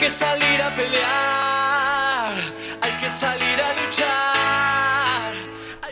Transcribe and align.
que 0.00 0.08
salir 0.08 0.62
a 0.62 0.74
pelear, 0.74 2.32
hay 2.80 2.92
que 2.92 3.10
salir 3.10 3.60
a 3.60 3.84
luchar. 3.84 5.34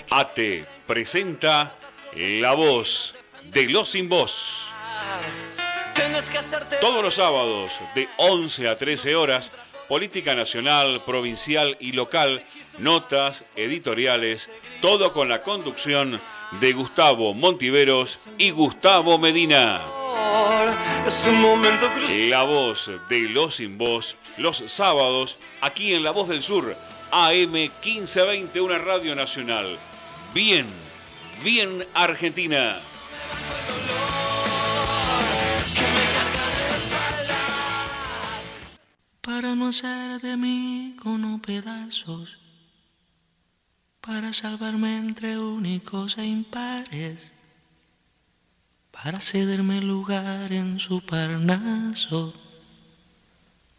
ATE 0.08 0.64
presenta 0.86 1.74
La 2.14 2.54
Voz 2.54 3.14
de 3.44 3.68
los 3.68 3.90
Sin 3.90 4.08
Voz. 4.08 4.64
Todos 6.80 7.02
los 7.02 7.16
sábados 7.16 7.78
de 7.94 8.08
11 8.16 8.68
a 8.68 8.78
13 8.78 9.14
horas, 9.14 9.52
política 9.90 10.34
nacional, 10.34 11.02
provincial 11.04 11.76
y 11.78 11.92
local, 11.92 12.42
notas, 12.78 13.44
editoriales, 13.56 14.48
todo 14.80 15.12
con 15.12 15.28
la 15.28 15.42
conducción 15.42 16.18
de 16.52 16.72
Gustavo 16.72 17.34
Montiveros 17.34 18.26
y 18.38 18.52
Gustavo 18.52 19.18
Medina. 19.18 19.97
La 22.28 22.42
voz 22.42 22.90
de 23.08 23.20
Los 23.22 23.56
Sin 23.56 23.78
Voz, 23.78 24.16
los 24.36 24.62
sábados, 24.66 25.38
aquí 25.60 25.94
en 25.94 26.02
La 26.04 26.10
Voz 26.10 26.28
del 26.28 26.42
Sur, 26.42 26.76
AM 27.10 27.52
1520, 27.52 28.60
una 28.60 28.78
radio 28.78 29.14
nacional. 29.14 29.78
Bien, 30.34 30.66
bien 31.42 31.86
Argentina. 31.94 32.80
Para 39.20 39.54
no 39.54 39.68
hacer 39.68 40.20
de 40.20 40.36
mí 40.36 40.94
con 41.02 41.40
pedazos, 41.40 42.38
para 44.00 44.32
salvarme 44.32 44.98
entre 44.98 45.38
únicos 45.38 46.18
e 46.18 46.24
impares 46.26 47.37
para 49.02 49.20
cederme 49.20 49.80
lugar 49.80 50.52
en 50.52 50.80
su 50.80 51.00
parnaso, 51.00 52.34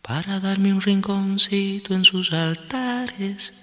para 0.01 0.39
darme 0.39 0.71
un 0.71 0.79
rinconcito 0.79 1.93
en 1.93 2.05
sus 2.05 2.31
altares. 2.31 3.53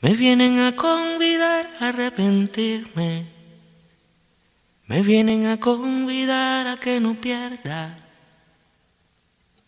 Me 0.00 0.14
vienen 0.14 0.60
a 0.60 0.76
convidar 0.76 1.68
a 1.80 1.88
arrepentirme, 1.88 3.26
me 4.86 5.02
vienen 5.02 5.46
a 5.46 5.58
convidar 5.58 6.68
a 6.68 6.76
que 6.76 7.00
no 7.00 7.14
pierda, 7.14 7.98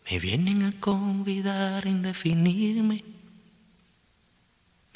me 0.08 0.18
vienen 0.20 0.62
a 0.62 0.72
convidar 0.78 1.84
a 1.84 1.88
indefinirme, 1.88 3.04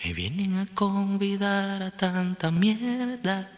me 0.05 0.13
vienen 0.13 0.57
a 0.57 0.67
convidar 0.67 1.83
a 1.83 1.91
tanta 1.91 2.53
mierda. 2.53 3.58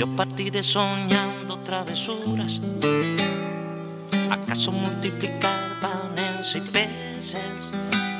Yo 0.00 0.06
partiré 0.16 0.62
soñando 0.62 1.58
travesuras 1.58 2.58
¿Acaso 4.30 4.72
multiplicar 4.72 5.78
panes 5.78 6.56
y 6.56 6.60
peces? 6.62 7.68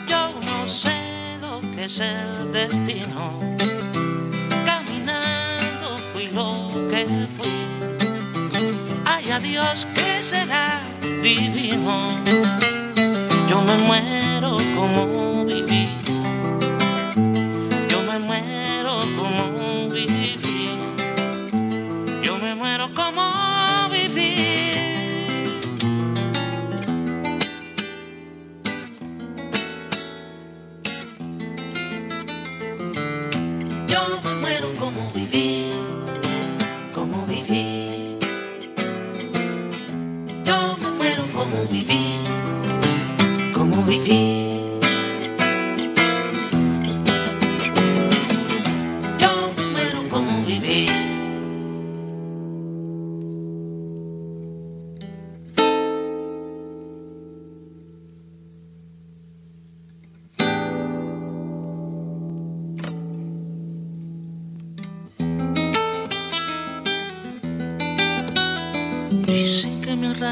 Yo 0.06 0.30
no 0.44 0.68
sé 0.68 1.38
lo 1.40 1.62
que 1.74 1.86
es 1.86 2.00
el 2.00 2.52
destino. 2.52 3.40
Caminando 4.66 5.96
fui 6.12 6.26
lo 6.26 6.70
que 6.90 7.06
fui. 7.34 7.48
Ay, 9.06 9.32
Dios 9.42 9.86
que 9.94 10.22
será 10.22 10.82
divino. 11.22 12.10
Yo 13.48 13.62
me 13.62 13.76
muero 13.78 14.58
como 14.76 15.46
viví. 15.46 15.69
vivir, 41.66 42.20
cómo 43.52 43.82
vivir. 43.84 44.49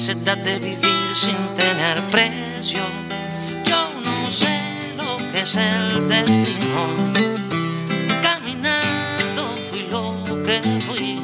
necesidad 0.00 0.38
de 0.38 0.58
vivir 0.58 1.14
sin 1.14 1.36
tener 1.56 2.02
precio. 2.06 2.80
Yo 3.66 3.92
no 4.02 4.32
sé 4.32 4.94
lo 4.96 5.18
que 5.30 5.40
es 5.40 5.56
el 5.56 6.08
destino. 6.08 6.86
Caminando 8.22 9.54
fui 9.68 9.82
lo 9.90 10.42
que 10.42 10.62
fui. 10.86 11.20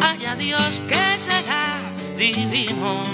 Haya 0.00 0.34
Dios 0.36 0.80
que 0.88 1.18
será 1.18 1.82
divino. 2.16 3.13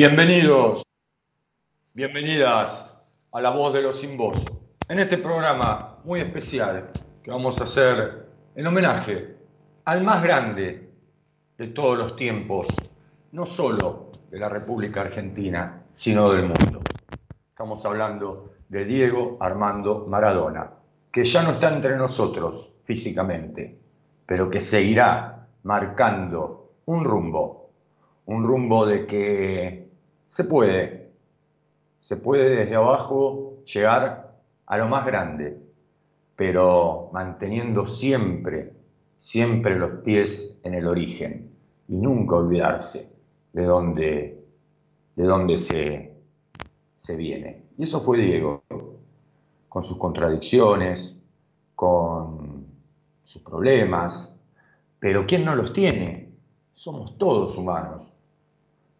Bienvenidos, 0.00 0.94
bienvenidas 1.92 3.20
a 3.32 3.40
La 3.40 3.50
Voz 3.50 3.74
de 3.74 3.82
los 3.82 3.98
Sin 3.98 4.16
Voz. 4.16 4.38
En 4.88 5.00
este 5.00 5.18
programa 5.18 5.98
muy 6.04 6.20
especial 6.20 6.92
que 7.20 7.32
vamos 7.32 7.60
a 7.60 7.64
hacer 7.64 8.28
en 8.54 8.64
homenaje 8.64 9.34
al 9.86 10.04
más 10.04 10.22
grande 10.22 10.88
de 11.56 11.66
todos 11.66 11.98
los 11.98 12.14
tiempos, 12.14 12.68
no 13.32 13.44
solo 13.44 14.12
de 14.30 14.38
la 14.38 14.48
República 14.48 15.00
Argentina, 15.00 15.82
sino 15.90 16.30
del 16.30 16.42
mundo. 16.42 16.80
Estamos 17.48 17.84
hablando 17.84 18.52
de 18.68 18.84
Diego 18.84 19.36
Armando 19.40 20.06
Maradona, 20.06 20.74
que 21.10 21.24
ya 21.24 21.42
no 21.42 21.50
está 21.50 21.74
entre 21.74 21.96
nosotros 21.96 22.72
físicamente, 22.84 23.76
pero 24.24 24.48
que 24.48 24.60
seguirá 24.60 25.48
marcando 25.64 26.74
un 26.84 27.02
rumbo, 27.02 27.72
un 28.26 28.44
rumbo 28.46 28.86
de 28.86 29.04
que 29.04 29.87
se 30.28 30.44
puede. 30.44 31.10
Se 32.00 32.16
puede 32.18 32.56
desde 32.56 32.76
abajo 32.76 33.64
llegar 33.64 34.36
a 34.66 34.76
lo 34.76 34.88
más 34.88 35.04
grande, 35.04 35.60
pero 36.36 37.10
manteniendo 37.12 37.84
siempre, 37.84 38.72
siempre 39.16 39.76
los 39.76 40.02
pies 40.02 40.60
en 40.62 40.74
el 40.74 40.86
origen 40.86 41.50
y 41.88 41.96
nunca 41.96 42.36
olvidarse 42.36 43.18
de 43.52 43.64
dónde, 43.64 44.44
de 45.16 45.24
dónde 45.24 45.56
se, 45.56 46.14
se 46.92 47.16
viene. 47.16 47.64
Y 47.76 47.84
eso 47.84 48.00
fue 48.00 48.18
Diego, 48.18 48.62
con 49.68 49.82
sus 49.82 49.96
contradicciones, 49.96 51.18
con 51.74 52.66
sus 53.22 53.42
problemas, 53.42 54.36
pero 55.00 55.26
¿quién 55.26 55.44
no 55.44 55.56
los 55.56 55.72
tiene? 55.72 56.32
Somos 56.72 57.16
todos 57.18 57.56
humanos, 57.56 58.06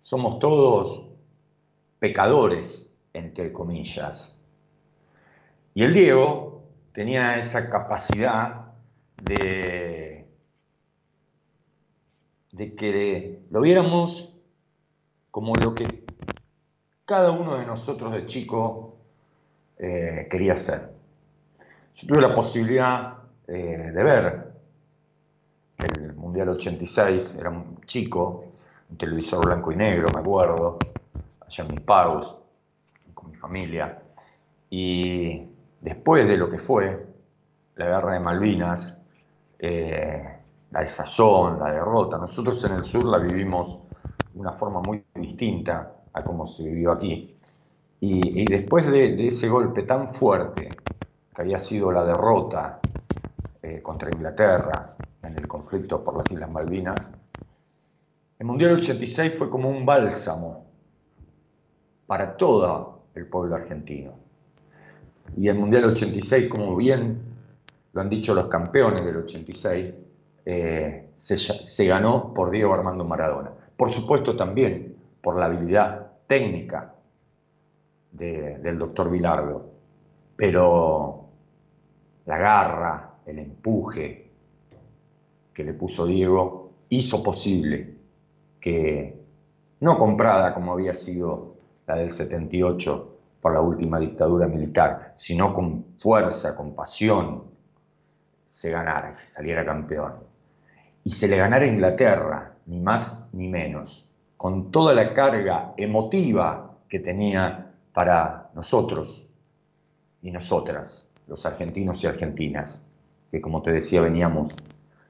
somos 0.01 0.39
todos 0.39 1.08
pecadores, 1.99 2.97
entre 3.13 3.53
comillas. 3.53 4.41
Y 5.75 5.85
el 5.85 5.95
Diego 5.95 6.63
tenía 6.93 7.39
esa 7.39 7.71
capacidad 7.71 8.73
de, 9.23 10.27
de 12.53 12.75
que 12.75 13.41
lo 13.51 13.61
viéramos 13.61 14.35
como 15.31 15.55
lo 15.55 15.75
que 15.75 16.05
cada 17.05 17.33
uno 17.33 17.57
de 17.57 17.67
nosotros 17.67 18.13
de 18.13 18.27
chico 18.27 18.97
eh, 19.79 20.27
quería 20.31 20.57
ser. 20.57 20.93
Yo 21.95 22.07
tuve 22.07 22.21
la 22.21 22.35
posibilidad 22.35 23.19
eh, 23.47 23.93
de 23.95 24.03
ver 24.03 24.53
el 25.79 26.15
Mundial 26.15 26.49
86, 26.51 27.37
era 27.39 27.51
un 27.51 27.81
chico, 27.87 28.45
un 28.91 28.99
televisor 28.99 29.47
blanco 29.47 29.71
y 29.73 29.77
negro, 29.77 30.09
me 30.13 30.21
acuerdo, 30.21 30.79
allá 31.49 31.65
en 31.65 31.71
mis 31.75 31.81
pagos, 31.81 32.37
con 33.15 33.31
mi 33.31 33.37
familia. 33.37 34.03
Y 34.71 35.49
después 35.81 36.29
de 36.29 36.37
lo 36.37 36.51
que 36.51 36.59
fue 36.59 37.07
la 37.77 37.87
guerra 37.87 38.13
de 38.13 38.21
Malvinas, 38.21 39.01
eh, 39.59 40.39
la 40.71 40.81
desazón, 40.81 41.59
la 41.59 41.73
derrota, 41.73 42.19
nosotros 42.19 42.63
en 42.65 42.77
el 42.77 42.85
sur 42.85 43.07
la 43.07 43.19
vivimos 43.19 43.83
de 44.35 44.41
una 44.41 44.53
forma 44.53 44.81
muy 44.81 45.03
distinta 45.15 45.95
a 46.13 46.23
como 46.23 46.47
se 46.47 46.65
vivió 46.65 46.93
aquí. 46.93 47.27
Y, 48.01 48.45
después 48.45 48.87
de, 48.87 49.27
ese 49.27 49.49
golpe 49.49 49.83
tan 49.83 50.07
fuerte, 50.07 50.71
que 51.35 51.43
había 51.43 51.59
sido 51.59 51.91
la 51.91 52.05
derrota 52.05 52.79
eh, 53.63 53.81
contra 53.83 54.11
Inglaterra 54.13 54.97
en 55.23 55.37
el 55.37 55.49
conflicto 55.49 56.05
por 56.05 56.17
las 56.17 56.31
Islas 56.31 56.51
Malvinas, 56.51 57.11
el 58.39 58.47
Mundial 58.47 58.75
86 58.75 59.35
fue 59.37 59.51
como 59.51 59.69
un 59.69 59.85
bálsamo 59.85 60.68
para 62.09 62.39
todo 62.39 63.03
el 63.15 63.27
pueblo 63.27 63.55
argentino. 63.55 64.13
Y 65.37 65.47
el 65.49 65.59
Mundial 65.59 65.85
86, 65.85 66.49
como 66.49 66.75
bien 66.75 67.21
lo 67.93 68.01
han 68.01 68.09
dicho 68.09 68.35
los 68.35 68.47
campeones 68.47 69.05
del 69.05 69.19
86, 69.19 69.95
eh, 70.47 71.11
se, 71.15 71.87
ganó 71.87 72.33
por 72.33 72.51
Diego 72.51 72.73
Armando 72.73 73.05
Maradona. 73.05 73.53
Por 73.77 73.91
supuesto 73.91 74.35
también 74.35 74.97
por 75.21 75.37
la 75.37 75.45
habilidad 75.45 76.13
técnica 76.27 76.95
del 78.11 78.79
doctor 78.79 79.11
Vilardo, 79.11 79.71
pero 80.35 81.27
la 82.25 82.39
garra, 82.39 83.17
el 83.27 83.39
empuje 83.39 84.31
que 85.53 85.63
le 85.63 85.75
puso 85.75 86.07
Diego 86.07 86.71
hizo 86.89 87.23
posible 87.23 87.97
que, 88.59 89.21
no 89.81 89.99
comprada 89.99 90.55
como 90.55 90.73
había 90.73 90.95
sido 90.95 91.58
la 91.89 91.97
del 91.97 92.11
78 92.11 93.17
por 93.41 93.55
la 93.55 93.61
última 93.61 93.99
dictadura 93.99 94.47
militar, 94.47 95.15
sino 95.17 95.55
con 95.55 95.87
fuerza, 95.99 96.55
con 96.55 96.75
pasión, 96.75 97.45
se 98.47 98.71
ganara, 98.71 99.13
se 99.15 99.29
saliera 99.29 99.65
campeón. 99.65 100.15
Y 101.05 101.11
se 101.11 101.29
le 101.29 101.37
ganara 101.39 101.65
a 101.65 101.69
Inglaterra, 101.69 102.55
ni 102.67 102.81
más 102.81 103.31
ni 103.33 103.49
menos, 103.49 104.11
con 104.37 104.71
toda 104.71 104.93
la 104.93 105.15
carga 105.15 105.73
emotiva 105.77 106.77
que 106.89 107.01
tenía 107.01 107.73
para 107.93 108.51
nosotros 108.55 109.27
y 110.21 110.31
nosotras, 110.31 111.07
los 111.27 111.47
argentinos 111.47 112.03
y 112.05 112.07
argentinas, 112.07 112.85
que 113.31 113.41
como 113.41 113.63
te 113.63 113.73
decía 113.73 114.03
veníamos 114.03 114.55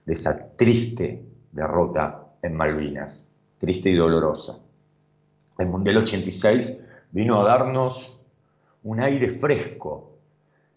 de 0.07 0.13
esa 0.13 0.51
triste 0.57 1.25
derrota 1.51 2.27
en 2.43 2.55
Malvinas, 2.55 3.35
triste 3.59 3.91
y 3.91 3.95
dolorosa 3.95 4.61
el 5.59 5.69
Mundial 5.69 5.99
86 5.99 6.85
vino 7.11 7.41
a 7.41 7.45
darnos 7.45 8.25
un 8.85 9.01
aire 9.01 9.29
fresco 9.29 10.13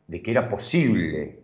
de 0.07 0.21
que 0.21 0.31
era 0.31 0.47
posible, 0.47 1.39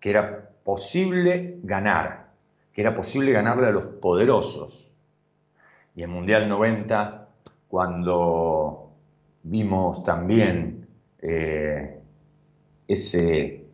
que 0.00 0.10
era 0.10 0.50
posible 0.64 1.58
ganar, 1.62 2.26
que 2.72 2.80
era 2.80 2.92
posible 2.92 3.32
ganarle 3.32 3.68
a 3.68 3.70
los 3.70 3.86
poderosos. 3.86 4.90
Y 5.94 6.02
el 6.02 6.08
Mundial 6.08 6.48
90, 6.48 7.28
cuando 7.68 8.90
vimos 9.44 10.02
también 10.02 10.86
eh, 11.20 12.00
ese, 12.88 13.64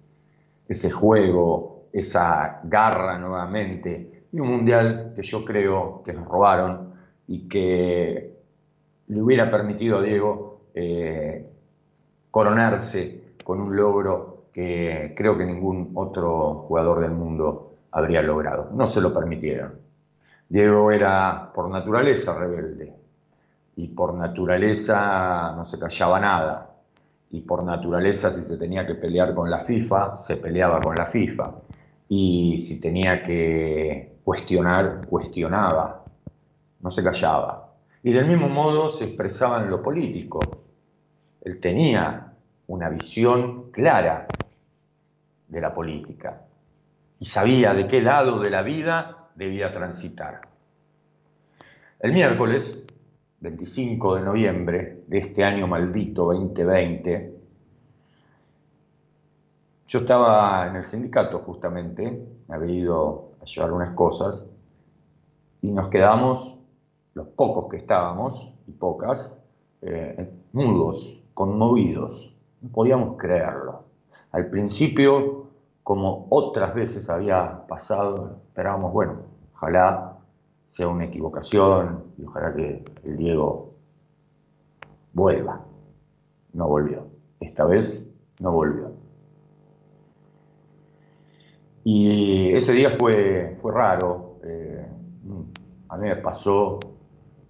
ese 0.69 0.91
juego, 0.91 1.85
esa 1.93 2.61
garra 2.65 3.19
nuevamente, 3.19 4.27
y 4.31 4.41
un 4.41 4.49
Mundial 4.49 5.13
que 5.17 5.23
yo 5.23 5.45
creo 5.45 6.03
que 6.05 6.13
nos 6.13 6.29
robaron 6.29 6.93
y 7.27 7.49
que 7.49 8.28
le 9.09 9.23
hubiera 9.23 9.51
permitido 9.51 9.99
a 9.99 10.03
Diego 10.03 10.61
eh, 10.75 11.47
coronarse 12.31 13.35
con 13.45 13.61
un 13.61 13.75
logro 13.75 14.45
que 14.53 15.15
creo 15.17 15.37
que 15.37 15.45
ningún 15.45 15.93
otro 15.95 16.55
jugador 16.67 17.01
del 17.01 17.13
mundo 17.13 17.75
habría 17.91 18.23
logrado. 18.23 18.71
No 18.73 18.87
se 18.87 19.01
lo 19.01 19.13
permitieron. 19.13 19.75
Diego 20.49 20.91
era 20.91 21.51
por 21.53 21.69
naturaleza 21.69 22.39
rebelde, 22.39 22.99
y 23.79 23.87
por 23.87 24.13
naturaleza 24.15 25.53
no 25.57 25.65
se 25.65 25.79
callaba 25.79 26.19
nada. 26.19 26.75
Y 27.31 27.43
por 27.43 27.63
naturaleza 27.63 28.33
si 28.33 28.43
se 28.43 28.57
tenía 28.57 28.85
que 28.85 28.97
pelear 28.97 29.37
con 29.37 29.49
la 29.49 29.61
FIFA, 29.61 30.17
se 30.17 30.39
peleaba 30.39 30.81
con 30.81 30.97
la 30.97 31.07
FIFA. 31.07 31.53
Y 32.09 32.59
si 32.59 32.81
tenía 32.81 33.23
que 33.23 34.19
cuestionar, 34.25 35.07
cuestionaba, 35.07 36.05
no 36.81 36.91
se 36.91 37.05
callaba. 37.05 37.68
Y 38.03 38.13
del 38.13 38.27
mismo 38.27 38.49
modo 38.49 38.89
se 38.89 39.05
expresaba 39.05 39.63
en 39.63 39.71
lo 39.71 39.83
político. 39.83 40.41
Él 41.43 41.59
tenía 41.59 42.33
una 42.69 42.89
visión 42.89 43.71
clara 43.71 44.27
de 45.49 45.61
la 45.61 45.75
política 45.75 46.43
y 47.19 47.25
sabía 47.25 47.75
de 47.75 47.89
qué 47.89 48.01
lado 48.03 48.39
de 48.39 48.51
la 48.51 48.63
vida 48.63 49.31
debía 49.35 49.73
transitar. 49.73 50.43
El 52.01 52.13
miércoles 52.13 52.85
25 53.41 54.17
de 54.17 54.23
noviembre 54.23 55.03
de 55.07 55.19
este 55.19 55.45
año 55.45 55.67
maldito 55.67 56.33
2020, 56.33 57.35
yo 59.87 60.01
estaba 60.01 60.69
en 60.69 60.77
el 60.77 60.85
sindicato 60.85 61.39
justamente, 61.41 62.27
me 62.47 62.55
había 62.55 62.75
ido 62.75 63.31
a 63.41 63.45
llevar 63.45 63.73
unas 63.73 63.95
cosas 63.95 64.45
y 65.63 65.71
nos 65.71 65.89
quedamos, 65.89 66.58
los 67.19 67.27
pocos 67.29 67.67
que 67.67 67.79
estábamos, 67.79 68.55
y 68.69 68.71
pocas, 68.71 69.43
eh, 69.83 70.31
mudos, 70.53 71.21
conmovidos, 71.35 72.33
no 72.61 72.69
podíamos 72.71 73.17
creerlo. 73.17 73.83
Al 74.31 74.49
principio, 74.49 75.49
como 75.83 76.29
otras 76.31 76.75
veces 76.75 77.11
había 77.11 77.67
pasado, 77.67 78.39
esperábamos, 78.47 78.93
bueno, 78.93 79.15
ojalá 79.53 80.17
sea 80.69 80.87
una 80.87 81.07
equivocación 81.07 82.05
y 82.19 82.25
ojalá 82.25 82.55
que 82.55 82.85
el 83.03 83.17
Diego 83.17 83.75
vuelva. 85.13 85.65
No 86.53 86.69
volvió. 86.69 87.09
Esta 87.41 87.65
vez 87.65 88.13
no 88.41 88.53
volvió. 88.53 88.93
Y 91.83 92.53
ese 92.55 92.73
día 92.75 92.91
fue, 92.91 93.57
fue 93.61 93.73
raro. 93.73 94.39
Eh, 94.45 94.87
a 95.89 95.97
mí 95.97 96.09
me 96.09 96.17
pasó 96.17 96.79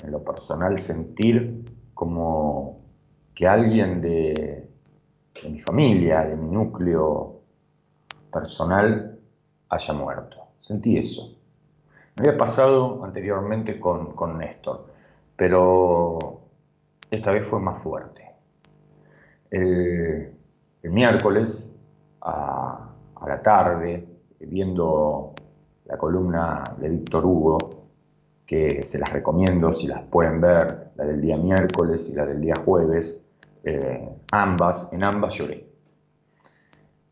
en 0.04 0.10
lo 0.10 0.22
personal 0.22 0.78
sentir 0.78 1.64
como 1.94 2.80
que 3.34 3.46
alguien 3.46 4.00
de, 4.00 4.68
de 5.42 5.48
mi 5.48 5.58
familia, 5.58 6.24
de 6.24 6.36
mi 6.36 6.48
núcleo 6.48 7.40
personal, 8.32 9.18
haya 9.68 9.94
muerto. 9.94 10.36
Sentí 10.58 10.98
eso. 10.98 11.38
Me 12.16 12.28
había 12.28 12.38
pasado 12.38 13.04
anteriormente 13.04 13.78
con, 13.78 14.14
con 14.14 14.38
Néstor, 14.38 14.86
pero 15.36 16.40
esta 17.10 17.30
vez 17.32 17.44
fue 17.44 17.60
más 17.60 17.80
fuerte. 17.80 18.24
El, 19.50 20.32
el 20.82 20.90
miércoles, 20.90 21.72
a, 22.20 22.90
a, 23.14 23.28
la 23.28 23.40
tarde, 23.40 24.06
viendo 24.40 25.34
la 25.84 25.96
columna 25.96 26.64
de 26.78 26.88
Víctor 26.88 27.24
Hugo, 27.24 27.77
que 28.48 28.86
se 28.86 28.98
las 28.98 29.12
recomiendo 29.12 29.70
si 29.74 29.86
las 29.86 30.02
pueden 30.04 30.40
ver, 30.40 30.92
la 30.96 31.04
del 31.04 31.20
día 31.20 31.36
miércoles 31.36 32.10
y 32.10 32.16
la 32.16 32.24
del 32.24 32.40
día 32.40 32.54
jueves, 32.64 33.28
eh, 33.62 34.08
ambas, 34.32 34.90
en 34.90 35.04
ambas 35.04 35.34
lloré. 35.34 35.68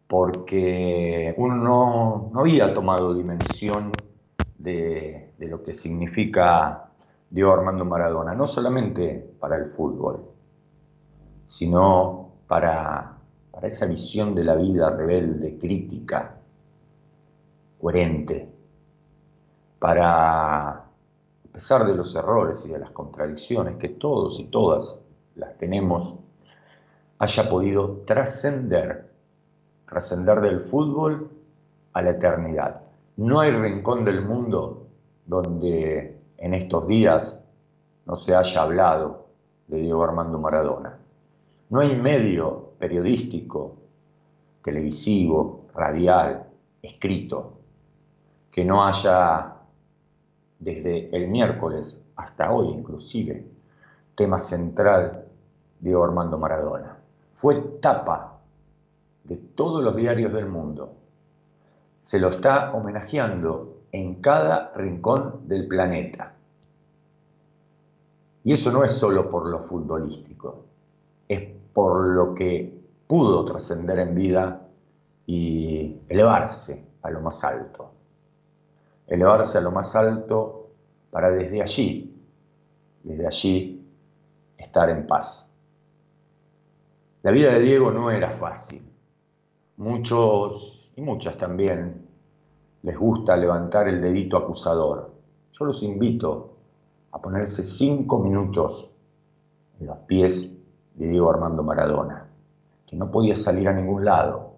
Porque 0.07 1.35
uno 1.37 2.31
no, 2.33 2.41
había 2.41 2.73
tomado 2.73 3.13
dimensión 3.13 3.93
de, 4.57 5.35
de, 5.37 5.47
lo 5.47 5.63
que 5.63 5.75
significa 5.75 6.89
Diego 7.29 7.53
Armando 7.53 7.85
Maradona, 7.85 8.35
no 8.35 8.47
solamente 8.47 9.35
para 9.39 9.57
el 9.57 9.69
fútbol, 9.69 10.25
sino 11.45 12.31
para, 12.47 13.19
para 13.51 13.69
esa 13.69 13.85
visión 13.85 14.35
de 14.35 14.43
la 14.43 14.55
vida 14.55 14.89
rebelde, 14.89 15.59
crítica, 15.59 16.35
coherente, 17.79 18.49
para, 19.79 20.76
pesar 21.57 21.87
de 21.87 21.95
los 21.95 22.15
errores 22.15 22.67
y 22.67 22.73
de 22.75 22.79
las 22.79 22.91
contradicciones 22.91 23.77
que 23.77 23.89
todos 23.89 24.39
y 24.39 24.51
todas 24.51 25.01
las 25.37 25.57
tenemos, 25.57 26.17
haya 27.19 27.49
podido 27.49 28.03
trascender, 28.05 29.11
trascender 29.89 30.43
del 30.43 30.61
fútbol 30.61 31.31
a 31.95 32.03
la 32.03 32.11
eternidad. 32.11 32.83
No 33.17 33.41
hay 33.41 33.53
rincón 33.53 34.05
del 34.05 34.21
mundo 34.21 34.87
donde 35.25 36.21
en 36.37 36.53
estos 36.53 36.87
días 36.89 37.43
no 38.05 38.17
se 38.17 38.37
haya 38.37 38.61
hablado 38.61 39.29
de 39.67 39.79
Diego 39.79 40.05
Armando 40.05 40.39
Maradona. 40.39 40.99
No 41.71 41.81
hay 41.81 41.97
medio 41.97 42.73
periodístico, 42.79 43.77
televisivo, 44.63 45.65
radial, 45.75 46.45
escrito, 46.83 47.55
que 48.51 48.63
no 48.63 48.87
haya, 48.87 49.56
desde 50.59 51.15
el 51.17 51.29
miércoles 51.29 52.05
hasta 52.17 52.51
hoy 52.51 52.69
inclusive, 52.69 53.47
tema 54.15 54.39
central 54.39 55.27
Diego 55.81 56.05
Armando 56.05 56.39
Maradona 56.39 56.97
fue 57.37 57.57
tapa 57.81 58.39
de 59.25 59.37
todos 59.37 59.85
los 59.85 59.95
diarios 59.95 60.33
del 60.33 60.47
mundo. 60.47 60.95
Se 62.01 62.19
lo 62.19 62.29
está 62.29 62.73
homenajeando 62.73 63.83
en 63.93 64.23
cada 64.23 64.73
rincón 64.75 65.47
del 65.47 65.69
planeta. 65.69 66.33
Y 68.43 68.53
eso 68.53 68.73
no 68.73 68.85
es 68.85 68.93
solo 68.93 69.29
por 69.29 69.49
lo 69.49 69.59
futbolístico, 69.59 70.65
es 71.29 71.43
por 71.75 72.07
lo 72.07 72.35
que 72.35 72.81
pudo 73.07 73.45
trascender 73.45 73.99
en 73.99 74.15
vida 74.15 74.69
y 75.27 76.01
elevarse 76.09 76.93
a 77.03 77.11
lo 77.11 77.21
más 77.21 77.45
alto. 77.45 77.86
Elevarse 79.07 79.59
a 79.59 79.61
lo 79.61 79.71
más 79.71 79.95
alto 79.95 80.71
para 81.11 81.31
desde 81.31 81.63
allí, 81.63 82.15
desde 83.03 83.27
allí, 83.27 83.87
estar 84.59 84.91
en 84.91 85.07
paz. 85.07 85.55
La 87.23 87.31
vida 87.31 87.53
de 87.53 87.61
Diego 87.61 87.91
no 87.91 88.11
era 88.11 88.31
fácil. 88.31 88.83
Muchos, 89.79 90.93
y 90.97 91.01
muchas 91.01 91.37
también, 91.37 92.07
les 92.83 92.99
gusta 92.99 93.37
levantar 93.37 93.89
el 93.89 94.01
dedito 94.01 94.37
acusador. 94.37 95.13
Yo 95.53 95.65
los 95.65 95.83
invito 95.83 96.57
a 97.13 97.21
ponerse 97.21 97.65
cinco 97.65 98.19
minutos 98.19 98.97
en 99.81 99.87
los 99.87 99.99
pies 99.99 100.57
de 100.95 101.09
Diego 101.09 101.31
Armando 101.31 101.63
Maradona, 101.63 102.29
que 102.87 102.97
no 102.97 103.11
podía 103.11 103.37
salir 103.37 103.69
a 103.69 103.73
ningún 103.73 104.05
lado. 104.05 104.55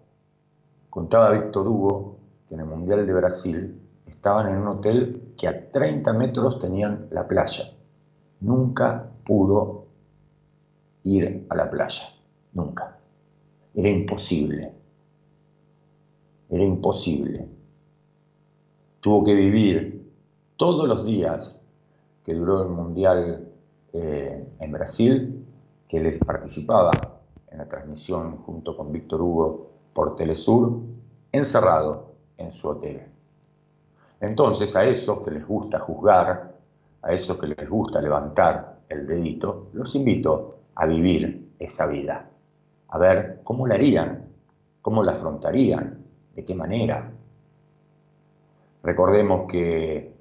Contaba 0.91 1.31
Víctor 1.31 1.67
Hugo 1.67 2.17
que 2.49 2.55
en 2.55 2.61
el 2.61 2.67
Mundial 2.67 3.07
de 3.07 3.13
Brasil 3.13 3.81
estaban 4.19 4.49
en 4.49 4.57
un 4.57 4.67
hotel 4.67 5.33
que 5.39 5.47
a 5.47 5.71
30 5.71 6.13
metros 6.13 6.59
tenían 6.59 7.07
la 7.13 7.29
playa. 7.29 7.73
Nunca 8.41 9.09
pudo 9.25 9.87
ir 11.05 11.47
a 11.49 11.55
la 11.55 11.71
playa. 11.71 12.03
Nunca. 12.53 12.99
Era 13.73 13.89
imposible. 13.89 14.73
Era 16.51 16.65
imposible. 16.65 17.49
Tuvo 18.99 19.23
que 19.23 19.35
vivir 19.35 20.13
todos 20.57 20.89
los 20.89 21.07
días 21.07 21.61
que 22.25 22.35
duró 22.35 22.65
el 22.65 22.71
Mundial 22.71 23.53
eh, 23.93 24.49
en 24.59 24.73
Brasil, 24.73 25.47
que 25.87 25.99
él 25.99 26.19
participaba 26.19 26.91
en 27.53 27.59
la 27.59 27.69
transmisión 27.69 28.39
junto 28.39 28.77
con 28.77 28.91
Víctor 28.91 29.23
Hugo 29.23 29.71
por 29.93 30.17
Telesur, 30.17 30.83
encerrado 31.31 32.15
en 32.37 32.51
su 32.51 32.67
hotel. 32.67 33.18
Entonces 34.21 34.75
a 34.77 34.85
esos 34.85 35.25
que 35.25 35.31
les 35.31 35.47
gusta 35.47 35.79
juzgar, 35.79 36.55
a 37.03 37.13
esos 37.13 37.39
que 37.39 37.47
les 37.47 37.69
gusta 37.69 38.01
levantar 38.01 38.81
el 38.89 39.07
dedito, 39.07 39.69
los 39.73 39.95
invito 39.95 40.59
a 40.75 40.87
vivir 40.87 41.53
esa 41.59 41.87
vida 41.87 42.29
a 42.89 42.99
ver 42.99 43.41
cómo 43.45 43.67
la 43.67 43.75
harían, 43.75 44.27
cómo 44.83 45.03
la 45.03 45.13
afrontarían, 45.13 46.05
de 46.35 46.45
qué 46.45 46.55
manera. 46.55 47.11
Recordemos 48.83 49.51
que 49.51 50.15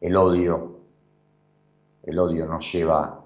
el 0.00 0.16
odio, 0.16 0.78
el 2.02 2.18
odio 2.18 2.46
nos 2.46 2.72
lleva 2.72 3.20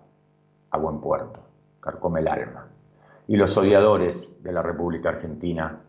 a 0.71 0.79
buen 0.79 1.00
puerto, 1.00 1.41
carcome 1.81 2.21
el 2.21 2.29
alma. 2.29 2.69
Y 3.29 3.37
los 3.37 3.57
odiadores 3.57 4.43
de 4.43 4.53
la 4.53 4.62
República 4.62 5.11
Argentina 5.11 5.81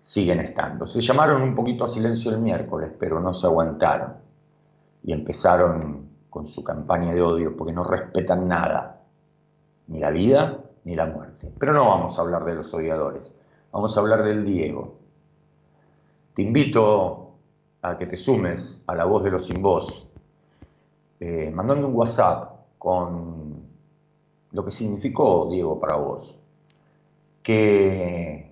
siguen 0.00 0.40
estando. 0.40 0.86
Se 0.86 1.00
llamaron 1.00 1.42
un 1.42 1.54
poquito 1.54 1.84
a 1.84 1.88
silencio 1.88 2.30
el 2.30 2.40
miércoles, 2.40 2.90
pero 2.98 3.20
no 3.20 3.34
se 3.34 3.46
aguantaron 3.46 4.14
y 5.02 5.12
empezaron 5.12 6.08
con 6.28 6.46
su 6.46 6.64
campaña 6.64 7.12
de 7.12 7.22
odio 7.22 7.56
porque 7.56 7.72
no 7.72 7.84
respetan 7.84 8.48
nada, 8.48 9.02
ni 9.88 9.98
la 9.98 10.10
vida 10.10 10.58
ni 10.84 10.94
la 10.94 11.06
muerte. 11.06 11.52
Pero 11.58 11.72
no 11.72 11.88
vamos 11.88 12.18
a 12.18 12.22
hablar 12.22 12.44
de 12.44 12.54
los 12.54 12.72
odiadores, 12.72 13.34
vamos 13.72 13.96
a 13.96 14.00
hablar 14.00 14.22
del 14.24 14.44
Diego. 14.44 14.96
Te 16.34 16.42
invito 16.42 17.32
a 17.82 17.98
que 17.98 18.06
te 18.06 18.16
sumes 18.16 18.84
a 18.86 18.94
la 18.94 19.04
voz 19.04 19.24
de 19.24 19.30
los 19.30 19.44
sin 19.44 19.60
voz, 19.60 20.08
eh, 21.18 21.50
mandando 21.52 21.88
un 21.88 21.94
WhatsApp 21.94 22.52
con 22.78 23.62
lo 24.52 24.64
que 24.64 24.70
significó 24.70 25.48
Diego 25.50 25.78
para 25.78 25.96
vos. 25.96 26.38
¿Qué, 27.42 28.49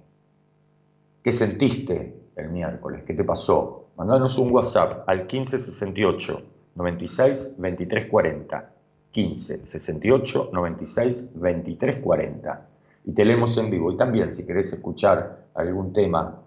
qué 1.22 1.32
sentiste 1.32 2.14
el 2.36 2.50
miércoles? 2.50 3.02
¿Qué 3.06 3.14
te 3.14 3.24
pasó? 3.24 3.88
Mandanos 3.96 4.38
un 4.38 4.52
WhatsApp 4.52 5.08
al 5.08 5.20
1568 5.20 6.42
96 6.74 7.56
23 7.58 8.06
40. 8.06 8.72
15 9.10 9.64
68 9.64 10.50
96 10.52 11.32
23 11.40 11.96
40 11.98 12.68
y 13.06 13.12
te 13.12 13.24
leemos 13.24 13.56
en 13.56 13.70
vivo. 13.70 13.90
Y 13.90 13.96
también 13.96 14.30
si 14.32 14.46
querés 14.46 14.72
escuchar 14.72 15.46
algún 15.54 15.92
tema 15.92 16.42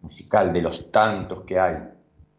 musical 0.00 0.52
de 0.52 0.62
los 0.62 0.90
tantos 0.90 1.42
que 1.42 1.58
hay 1.58 1.76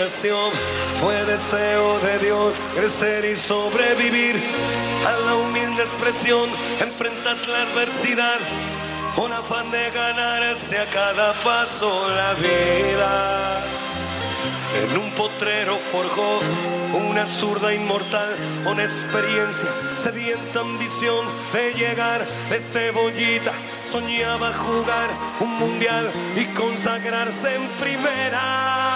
Fue 0.09 1.25
deseo 1.25 1.99
de 1.99 2.19
Dios 2.21 2.55
crecer 2.77 3.25
y 3.25 3.37
sobrevivir 3.37 4.41
a 5.05 5.13
la 5.27 5.35
humilde 5.35 5.83
expresión, 5.83 6.49
enfrentar 6.81 7.37
la 7.49 7.63
adversidad, 7.63 8.39
con 9.17 9.33
afán 9.33 9.69
de 9.73 9.91
ganarse 9.91 10.79
a 10.79 10.87
cada 10.87 11.33
paso 11.43 12.09
la 12.09 12.35
vida. 12.35 13.65
En 14.81 14.97
un 14.97 15.11
potrero 15.13 15.77
forjó 15.91 16.41
una 17.09 17.27
zurda 17.27 17.75
inmortal 17.75 18.33
con 18.63 18.79
experiencia, 18.79 19.69
sedienta 19.99 20.61
ambición 20.61 21.27
de 21.53 21.73
llegar 21.73 22.25
de 22.49 22.61
cebollita. 22.61 23.53
Soñaba 23.91 24.53
jugar 24.53 25.09
un 25.41 25.59
mundial 25.59 26.09
y 26.37 26.45
consagrarse 26.55 27.57
en 27.57 27.63
primera 27.81 28.96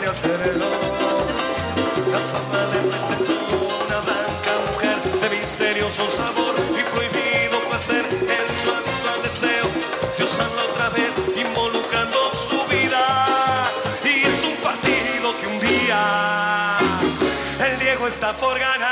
De 0.00 0.08
hacerlo. 0.08 0.66
La 2.10 2.18
fama 2.18 2.64
le 2.72 2.88
presentó 2.88 3.32
una 3.84 4.00
blanca 4.00 4.52
mujer 4.70 5.20
de 5.20 5.36
misterioso 5.36 6.08
sabor 6.08 6.54
y 6.70 6.82
prohibido 6.94 7.60
placer 7.68 8.04
en 8.10 8.46
su 8.62 8.70
actual 8.70 9.22
deseo. 9.22 9.66
Dios 10.16 10.40
anda 10.40 10.62
otra 10.70 10.88
vez 10.90 11.12
involucrando 11.36 12.30
su 12.30 12.58
vida. 12.74 13.70
Y 14.04 14.26
es 14.26 14.44
un 14.44 14.56
partido 14.62 15.34
que 15.38 15.46
un 15.46 15.60
día 15.60 16.78
el 17.66 17.78
Diego 17.78 18.06
está 18.06 18.32
por 18.32 18.58
ganar. 18.58 18.91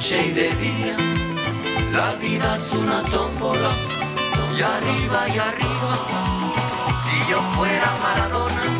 Noche 0.00 0.28
y 0.28 0.30
de 0.30 0.48
día. 0.56 0.96
La 1.92 2.14
vida 2.14 2.54
es 2.54 2.72
una 2.72 3.02
tómbola, 3.02 3.70
y 4.56 4.62
arriba 4.62 5.28
y 5.28 5.38
arriba. 5.38 5.94
Si 7.02 7.30
yo 7.30 7.38
fuera 7.54 7.88
Maradona, 8.02 8.79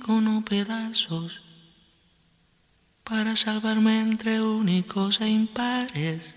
como 0.00 0.44
pedazos, 0.44 1.42
para 3.04 3.36
salvarme 3.36 4.00
entre 4.00 4.40
únicos 4.40 5.20
e 5.20 5.28
impares, 5.28 6.34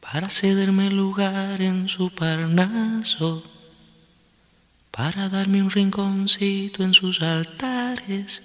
para 0.00 0.30
cederme 0.30 0.90
lugar 0.90 1.60
en 1.60 1.88
su 1.88 2.10
parnaso, 2.10 3.42
para 4.90 5.28
darme 5.28 5.62
un 5.62 5.70
rinconcito 5.70 6.82
en 6.82 6.94
sus 6.94 7.20
altares. 7.22 8.42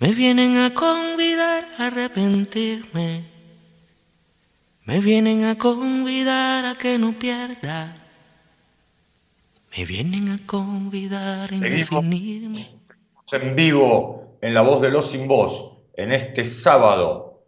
Me 0.00 0.12
vienen 0.12 0.58
a 0.58 0.74
convidar 0.74 1.66
a 1.78 1.86
arrepentirme, 1.86 3.24
me 4.84 5.00
vienen 5.00 5.44
a 5.44 5.56
convidar 5.56 6.64
a 6.64 6.74
que 6.74 6.98
no 6.98 7.12
pierda. 7.12 8.07
Me 9.78 9.84
vienen 9.84 10.28
a 10.30 10.38
convidar 10.44 11.52
a 11.52 11.54
indefinirme. 11.54 12.80
en 13.30 13.54
vivo 13.54 14.36
en 14.40 14.52
La 14.52 14.62
Voz 14.62 14.82
de 14.82 14.90
los 14.90 15.08
Sin 15.08 15.28
Voz 15.28 15.84
en 15.94 16.10
este 16.10 16.46
sábado 16.46 17.44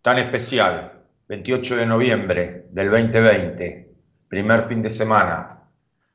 tan 0.00 0.20
especial, 0.20 1.02
28 1.26 1.78
de 1.78 1.86
noviembre 1.86 2.66
del 2.70 2.92
2020, 2.92 3.92
primer 4.28 4.68
fin 4.68 4.80
de 4.80 4.90
semana 4.90 5.64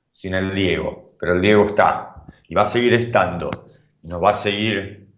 sin 0.10 0.36
el 0.36 0.56
Diego, 0.56 1.06
pero 1.20 1.34
el 1.34 1.42
Diego 1.42 1.66
está 1.66 2.24
y 2.48 2.56
va 2.56 2.62
a 2.62 2.66
seguir 2.66 2.94
estando 2.94 3.50
y 4.04 4.08
nos 4.08 4.24
va 4.24 4.30
a 4.30 4.34
seguir 4.34 5.10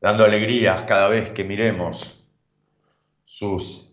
dando 0.00 0.22
alegrías 0.22 0.84
cada 0.84 1.08
vez 1.08 1.30
que 1.30 1.42
miremos 1.42 2.30
sus 3.24 3.92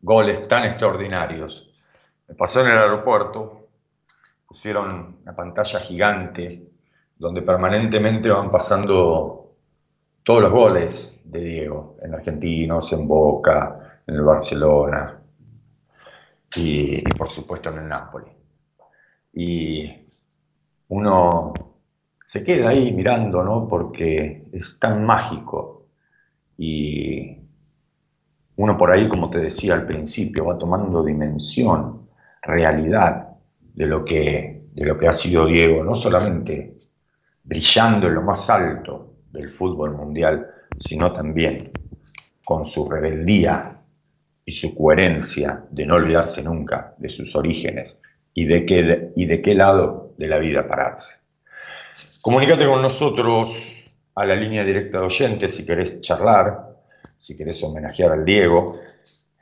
goles 0.00 0.46
tan 0.46 0.62
extraordinarios. 0.64 1.72
Me 2.28 2.36
pasó 2.36 2.60
en 2.60 2.70
el 2.70 2.78
aeropuerto, 2.78 3.61
pusieron 4.52 5.16
una 5.22 5.34
pantalla 5.34 5.80
gigante 5.80 6.68
donde 7.16 7.40
permanentemente 7.40 8.28
van 8.28 8.50
pasando 8.50 9.54
todos 10.22 10.42
los 10.42 10.52
goles 10.52 11.18
de 11.24 11.40
Diego, 11.40 11.94
en 12.02 12.12
Argentinos, 12.12 12.92
en 12.92 13.08
Boca, 13.08 14.02
en 14.06 14.14
el 14.14 14.20
Barcelona 14.20 15.18
y, 16.54 16.98
y 16.98 17.12
por 17.16 17.30
supuesto 17.30 17.70
en 17.70 17.78
el 17.78 17.86
Napoli. 17.86 18.26
Y 19.32 19.90
uno 20.88 21.54
se 22.22 22.44
queda 22.44 22.68
ahí 22.68 22.92
mirando, 22.92 23.42
¿no? 23.42 23.66
Porque 23.66 24.48
es 24.52 24.78
tan 24.78 25.06
mágico 25.06 25.86
y 26.58 27.38
uno 28.56 28.76
por 28.76 28.90
ahí, 28.92 29.08
como 29.08 29.30
te 29.30 29.38
decía 29.38 29.72
al 29.72 29.86
principio, 29.86 30.44
va 30.44 30.58
tomando 30.58 31.02
dimensión, 31.02 32.06
realidad 32.42 33.31
de 33.74 33.86
lo 33.86 34.04
que, 34.04 34.66
de 34.72 34.84
lo 34.84 34.98
que 34.98 35.08
ha 35.08 35.12
sido 35.12 35.46
Diego, 35.46 35.82
no 35.82 35.96
solamente 35.96 36.74
brillando 37.42 38.06
en 38.06 38.14
lo 38.14 38.22
más 38.22 38.48
alto 38.50 39.14
del 39.30 39.50
fútbol 39.50 39.92
mundial, 39.92 40.46
sino 40.76 41.12
también 41.12 41.70
con 42.44 42.64
su 42.64 42.88
rebeldía 42.88 43.64
y 44.44 44.52
su 44.52 44.74
coherencia 44.74 45.64
de 45.70 45.86
no 45.86 45.94
olvidarse 45.94 46.42
nunca 46.42 46.94
de 46.98 47.08
sus 47.08 47.34
orígenes 47.36 48.00
y 48.34 48.44
de 48.44 48.66
qué, 48.66 49.12
y 49.16 49.26
de 49.26 49.40
qué 49.40 49.54
lado 49.54 50.14
de 50.18 50.28
la 50.28 50.38
vida 50.38 50.66
pararse. 50.66 51.26
Comunícate 52.22 52.66
con 52.66 52.82
nosotros 52.82 53.54
a 54.14 54.24
la 54.24 54.34
línea 54.34 54.64
directa 54.64 54.98
de 54.98 55.04
oyentes 55.04 55.54
si 55.54 55.64
querés 55.64 56.00
charlar, 56.00 56.76
si 57.16 57.36
querés 57.36 57.62
homenajear 57.62 58.12
al 58.12 58.24
Diego, 58.24 58.66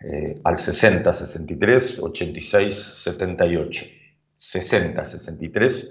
eh, 0.01 0.35
al 0.45 0.57
60 0.57 1.13
63 1.13 1.99
86 2.01 2.75
78. 2.75 4.00
60 4.41 5.05
63 5.05 5.91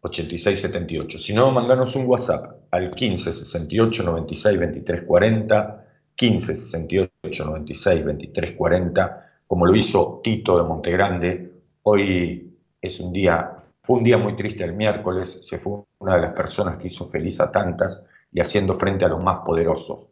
86 0.00 0.58
78. 0.58 1.18
Si 1.18 1.34
no, 1.34 1.50
mandanos 1.50 1.94
un 1.96 2.06
WhatsApp 2.06 2.62
al 2.70 2.88
15 2.88 3.30
68 3.30 4.02
96 4.04 4.58
23 4.58 5.02
40, 5.02 5.86
15 6.14 6.56
68 6.56 7.44
96 7.44 8.04
23 8.06 8.52
40, 8.52 9.32
como 9.46 9.66
lo 9.66 9.76
hizo 9.76 10.20
Tito 10.24 10.56
de 10.56 10.62
Montegrande. 10.62 11.52
Hoy 11.82 12.56
es 12.80 13.00
un 13.00 13.12
día, 13.12 13.58
fue 13.82 13.98
un 13.98 14.04
día 14.04 14.16
muy 14.16 14.34
triste 14.34 14.64
el 14.64 14.72
miércoles, 14.72 15.46
se 15.46 15.58
fue 15.58 15.82
una 15.98 16.14
de 16.14 16.22
las 16.22 16.32
personas 16.32 16.78
que 16.78 16.86
hizo 16.86 17.06
feliz 17.06 17.38
a 17.40 17.52
tantas 17.52 18.06
y 18.32 18.40
haciendo 18.40 18.78
frente 18.78 19.04
a 19.04 19.08
los 19.08 19.22
más 19.22 19.40
poderosos. 19.44 20.06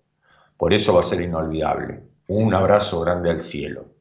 Por 0.59 0.75
eso 0.75 0.93
va 0.93 1.01
a 1.01 1.05
ser 1.05 1.23
inolvidable. 1.23 2.03
Un 2.29 2.53
abrazo 2.53 3.01
grande 3.01 3.31
al 3.31 3.41
cielo. 3.41 3.96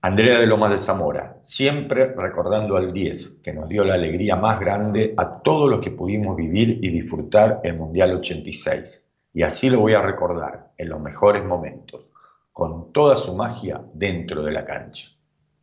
Andrea 0.00 0.38
de 0.38 0.46
Lomas 0.46 0.70
de 0.70 0.78
Zamora, 0.78 1.38
siempre 1.40 2.14
recordando 2.14 2.76
al 2.76 2.92
10, 2.92 3.40
que 3.42 3.52
nos 3.52 3.68
dio 3.68 3.82
la 3.82 3.94
alegría 3.94 4.36
más 4.36 4.60
grande 4.60 5.12
a 5.16 5.42
todos 5.42 5.68
los 5.68 5.80
que 5.80 5.90
pudimos 5.90 6.36
vivir 6.36 6.78
y 6.82 6.88
disfrutar 6.88 7.60
el 7.64 7.74
Mundial 7.76 8.12
86. 8.14 9.10
Y 9.34 9.42
así 9.42 9.68
lo 9.68 9.80
voy 9.80 9.94
a 9.94 10.00
recordar 10.00 10.70
en 10.78 10.88
los 10.88 11.00
mejores 11.00 11.44
momentos, 11.44 12.12
con 12.52 12.92
toda 12.92 13.16
su 13.16 13.34
magia 13.34 13.82
dentro 13.92 14.44
de 14.44 14.52
la 14.52 14.64
cancha. 14.64 15.08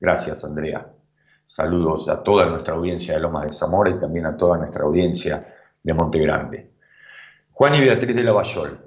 Gracias, 0.02 0.44
Andrea. 0.44 0.86
Saludos 1.48 2.10
a 2.10 2.22
toda 2.22 2.46
nuestra 2.48 2.74
audiencia 2.74 3.16
de 3.16 3.22
Lomas 3.22 3.44
de 3.44 3.54
Zamora 3.54 3.92
y 3.92 4.00
también 4.00 4.26
a 4.26 4.36
toda 4.36 4.58
nuestra 4.58 4.84
audiencia 4.84 5.48
de 5.82 5.94
Monte 5.94 6.20
Grande. 6.20 6.72
Juan 7.52 7.76
y 7.76 7.80
Beatriz 7.80 8.14
de 8.14 8.24
Lavallol, 8.24 8.80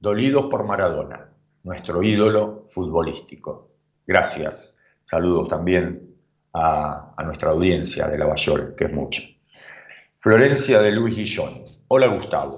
dolidos 0.00 0.46
por 0.46 0.64
Maradona, 0.64 1.28
nuestro 1.62 2.02
ídolo 2.02 2.64
futbolístico. 2.68 3.68
Gracias. 4.06 4.80
Saludos 5.04 5.48
también 5.48 6.16
a, 6.54 7.14
nuestra 7.26 7.50
audiencia 7.50 8.08
de 8.08 8.16
Lavallol, 8.16 8.74
que 8.74 8.86
es 8.86 8.92
mucha. 8.94 9.22
Florencia 10.18 10.80
de 10.80 10.92
Luis 10.92 11.14
Guillón. 11.14 11.62
Hola 11.88 12.06
Gustavo. 12.06 12.54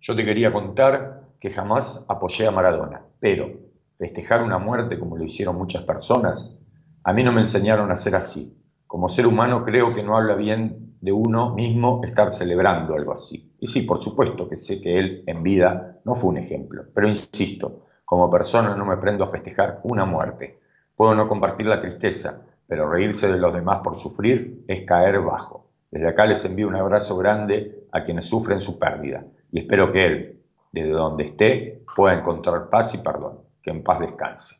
Yo 0.00 0.16
te 0.16 0.24
quería 0.24 0.54
contar 0.54 1.20
que 1.38 1.50
jamás 1.50 2.06
apoyé 2.08 2.46
a 2.46 2.50
Maradona, 2.50 3.02
pero 3.20 3.50
festejar 3.98 4.42
una 4.42 4.56
muerte 4.56 4.98
como 4.98 5.18
lo 5.18 5.24
hicieron 5.24 5.58
muchas 5.58 5.82
personas, 5.82 6.56
a 7.04 7.12
mí 7.12 7.22
no 7.22 7.30
me 7.30 7.42
enseñaron 7.42 7.92
a 7.92 7.96
ser 7.96 8.16
así. 8.16 8.58
Como 8.86 9.10
ser 9.10 9.26
humano 9.26 9.62
creo 9.62 9.94
que 9.94 10.02
no 10.02 10.16
habla 10.16 10.36
bien 10.36 10.96
de 11.02 11.12
uno 11.12 11.54
mismo 11.54 12.00
estar 12.04 12.32
celebrando 12.32 12.94
algo 12.94 13.12
así. 13.12 13.54
Y 13.60 13.66
sí, 13.66 13.82
por 13.82 13.98
supuesto 13.98 14.48
que 14.48 14.56
sé 14.56 14.80
que 14.80 14.98
él 14.98 15.24
en 15.26 15.42
vida 15.42 16.00
no 16.06 16.14
fue 16.14 16.30
un 16.30 16.38
ejemplo, 16.38 16.84
pero 16.94 17.06
insisto, 17.06 17.84
como 18.06 18.30
persona 18.30 18.74
no 18.74 18.86
me 18.86 18.96
prendo 18.96 19.24
a 19.24 19.30
festejar 19.30 19.80
una 19.82 20.06
muerte. 20.06 20.59
Puedo 21.00 21.14
no 21.14 21.28
compartir 21.28 21.66
la 21.66 21.80
tristeza, 21.80 22.42
pero 22.66 22.86
reírse 22.86 23.32
de 23.32 23.38
los 23.38 23.54
demás 23.54 23.80
por 23.82 23.96
sufrir 23.96 24.66
es 24.68 24.84
caer 24.84 25.18
bajo. 25.20 25.70
Desde 25.90 26.06
acá 26.06 26.26
les 26.26 26.44
envío 26.44 26.68
un 26.68 26.76
abrazo 26.76 27.16
grande 27.16 27.86
a 27.90 28.04
quienes 28.04 28.26
sufren 28.26 28.60
su 28.60 28.78
pérdida 28.78 29.24
y 29.50 29.60
espero 29.60 29.92
que 29.92 30.06
él, 30.06 30.42
desde 30.70 30.90
donde 30.90 31.24
esté, 31.24 31.82
pueda 31.96 32.18
encontrar 32.18 32.68
paz 32.68 32.92
y 32.92 32.98
perdón. 32.98 33.38
Que 33.62 33.70
en 33.70 33.82
paz 33.82 34.00
descanse. 34.00 34.56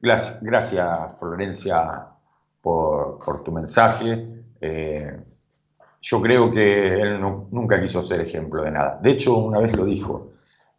Gracias, 0.00 0.42
gracias 0.42 1.20
Florencia, 1.20 2.06
por, 2.62 3.42
tu 3.44 3.52
mensaje. 3.52 4.44
Eh, 4.62 5.20
yo 6.00 6.22
creo 6.22 6.50
que 6.50 7.02
él 7.02 7.20
no, 7.20 7.48
nunca 7.50 7.78
quiso 7.78 8.02
ser 8.02 8.22
ejemplo 8.22 8.62
de 8.62 8.70
nada. 8.70 8.98
De 9.02 9.10
hecho, 9.10 9.36
una 9.36 9.58
vez 9.58 9.76
lo 9.76 9.84
dijo, 9.84 10.30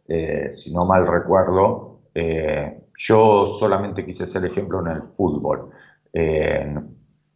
eh, 0.08 0.50
si 0.50 0.74
no 0.74 0.84
mal 0.84 1.06
recuerdo, 1.06 1.93
eh, 2.14 2.84
yo 2.96 3.46
solamente 3.46 4.04
quise 4.04 4.26
ser 4.26 4.44
ejemplo 4.44 4.80
en 4.80 4.88
el 4.88 5.02
fútbol, 5.02 5.70
eh, 6.12 6.74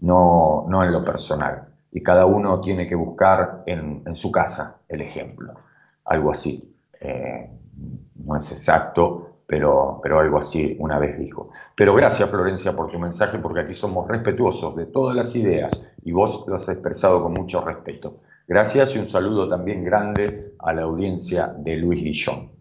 no, 0.01 0.67
no, 0.69 0.85
en 0.85 0.93
lo 0.93 1.05
personal. 1.05 1.69
Y 1.93 2.01
cada 2.01 2.27
uno 2.27 2.61
tiene 2.61 2.87
que 2.87 2.95
buscar 2.95 3.65
en, 3.67 4.03
en 4.07 4.15
su 4.15 4.31
casa 4.31 4.83
el 4.89 5.01
ejemplo, 5.01 5.55
algo 6.05 6.31
así. 6.31 6.77
no 8.27 8.37
es 8.37 8.53
exacto, 8.53 9.29
pero, 9.49 9.99
pero 10.03 10.21
algo 10.21 10.39
así 10.39 10.77
una 10.79 10.99
vez 10.99 11.19
dijo. 11.19 11.49
Pero 11.75 11.95
gracias 11.95 12.29
Florencia 12.29 12.77
por 12.77 12.93
tu 12.93 12.99
mensaje, 12.99 13.39
porque 13.39 13.61
aquí 13.61 13.73
somos 13.73 14.07
respetuosos 14.07 14.77
de 14.77 14.85
todas 14.85 15.17
las 15.17 15.35
ideas 15.37 15.95
y 16.05 16.13
vos 16.13 16.45
lo 16.47 16.57
has 16.57 16.69
expresado 16.69 17.23
con 17.23 17.33
mucho 17.33 17.65
respeto. 17.65 18.13
Gracias 18.47 18.95
y 18.95 18.99
un 18.99 19.09
saludo 19.09 19.49
también 19.49 19.85
grande 19.85 20.39
a 20.59 20.75
la 20.75 20.83
audiencia 20.83 21.47
de 21.47 21.77
Luis 21.77 22.03
Guillón. 22.03 22.58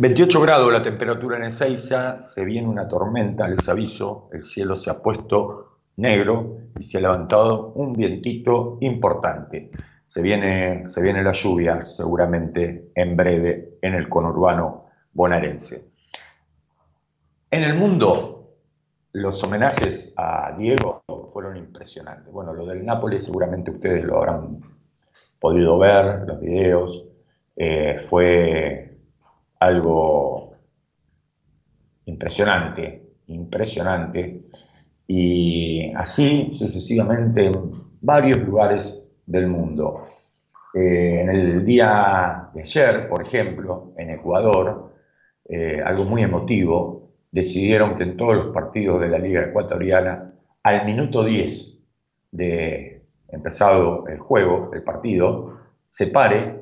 28 0.00 0.40
grados 0.42 0.72
la 0.72 0.80
temperatura 0.80 1.38
en 1.38 1.42
Ezeiza, 1.42 2.16
se 2.16 2.44
viene 2.44 2.68
una 2.68 2.86
tormenta, 2.86 3.48
les 3.48 3.68
aviso, 3.68 4.28
el 4.32 4.44
cielo 4.44 4.76
se 4.76 4.90
ha 4.90 5.02
puesto 5.02 5.78
negro 5.96 6.58
y 6.78 6.84
se 6.84 6.98
ha 6.98 7.00
levantado 7.00 7.72
un 7.74 7.94
vientito 7.94 8.78
importante. 8.80 9.72
Se 10.06 10.22
viene, 10.22 10.86
se 10.86 11.02
viene 11.02 11.24
la 11.24 11.32
lluvia 11.32 11.82
seguramente 11.82 12.92
en 12.94 13.16
breve 13.16 13.78
en 13.82 13.94
el 13.94 14.08
conurbano 14.08 14.84
bonaerense. 15.14 15.90
En 17.50 17.64
el 17.64 17.74
mundo, 17.74 18.52
los 19.14 19.42
homenajes 19.42 20.14
a 20.16 20.54
Diego 20.56 21.02
fueron 21.32 21.56
impresionantes. 21.56 22.32
Bueno, 22.32 22.54
lo 22.54 22.66
del 22.66 22.86
Nápoles 22.86 23.24
seguramente 23.24 23.72
ustedes 23.72 24.04
lo 24.04 24.18
habrán 24.18 24.60
podido 25.40 25.76
ver, 25.76 26.20
los 26.24 26.38
videos. 26.40 27.08
Eh, 27.56 28.06
fue 28.08 28.87
algo 29.60 30.54
impresionante, 32.06 33.02
impresionante. 33.26 34.42
Y 35.06 35.92
así 35.94 36.50
sucesivamente 36.52 37.46
en 37.46 37.70
varios 38.00 38.40
lugares 38.40 39.10
del 39.26 39.46
mundo. 39.46 40.02
Eh, 40.74 41.20
en 41.22 41.30
el 41.30 41.64
día 41.64 42.50
de 42.54 42.60
ayer, 42.60 43.08
por 43.08 43.22
ejemplo, 43.22 43.92
en 43.96 44.10
Ecuador, 44.10 44.92
eh, 45.48 45.80
algo 45.84 46.04
muy 46.04 46.22
emotivo, 46.22 47.10
decidieron 47.30 47.96
que 47.96 48.04
en 48.04 48.16
todos 48.16 48.36
los 48.36 48.54
partidos 48.54 49.00
de 49.00 49.08
la 49.08 49.18
Liga 49.18 49.42
Ecuatoriana, 49.44 50.32
al 50.62 50.84
minuto 50.84 51.24
10 51.24 51.82
de 52.32 53.02
empezado 53.28 54.06
el 54.08 54.18
juego, 54.18 54.70
el 54.74 54.82
partido, 54.82 55.58
se 55.88 56.08
pare 56.08 56.60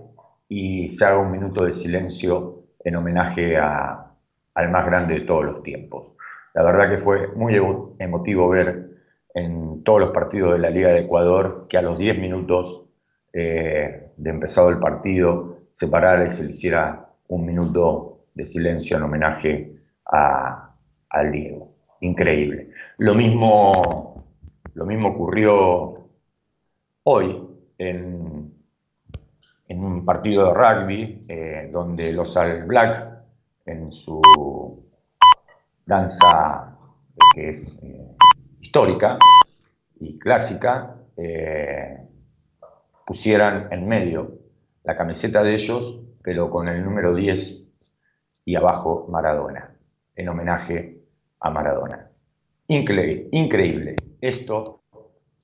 y 0.49 0.89
se 0.89 1.05
haga 1.05 1.19
un 1.19 1.33
minuto 1.33 1.65
de 1.65 1.73
silencio 1.73 2.56
en 2.87 2.95
homenaje 2.95 3.57
a, 3.57 4.13
al 4.55 4.71
más 4.71 4.87
grande 4.87 5.15
de 5.15 5.21
todos 5.23 5.45
los 5.45 5.63
tiempos. 5.65 6.17
La 6.55 6.63
verdad 6.63 6.89
que 6.89 6.97
fue 6.97 7.27
muy 7.35 7.61
emotivo 7.99 8.49
ver 8.49 8.91
en 9.35 9.83
todos 9.83 10.01
los 10.01 10.11
partidos 10.11 10.53
de 10.53 10.61
la 10.61 10.71
Liga 10.71 10.91
de 10.91 11.01
Ecuador 11.01 11.67
que 11.69 11.77
a 11.77 11.83
los 11.83 11.99
10 11.99 12.21
minutos 12.21 12.87
eh, 13.33 14.13
de 14.17 14.31
empezado 14.31 14.71
el 14.71 14.79
partido 14.79 15.59
se 15.73 15.89
parara 15.89 16.25
y 16.27 16.31
se 16.31 16.45
le 16.45 16.51
hiciera 16.51 17.11
un 17.27 17.45
minuto 17.45 18.21
de 18.35 18.45
silencio 18.45 18.97
en 18.97 19.03
homenaje 19.03 19.77
a, 20.07 20.73
al 21.11 21.33
Diego. 21.33 21.73
Increíble. 22.03 22.71
Lo 22.99 23.17
mismo, 23.17 24.23
lo 24.75 24.87
mismo 24.87 25.09
ocurrió 25.09 26.09
hoy 27.03 27.49
en, 27.79 28.56
en 29.69 29.85
un 29.85 30.05
partido 30.05 30.47
de 30.47 30.55
rugby 30.55 31.21
eh, 31.29 31.69
donde 31.73 32.13
los 32.13 32.37
All 32.37 32.65
Black 32.65 33.15
en 33.65 33.91
su 33.91 34.23
danza 35.85 36.77
que 37.35 37.51
es 37.51 37.81
eh, 37.83 38.17
histórica 38.61 39.19
y 40.01 40.19
clásica, 40.19 40.97
eh, 41.17 41.99
pusieran 43.07 43.73
en 43.73 43.89
medio 43.89 44.39
la 44.85 44.97
camiseta 44.97 45.43
de 45.43 45.55
ellos, 45.55 46.03
pero 46.23 46.51
con 46.51 46.69
el 46.69 46.85
número 46.85 47.15
10 47.15 47.73
y 48.45 48.57
abajo 48.57 49.07
Maradona, 49.11 49.75
en 50.15 50.29
homenaje 50.29 50.99
a 51.41 51.51
Maradona. 51.51 52.11
Increíble, 52.69 53.29
increíble. 53.33 53.97
Esto 54.21 54.76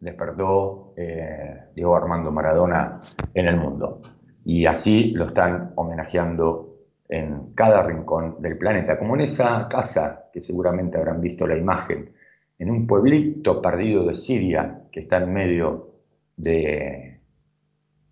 despertó 0.03 0.95
eh, 0.97 1.69
Diego 1.77 1.95
Armando 1.95 2.33
Maradona 2.33 2.99
en 3.33 3.47
el 3.47 3.57
mundo. 3.57 4.01
Y 4.45 4.67
así 4.67 5.12
lo 5.12 5.27
están 5.27 5.73
homenajeando 5.77 6.75
en 7.09 7.55
cada 7.55 7.83
rincón 7.85 8.43
del 8.43 8.59
planeta, 8.59 8.99
como 8.99 9.15
en 9.15 9.21
esa 9.23 9.69
casa 9.69 10.29
que 10.33 10.41
seguramente 10.41 10.99
habrán 10.99 11.21
visto 11.21 11.47
la 11.47 11.57
imagen, 11.57 12.12
en 12.59 12.71
un 12.71 12.87
pueblito 12.87 13.62
perdido 13.62 14.05
de 14.05 14.15
Siria 14.15 14.83
que 14.91 15.01
está 15.01 15.19
en 15.19 15.33
medio 15.33 15.91
de, 16.37 17.21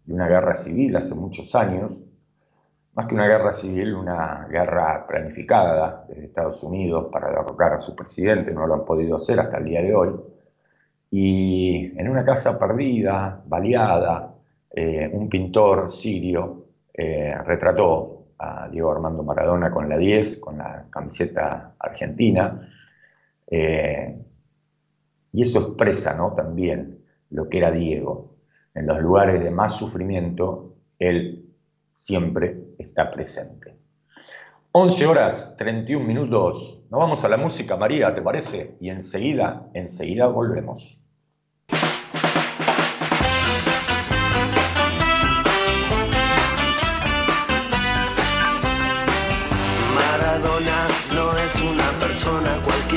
de 0.05 0.14
una 0.14 0.29
guerra 0.29 0.55
civil 0.55 0.94
hace 0.96 1.16
muchos 1.16 1.55
años, 1.57 2.05
más 2.94 3.07
que 3.07 3.14
una 3.14 3.26
guerra 3.26 3.50
civil, 3.50 3.94
una 3.94 4.46
guerra 4.48 5.07
planificada 5.09 6.05
desde 6.09 6.26
Estados 6.26 6.62
Unidos 6.62 7.09
para 7.11 7.31
derrocar 7.31 7.72
a 7.72 7.79
su 7.81 7.96
presidente, 7.96 8.55
no 8.55 8.66
lo 8.66 8.74
han 8.74 8.85
podido 8.85 9.16
hacer 9.16 9.40
hasta 9.40 9.59
el 9.59 9.64
día 9.64 9.83
de 9.83 9.94
hoy. 9.94 10.11
Y 11.11 11.99
en 11.99 12.09
una 12.09 12.25
casa 12.25 12.59
perdida, 12.59 13.42
baleada, 13.46 14.35
eh, 14.70 15.11
un 15.12 15.29
pintor 15.29 15.90
sirio 15.90 16.66
eh, 16.94 17.35
retrató 17.44 18.27
a 18.38 18.68
Diego 18.68 18.92
Armando 18.92 19.23
Maradona 19.23 19.70
con 19.70 19.88
la 19.88 19.99
10, 19.99 20.38
con 20.38 20.59
la 20.59 20.87
camiseta 20.88 21.75
argentina, 21.79 22.68
eh, 23.51 24.16
y 25.33 25.42
eso 25.42 25.61
expresa 25.61 26.16
¿no? 26.16 26.33
también 26.35 27.05
lo 27.31 27.49
que 27.49 27.59
era 27.59 27.70
Diego. 27.70 28.37
En 28.75 28.87
los 28.87 29.01
lugares 29.01 29.42
de 29.42 29.51
más 29.51 29.77
sufrimiento, 29.77 30.77
él 30.99 31.51
siempre 31.90 32.75
está 32.79 33.11
presente. 33.11 33.77
11 34.73 35.07
horas 35.07 35.57
31 35.59 36.07
minutos. 36.07 36.85
Nos 36.90 37.01
vamos 37.01 37.25
a 37.25 37.29
la 37.29 37.37
música, 37.37 37.77
María, 37.77 38.14
¿te 38.14 38.23
parece? 38.23 38.77
Y 38.81 38.90
enseguida, 38.90 39.68
enseguida 39.75 40.27
volvemos. 40.27 40.99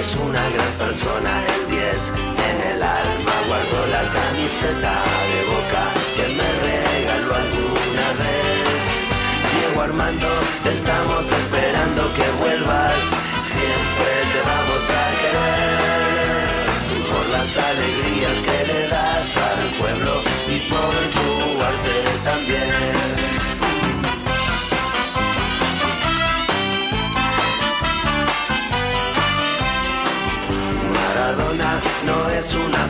Es 0.00 0.16
una 0.16 0.44
gran 0.54 0.72
persona. 0.84 1.32
El 1.54 1.62
10 1.68 2.12
en 2.48 2.58
el 2.72 2.82
alma 2.82 3.34
guardo 3.48 3.78
la 3.96 4.04
camiseta 4.16 4.94
de 5.30 5.40
boca 5.52 5.84
que 6.16 6.26
me 6.38 6.48
regaló 6.68 7.32
alguna 7.44 8.06
vez. 8.20 8.82
Diego 9.52 9.82
Armando, 9.82 10.30
te 10.64 10.72
estamos 10.72 11.24
esperando 11.40 12.00
que 12.16 12.26
vuelvas, 12.42 13.00
siempre 13.54 14.10
te 14.32 14.40
vamos 14.50 14.84
a 15.00 15.04
querer. 15.20 16.50
Por 17.12 17.26
las 17.36 17.50
alegrías 17.70 18.36
que 18.46 18.58
le 18.70 18.80
das 18.88 19.28
al 19.50 19.64
pueblo 19.80 20.12
y 20.54 20.58
por 20.70 20.94
tu 21.16 21.28
arte 21.70 22.09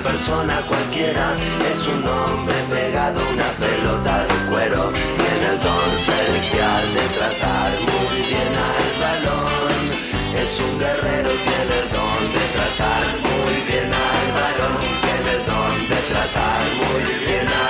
persona 0.03 0.55
cualquiera, 0.69 1.35
es 1.71 1.87
un 1.87 2.07
hombre 2.07 2.55
pegado 2.71 3.21
una 3.33 3.51
pelota 3.65 4.25
de 4.25 4.51
cuero. 4.51 4.93
Tiene 4.93 5.47
el 5.53 5.59
don 5.61 5.91
celestial 6.09 6.85
de 6.95 7.05
tratar 7.19 7.71
muy 7.91 8.17
bien 8.31 8.53
al 8.71 8.89
balón. 9.05 9.81
Es 10.43 10.61
un 10.61 10.79
guerrero, 10.79 11.31
tiene 11.49 11.75
el 11.83 11.89
don 11.97 12.23
de 12.37 12.45
tratar 12.57 13.05
muy 13.27 13.55
bien 13.69 13.91
al 13.93 14.29
balón. 14.41 14.77
Tiene 15.05 15.31
el 15.37 15.43
don 15.51 15.77
de 15.91 16.01
tratar 16.13 16.63
muy 16.81 17.27
bien 17.27 17.49
al 17.49 17.70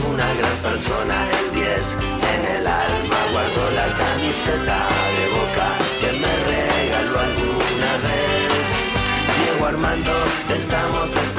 Una 0.00 0.32
gran 0.34 0.56
persona. 0.58 1.14
El 1.38 1.54
10 1.54 1.98
en 2.32 2.42
el 2.56 2.66
alma 2.66 3.18
guardo 3.32 3.70
la 3.70 3.86
camiseta 4.02 4.78
de 5.16 5.24
boca 5.36 5.68
que 6.00 6.10
me 6.22 6.32
regaló 6.50 7.18
alguna 7.18 7.92
vez. 8.04 8.66
Diego 9.38 9.66
Armando, 9.66 10.14
estamos 10.54 11.10
esperando 11.10 11.35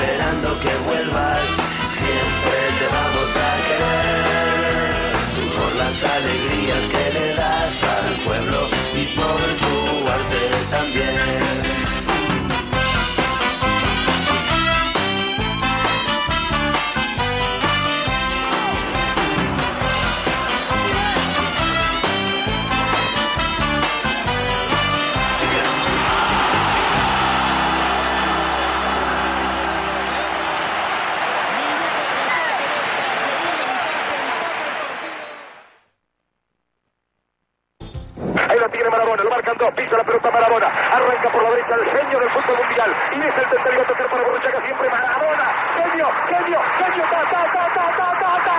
mundial. 42.55 42.95
Y 43.11 43.19
es 43.19 43.37
el 43.37 43.49
tercero 43.49 43.81
a 43.81 43.85
tocar 43.85 44.07
para 44.09 44.23
Borruchaga 44.23 44.61
siempre 44.63 44.89
Maradona, 44.89 45.47
genio, 45.75 46.07
genio, 46.29 46.61
genio, 46.77 47.03
ta, 47.09 47.21
ta, 47.29 47.43
ta, 47.53 47.63
ta, 47.73 47.85
ta, 47.97 48.07
ta, 48.19 48.31
ta. 48.45 48.57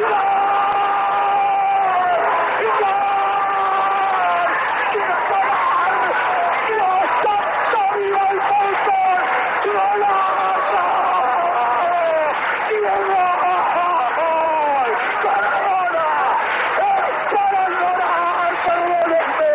¡Gol! 0.00 0.10
¡Gol! 2.80 3.00
¡Qué 4.92 5.00
gol! 5.30 6.02
¡Dios 6.68 7.04
santo, 7.22 7.80
viva 7.96 8.24
el 8.30 8.40
fútbol! 8.48 9.20
¡Golazo! 9.64 10.84
¡Diego! 12.68 13.24
¡Maradona! 15.24 16.06
¡Es 16.80 17.16
para 17.32 17.62
llorar, 17.68 18.52
perdónenme! 18.66 19.54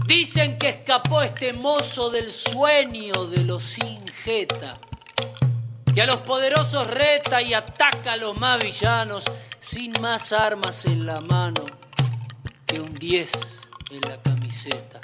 Dicen 0.06 0.58
que 0.58 0.68
escapó 0.68 1.22
este 1.22 1.54
mozo 1.54 2.10
del 2.10 2.30
sueño 2.30 3.26
de 3.26 3.42
los 3.42 3.78
ingeta, 3.78 4.78
que 5.94 6.02
a 6.02 6.06
los 6.06 6.18
poderosos 6.18 6.86
reta 6.88 7.40
y 7.40 7.54
ataca 7.54 8.12
a 8.12 8.16
los 8.16 8.36
más 8.38 8.62
villanos 8.62 9.24
sin 9.60 9.92
más 10.02 10.32
armas 10.32 10.84
en 10.84 11.06
la 11.06 11.22
mano 11.22 11.64
que 12.66 12.80
un 12.80 12.94
10 12.94 13.32
en 13.90 14.00
la 14.02 14.20
camiseta. 14.22 15.00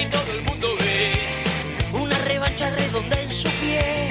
Y 0.00 0.06
todo 0.06 0.32
el 0.32 0.42
mundo 0.42 0.76
ve 0.78 1.12
una 1.92 2.16
revancha 2.20 2.70
redonda 2.70 3.20
en 3.20 3.30
su 3.30 3.48
pie. 3.60 4.10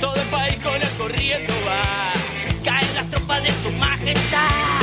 todo 0.00 0.14
el 0.14 0.28
país 0.28 0.56
con 0.62 0.74
él 0.74 0.88
corriendo 0.98 1.54
va. 1.66 2.12
Caen 2.64 2.94
las 2.94 3.08
tropas 3.10 3.42
de 3.42 3.50
su 3.62 3.70
majestad 3.78 4.80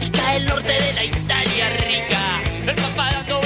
Y 0.00 0.10
cae 0.10 0.36
el 0.36 0.44
norte 0.46 0.72
de 0.72 0.92
la 0.92 1.04
Italia 1.04 1.68
rica. 1.88 2.22
El 2.66 2.74
papá 2.76 3.10
dando 3.12 3.45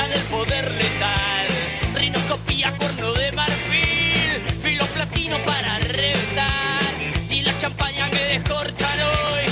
guía 0.00 0.08
del 0.08 0.22
poder 0.24 0.70
letal. 0.72 1.46
Rinoscopía, 1.94 2.72
cuerno 2.76 3.12
de 3.12 3.32
marfil, 3.32 4.40
filo 4.62 4.84
platino 4.86 5.38
para 5.44 5.78
reventar. 5.78 6.82
Y 7.28 7.42
la 7.42 7.58
champaña 7.58 8.08
que 8.10 8.24
descorchan 8.38 9.00
hoy, 9.00 9.44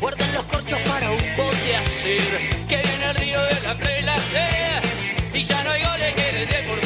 guarden 0.00 0.32
los 0.34 0.44
corchos 0.46 0.78
para 0.80 1.10
un 1.10 1.36
bote 1.36 1.76
hacer. 1.76 2.20
Que 2.68 2.76
viene 2.76 3.10
el 3.10 3.14
río 3.16 3.42
de 3.42 3.60
la 3.62 3.74
prelacer, 3.74 4.82
y 5.32 5.44
ya 5.44 5.64
no 5.64 5.70
hay 5.70 5.82
goles 5.82 6.14
que 6.14 6.46
deformar. 6.46 6.85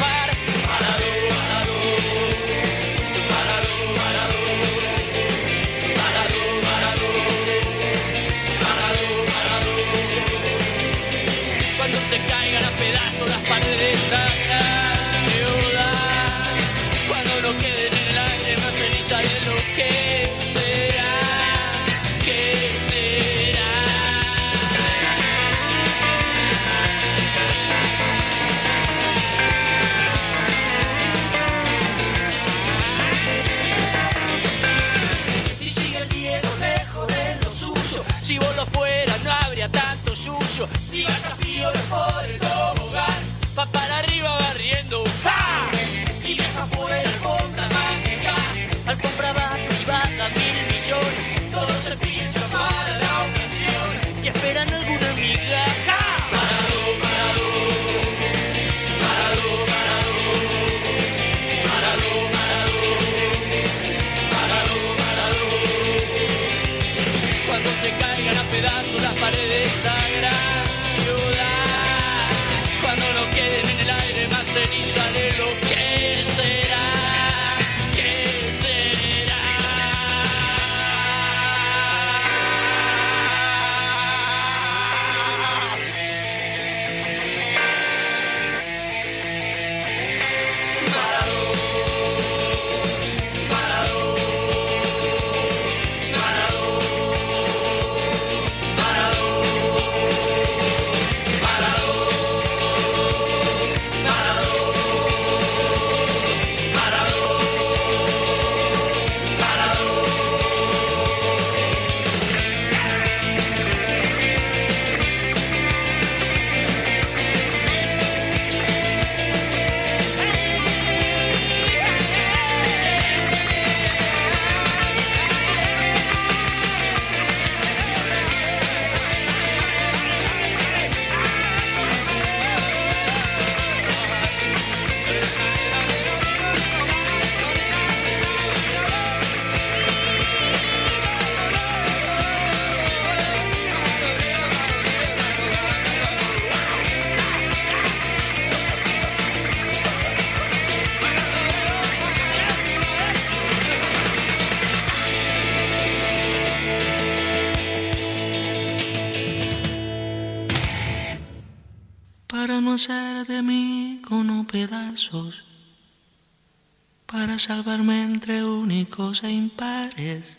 impares, 169.23 170.37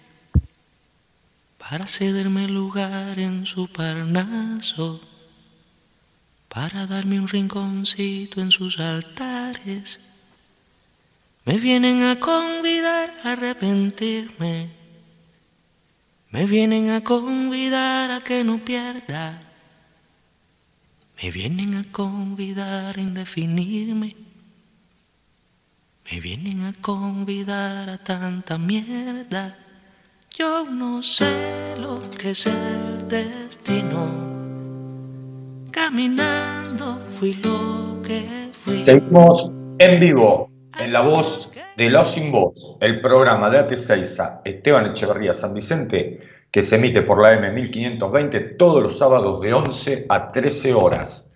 para 1.58 1.86
cederme 1.86 2.48
lugar 2.48 3.18
en 3.18 3.46
su 3.46 3.68
parnaso, 3.68 5.00
para 6.48 6.86
darme 6.86 7.18
un 7.18 7.28
rinconcito 7.28 8.40
en 8.40 8.50
sus 8.50 8.78
altares. 8.78 10.00
Me 11.44 11.58
vienen 11.58 12.02
a 12.02 12.20
convidar 12.20 13.12
a 13.24 13.32
arrepentirme, 13.32 14.70
me 16.30 16.46
vienen 16.46 16.90
a 16.90 17.02
convidar 17.02 18.10
a 18.10 18.20
que 18.20 18.44
no 18.44 18.58
pierda 18.58 19.52
me 21.22 21.30
vienen 21.30 21.74
a 21.74 21.84
convidar 21.84 22.98
a 22.98 23.00
indefinirme. 23.00 24.16
Me 26.12 26.20
vienen 26.20 26.60
a 26.64 26.74
convidar 26.82 27.88
a 27.88 27.96
tanta 27.96 28.58
mierda. 28.58 29.56
Yo 30.30 30.66
no 30.70 31.02
sé 31.02 31.74
lo 31.80 32.02
que 32.10 32.32
es 32.32 32.44
el 32.44 33.08
destino. 33.08 34.10
Caminando 35.70 36.98
fui 37.12 37.32
lo 37.42 38.02
que 38.02 38.20
fui. 38.52 38.84
Seguimos 38.84 39.54
en 39.78 40.00
vivo, 40.00 40.50
en 40.78 40.92
la 40.92 41.00
voz 41.00 41.50
de 41.78 41.88
Los 41.88 42.10
Sin 42.10 42.30
Voz, 42.30 42.76
el 42.82 43.00
programa 43.00 43.48
de 43.48 43.66
AT6 43.66 44.42
Esteban 44.44 44.90
Echeverría 44.90 45.32
San 45.32 45.54
Vicente 45.54 46.20
que 46.50 46.62
se 46.62 46.76
emite 46.76 47.00
por 47.00 47.22
la 47.22 47.40
M1520 47.40 48.58
todos 48.58 48.82
los 48.82 48.98
sábados 48.98 49.40
de 49.40 49.54
11 49.54 50.06
a 50.10 50.30
13 50.30 50.74
horas. 50.74 51.31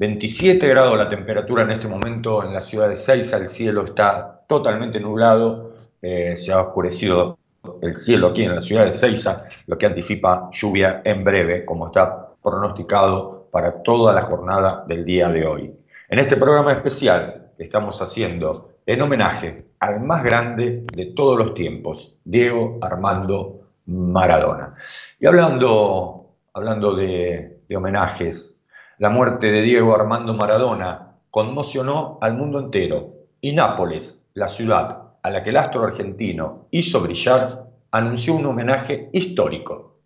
27 0.00 0.66
grados 0.66 0.96
la 0.96 1.10
temperatura 1.10 1.64
en 1.64 1.72
este 1.72 1.86
momento 1.86 2.42
en 2.42 2.54
la 2.54 2.62
ciudad 2.62 2.88
de 2.88 2.96
Seiza, 2.96 3.36
el 3.36 3.48
cielo 3.48 3.84
está 3.84 4.40
totalmente 4.48 4.98
nublado, 4.98 5.74
eh, 6.00 6.38
se 6.38 6.52
ha 6.52 6.62
oscurecido 6.62 7.36
el 7.82 7.92
cielo 7.92 8.28
aquí 8.28 8.44
en 8.44 8.54
la 8.54 8.62
ciudad 8.62 8.86
de 8.86 8.92
Seiza, 8.92 9.36
lo 9.66 9.76
que 9.76 9.84
anticipa 9.84 10.48
lluvia 10.52 11.02
en 11.04 11.22
breve, 11.22 11.66
como 11.66 11.88
está 11.88 12.30
pronosticado 12.42 13.48
para 13.50 13.82
toda 13.82 14.14
la 14.14 14.22
jornada 14.22 14.86
del 14.88 15.04
día 15.04 15.28
de 15.28 15.46
hoy. 15.46 15.70
En 16.08 16.18
este 16.18 16.38
programa 16.38 16.72
especial 16.72 17.50
que 17.58 17.64
estamos 17.64 18.00
haciendo 18.00 18.52
en 18.86 19.02
homenaje 19.02 19.66
al 19.80 20.00
más 20.00 20.24
grande 20.24 20.82
de 20.94 21.12
todos 21.14 21.36
los 21.36 21.52
tiempos, 21.52 22.16
Diego 22.24 22.78
Armando 22.80 23.64
Maradona. 23.84 24.76
Y 25.20 25.26
hablando, 25.26 26.36
hablando 26.54 26.94
de, 26.94 27.58
de 27.68 27.76
homenajes, 27.76 28.59
la 29.00 29.08
muerte 29.08 29.50
de 29.50 29.62
Diego 29.62 29.94
Armando 29.94 30.34
Maradona 30.34 31.14
conmocionó 31.30 32.18
al 32.20 32.36
mundo 32.36 32.60
entero 32.60 33.08
y 33.40 33.52
Nápoles, 33.52 34.26
la 34.34 34.46
ciudad 34.46 35.14
a 35.22 35.30
la 35.30 35.42
que 35.42 35.48
el 35.48 35.56
astro 35.56 35.84
argentino 35.84 36.66
hizo 36.70 37.00
brillar, 37.00 37.38
anunció 37.92 38.34
un 38.34 38.44
homenaje 38.44 39.08
histórico. 39.14 39.96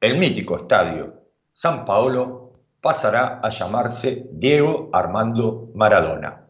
El 0.00 0.18
mítico 0.18 0.56
estadio 0.56 1.14
San 1.50 1.84
Paolo 1.84 2.52
pasará 2.80 3.40
a 3.42 3.48
llamarse 3.48 4.30
Diego 4.32 4.88
Armando 4.92 5.72
Maradona. 5.74 6.46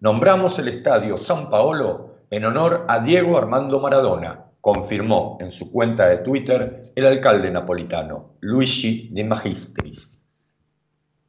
Nombramos 0.00 0.58
el 0.58 0.66
estadio 0.66 1.16
San 1.16 1.50
Paolo 1.50 2.16
en 2.30 2.46
honor 2.46 2.84
a 2.88 2.98
Diego 2.98 3.38
Armando 3.38 3.78
Maradona, 3.78 4.46
confirmó 4.60 5.38
en 5.38 5.52
su 5.52 5.70
cuenta 5.70 6.08
de 6.08 6.16
Twitter 6.18 6.82
el 6.96 7.06
alcalde 7.06 7.48
napolitano, 7.52 8.30
Luigi 8.40 9.10
de 9.12 9.22
Magistris. 9.22 10.13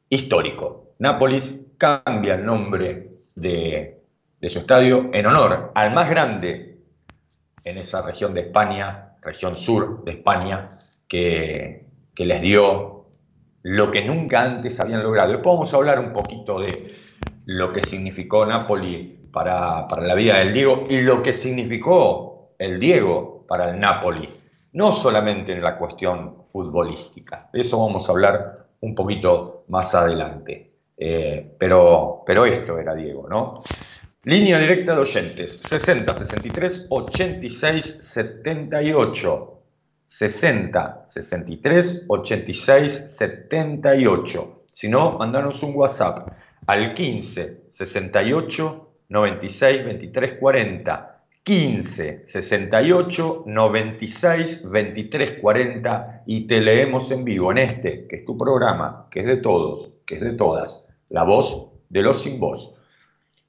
Histórico. 0.09 0.93
Nápoles 0.99 1.73
cambia 1.77 2.35
el 2.35 2.45
nombre 2.45 3.09
de, 3.35 4.01
su 4.47 4.59
estadio 4.59 5.09
en 5.11 5.25
honor 5.25 5.71
al 5.73 5.93
más 5.93 6.09
grande 6.09 6.79
en 7.63 7.77
esa 7.77 8.01
región 8.03 8.33
de 8.33 8.41
España, 8.41 9.15
región 9.21 9.55
sur 9.55 10.03
de 10.03 10.11
España, 10.11 10.63
que, 11.07 11.87
les 12.17 12.41
dio 12.41 13.07
lo 13.63 13.91
que 13.91 14.05
nunca 14.05 14.43
antes 14.43 14.79
habían 14.79 15.03
logrado. 15.03 15.31
Después 15.31 15.55
vamos 15.55 15.73
a 15.73 15.77
hablar 15.77 15.99
un 15.99 16.13
poquito 16.13 16.59
de 16.59 16.93
lo 17.47 17.73
que 17.73 17.81
significó 17.81 18.45
Nápoles 18.45 19.01
para, 19.31 19.87
para 19.87 20.03
la 20.03 20.13
vida 20.13 20.37
del 20.37 20.53
Diego 20.53 20.77
y 20.89 21.01
lo 21.01 21.23
que 21.23 21.33
significó 21.33 22.51
el 22.59 22.79
Diego 22.79 23.45
para 23.47 23.71
el 23.71 23.79
Napoli, 23.79 24.29
no 24.73 24.91
solamente 24.91 25.51
en 25.51 25.61
la 25.61 25.77
cuestión 25.77 26.43
futbolística. 26.43 27.49
De 27.51 27.61
eso 27.61 27.79
vamos 27.79 28.07
a 28.07 28.11
hablar 28.11 28.64
un 28.85 28.93
poquito 28.93 29.65
más 29.67 29.93
adelante. 29.95 30.71
Eh, 30.97 31.55
pero, 31.57 32.23
pero 32.25 32.45
esto 32.45 32.79
era 32.79 32.95
Diego, 32.95 33.27
¿no? 33.27 33.61
Línea 34.23 34.57
directa 34.59 34.95
de 34.95 35.01
oyentes, 35.01 35.51
60 35.59 36.13
63 36.13 36.87
86 36.89 37.97
78. 38.01 39.51
60 40.05 41.03
63 41.05 42.05
86 42.07 42.89
78. 43.17 44.63
Si 44.67 44.87
no, 44.87 45.17
mandanos 45.17 45.63
un 45.63 45.75
WhatsApp 45.75 46.29
al 46.67 46.93
15 46.93 47.65
68 47.69 48.89
96 49.09 49.85
23 49.85 50.33
40 50.39 51.14
15 51.45 52.25
68 52.25 53.43
96 53.45 54.71
23 54.71 55.39
40 55.39 56.23
y 56.25 56.47
te 56.47 56.59
leemos 56.59 57.11
en 57.11 57.23
vivo 57.23 57.51
en 57.51 57.59
este, 57.59 58.07
que 58.07 58.15
es 58.15 58.25
tu 58.25 58.35
programa, 58.35 59.05
que 59.11 59.19
es 59.19 59.27
de 59.27 59.37
todos, 59.37 59.93
que 60.07 60.15
es 60.15 60.21
de 60.21 60.31
todas, 60.31 60.91
la 61.09 61.21
voz 61.21 61.73
de 61.87 62.01
los 62.01 62.23
sin 62.23 62.39
voz, 62.39 62.75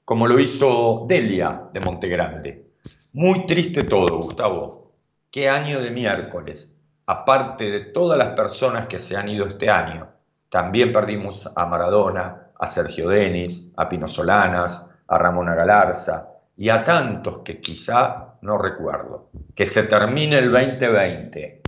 como 0.05 0.27
lo 0.27 0.39
hizo 0.39 1.07
Delia 1.09 1.69
de 1.73 1.79
Montegrande. 1.81 2.67
Muy 3.13 3.47
triste 3.47 3.83
todo, 3.85 4.17
Gustavo. 4.17 4.91
Qué 5.31 5.49
año 5.49 5.81
de 5.81 5.89
miércoles. 5.89 6.77
Aparte 7.07 7.63
de 7.63 7.79
todas 7.79 8.19
las 8.19 8.35
personas 8.35 8.85
que 8.85 8.99
se 8.99 9.17
han 9.17 9.27
ido 9.27 9.47
este 9.47 9.71
año, 9.71 10.07
también 10.51 10.93
perdimos 10.93 11.49
a 11.55 11.65
Maradona, 11.65 12.51
a 12.59 12.67
Sergio 12.67 13.09
Denis, 13.09 13.73
a 13.75 13.89
Pino 13.89 14.07
Solanas, 14.07 14.87
a 15.07 15.17
Ramón 15.17 15.47
Galarza, 15.47 16.36
y 16.57 16.69
a 16.69 16.83
tantos 16.83 17.39
que 17.39 17.61
quizá 17.61 18.37
no 18.41 18.57
recuerdo. 18.57 19.29
Que 19.55 19.65
se 19.65 19.83
termine 19.83 20.39
el 20.39 20.51
2020. 20.51 21.61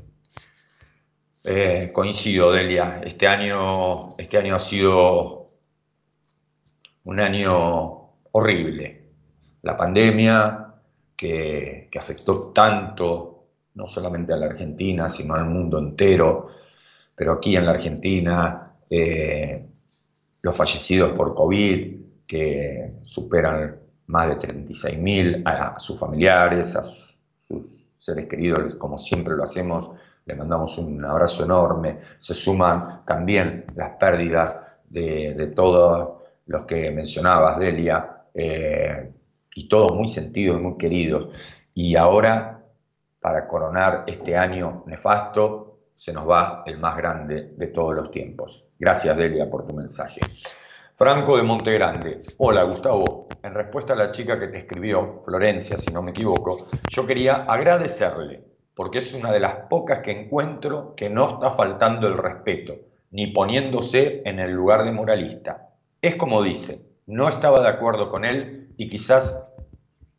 Eh, 1.46 1.92
coincido, 1.94 2.52
Delia, 2.52 3.02
este 3.04 3.28
año, 3.28 4.10
este 4.18 4.38
año 4.38 4.56
ha 4.56 4.60
sido 4.60 5.46
un 7.06 7.20
año 7.20 8.10
horrible. 8.32 9.04
La 9.62 9.78
pandemia 9.78 10.74
que, 11.16 11.88
que 11.92 12.00
afectó 12.00 12.52
tanto, 12.52 13.46
no 13.76 13.86
solamente 13.86 14.34
a 14.34 14.38
la 14.38 14.48
Argentina, 14.48 15.08
sino 15.08 15.36
al 15.36 15.46
mundo 15.46 15.78
entero, 15.78 16.50
pero 17.16 17.34
aquí 17.34 17.56
en 17.56 17.66
la 17.66 17.72
Argentina, 17.72 18.74
eh, 18.90 19.62
los 20.42 20.58
fallecidos 20.58 21.14
por 21.14 21.36
COVID, 21.36 22.00
que 22.26 22.94
superan 23.04 23.89
más 24.10 24.28
de 24.28 24.48
36.000, 24.48 25.44
a, 25.46 25.80
sus 25.80 25.98
familiares, 26.00 26.76
a 26.76 26.84
sus 27.40 27.88
seres 27.94 28.28
queridos, 28.28 28.76
como 28.76 28.98
siempre 28.98 29.36
lo 29.36 29.44
hacemos, 29.44 29.92
le 30.26 30.36
mandamos 30.36 30.78
un 30.80 31.04
abrazo 31.06 31.44
enorme. 31.44 32.00
Se 32.18 32.34
suman 32.34 33.06
también 33.06 33.66
las 33.76 33.92
pérdidas 33.98 34.80
de, 34.90 35.54
todos 35.56 36.24
los 36.48 36.64
que 36.66 36.90
mencionabas, 36.92 37.60
Delia, 37.60 38.24
eh, 38.34 39.12
y 39.54 39.68
todos 39.68 39.96
muy 39.96 40.08
sentidos 40.08 40.60
y 40.60 40.64
muy 40.64 40.78
queridos. 40.78 41.48
Y 41.76 41.96
ahora, 41.96 42.64
para 43.20 43.46
coronar 43.48 44.06
este 44.08 44.36
año 44.36 44.84
nefasto, 44.88 45.82
se 45.94 46.14
nos 46.14 46.28
va 46.28 46.64
el 46.66 46.80
más 46.80 46.98
grande 46.98 47.54
de 47.56 47.68
todos 47.68 47.94
los 47.94 48.10
tiempos. 48.10 48.66
Gracias, 48.80 49.16
Delia, 49.16 49.50
por 49.50 49.68
tu 49.68 49.76
mensaje. 49.76 50.20
Franco 51.00 51.38
de 51.38 51.44
Montegrande. 51.44 52.24
Hola, 52.40 52.64
Gustavo 52.64 53.30
en 53.42 53.54
respuesta 53.54 53.94
a 53.94 53.96
la 53.96 54.12
chica 54.12 54.38
que 54.38 54.50
te 54.50 54.58
escribió, 54.58 55.22
Florencia, 55.24 55.78
si 55.78 55.94
no 55.94 56.02
me 56.02 56.12
equivoco, 56.12 56.68
yo 56.90 57.08
quería 57.08 57.46
agradecerle, 57.46 58.44
porque 58.76 58.98
es 58.98 59.14
una 59.14 59.32
de 59.32 59.40
las 59.40 59.56
pocas 59.70 60.00
que 60.00 60.12
encuentro 60.12 60.96
que 60.98 61.10
no 61.10 61.30
está 61.30 61.52
faltando 61.52 62.06
el 62.06 62.18
respeto, 62.18 62.76
ni 63.12 63.28
poniéndose 63.28 64.24
en 64.26 64.40
el 64.40 64.52
lugar 64.52 64.84
de 64.84 64.92
moralista. 64.92 65.70
Es 66.02 66.18
como 66.18 66.44
dice, 66.44 66.98
no 67.08 67.30
estaba 67.30 67.62
de 67.62 67.70
acuerdo 67.70 68.10
con 68.10 68.26
él 68.26 68.74
y 68.76 68.90
quizás 68.90 69.56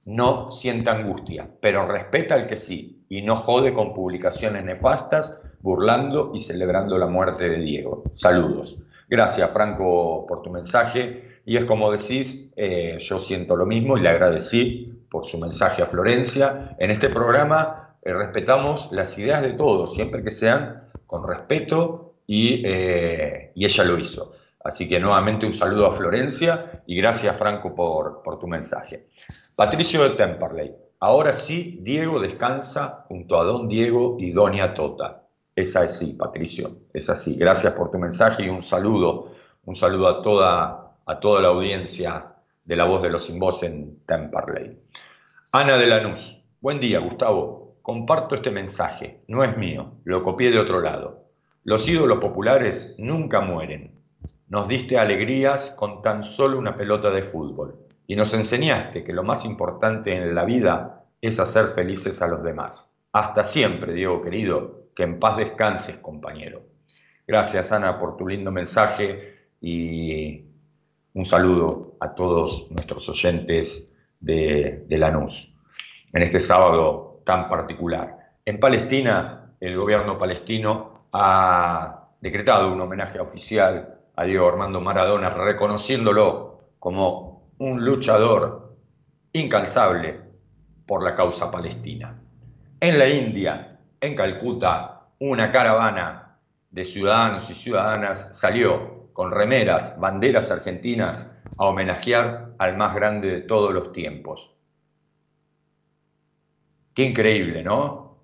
no 0.07 0.51
sienta 0.51 0.93
angustia, 0.93 1.47
pero 1.61 1.87
respeta 1.87 2.37
al 2.37 2.47
que 2.47 2.57
sí 2.57 3.05
y 3.11 3.21
no 3.21 3.37
jode 3.37 3.75
con 3.75 3.93
publicaciones 3.93 4.65
nefastas, 4.65 5.47
burlando 5.61 6.33
y 6.35 6.41
celebrando 6.41 6.97
la 6.97 7.07
muerte 7.07 7.51
de 7.51 7.59
Diego. 7.59 8.05
Saludos. 8.13 8.83
Gracias, 9.11 9.51
Franco, 9.51 10.25
por 10.25 10.41
tu 10.41 10.51
mensaje 10.51 11.41
y 11.45 11.57
es 11.57 11.65
como 11.65 11.91
decís, 11.91 12.53
eh, 12.57 12.97
yo 13.01 13.19
siento 13.19 13.57
lo 13.57 13.67
mismo 13.67 13.99
y 13.99 14.03
le 14.03 14.09
agradecí 14.09 15.05
por 15.11 15.27
su 15.27 15.37
mensaje 15.39 15.83
a 15.83 15.87
Florencia. 15.87 16.77
En 16.79 16.93
este 16.93 17.09
programa 17.09 17.97
eh, 18.03 18.13
respetamos 18.13 18.93
las 18.93 19.19
ideas 19.19 19.43
de 19.43 19.55
todos, 19.55 19.95
siempre 19.95 20.23
que 20.23 20.31
sean 20.31 20.85
con 21.09 21.27
respeto 21.27 22.15
y, 22.25 22.65
eh, 22.65 23.51
y 23.57 23.65
ella 23.65 23.83
lo 23.83 23.99
hizo. 23.99 24.33
Así 24.63 24.89
que 24.89 25.01
nuevamente 25.01 25.45
un 25.45 25.55
saludo 25.55 25.87
a 25.87 25.93
Florencia 25.93 26.83
y 26.87 26.95
gracias 26.95 27.37
Franco 27.37 27.75
por, 27.75 28.23
por 28.23 28.39
tu 28.39 28.47
mensaje. 28.47 29.09
Patricio 29.57 30.05
de 30.05 30.11
Temperley. 30.11 30.73
Ahora 31.01 31.35
sí, 31.35 31.81
Diego 31.83 32.21
descansa 32.21 33.07
junto 33.09 33.41
a 33.41 33.45
don 33.45 33.67
Diego 33.67 34.19
y 34.21 34.31
doña 34.31 34.73
Tota. 34.73 35.23
Es 35.55 35.77
así, 35.77 36.15
Patricio, 36.15 36.71
es 36.93 37.11
así. 37.11 37.37
Gracias 37.37 37.73
por 37.75 37.91
tu 37.91 37.99
mensaje 37.99 38.45
y 38.45 38.49
un 38.49 38.63
saludo, 38.63 39.33
un 39.65 39.75
saludo 39.75 40.09
a 40.09 40.23
toda, 40.23 40.95
a 41.05 41.21
toda 41.21 41.43
la 41.43 41.49
audiencia 41.49 42.35
de 42.65 42.77
La 42.77 42.85
Voz 42.85 43.03
de 43.03 43.11
los 43.11 43.25
Sin 43.25 43.39
Voz 43.39 43.63
en 43.63 44.01
Temperley. 44.07 44.79
Ana 45.53 45.77
de 45.77 45.87
Lanús. 45.87 46.45
Buen 46.61 46.79
día, 46.79 47.01
Gustavo. 47.01 47.77
Comparto 47.83 48.35
este 48.35 48.51
mensaje, 48.51 49.23
no 49.27 49.43
es 49.43 49.57
mío, 49.57 49.95
lo 50.05 50.23
copié 50.23 50.51
de 50.51 50.61
otro 50.61 50.81
lado. 50.81 51.25
Los 51.65 51.89
ídolos 51.89 52.21
populares 52.21 52.95
nunca 52.99 53.41
mueren. 53.41 54.01
Nos 54.49 54.69
diste 54.69 54.99
alegrías 54.99 55.75
con 55.79 56.03
tan 56.03 56.23
solo 56.23 56.59
una 56.59 56.77
pelota 56.77 57.11
de 57.11 57.23
fútbol 57.23 57.75
y 58.07 58.17
nos 58.17 58.35
enseñaste 58.35 59.05
que 59.05 59.13
lo 59.13 59.23
más 59.23 59.45
importante 59.45 60.15
en 60.15 60.35
la 60.35 60.45
vida 60.45 61.05
es 61.21 61.41
hacer 61.41 61.69
felices 61.69 62.21
a 62.23 62.29
los 62.29 62.43
demás. 62.43 62.97
Hasta 63.13 63.45
siempre, 63.45 63.93
Diego 63.93 64.23
querido, 64.23 64.80
que 65.01 65.05
en 65.05 65.19
paz 65.19 65.39
descanses, 65.39 65.97
compañero. 65.97 66.61
Gracias, 67.27 67.73
Ana, 67.73 67.99
por 67.99 68.19
tu 68.19 68.29
lindo 68.29 68.51
mensaje 68.51 69.47
y 69.59 70.45
un 71.15 71.25
saludo 71.25 71.97
a 72.01 72.15
todos 72.15 72.71
nuestros 72.71 73.09
oyentes 73.09 73.95
de, 74.21 74.85
de 74.87 74.99
Lanús 74.99 75.59
en 76.13 76.23
este 76.23 76.39
sábado 76.39 77.13
tan 77.25 77.49
particular. 77.49 78.35
En 78.45 78.61
Palestina, 78.61 79.55
el 79.59 79.81
gobierno 79.81 80.19
palestino 80.19 81.07
ha 81.15 82.11
decretado 82.21 82.71
un 82.71 82.83
homenaje 82.83 83.21
oficial 83.21 84.01
a 84.17 84.25
Diego 84.25 84.49
Armando 84.49 84.83
Maradona, 84.83 85.31
reconociéndolo 85.31 86.61
como 86.79 87.49
un 87.57 87.83
luchador 87.87 88.77
incansable 89.33 90.21
por 90.85 91.03
la 91.03 91.15
causa 91.15 91.51
palestina. 91.51 92.21
En 92.79 92.99
la 92.99 93.09
India, 93.09 93.70
en 94.01 94.15
Calcuta, 94.15 95.09
una 95.19 95.51
caravana 95.51 96.39
de 96.71 96.85
ciudadanos 96.85 97.51
y 97.51 97.55
ciudadanas 97.55 98.29
salió 98.33 99.11
con 99.13 99.31
remeras, 99.31 99.99
banderas 100.01 100.51
argentinas 100.51 101.37
a 101.59 101.67
homenajear 101.67 102.55
al 102.59 102.77
más 102.77 102.95
grande 102.95 103.31
de 103.31 103.41
todos 103.43 103.75
los 103.75 103.93
tiempos. 103.93 104.55
Qué 106.95 107.05
increíble, 107.05 107.63
¿no? 107.63 108.19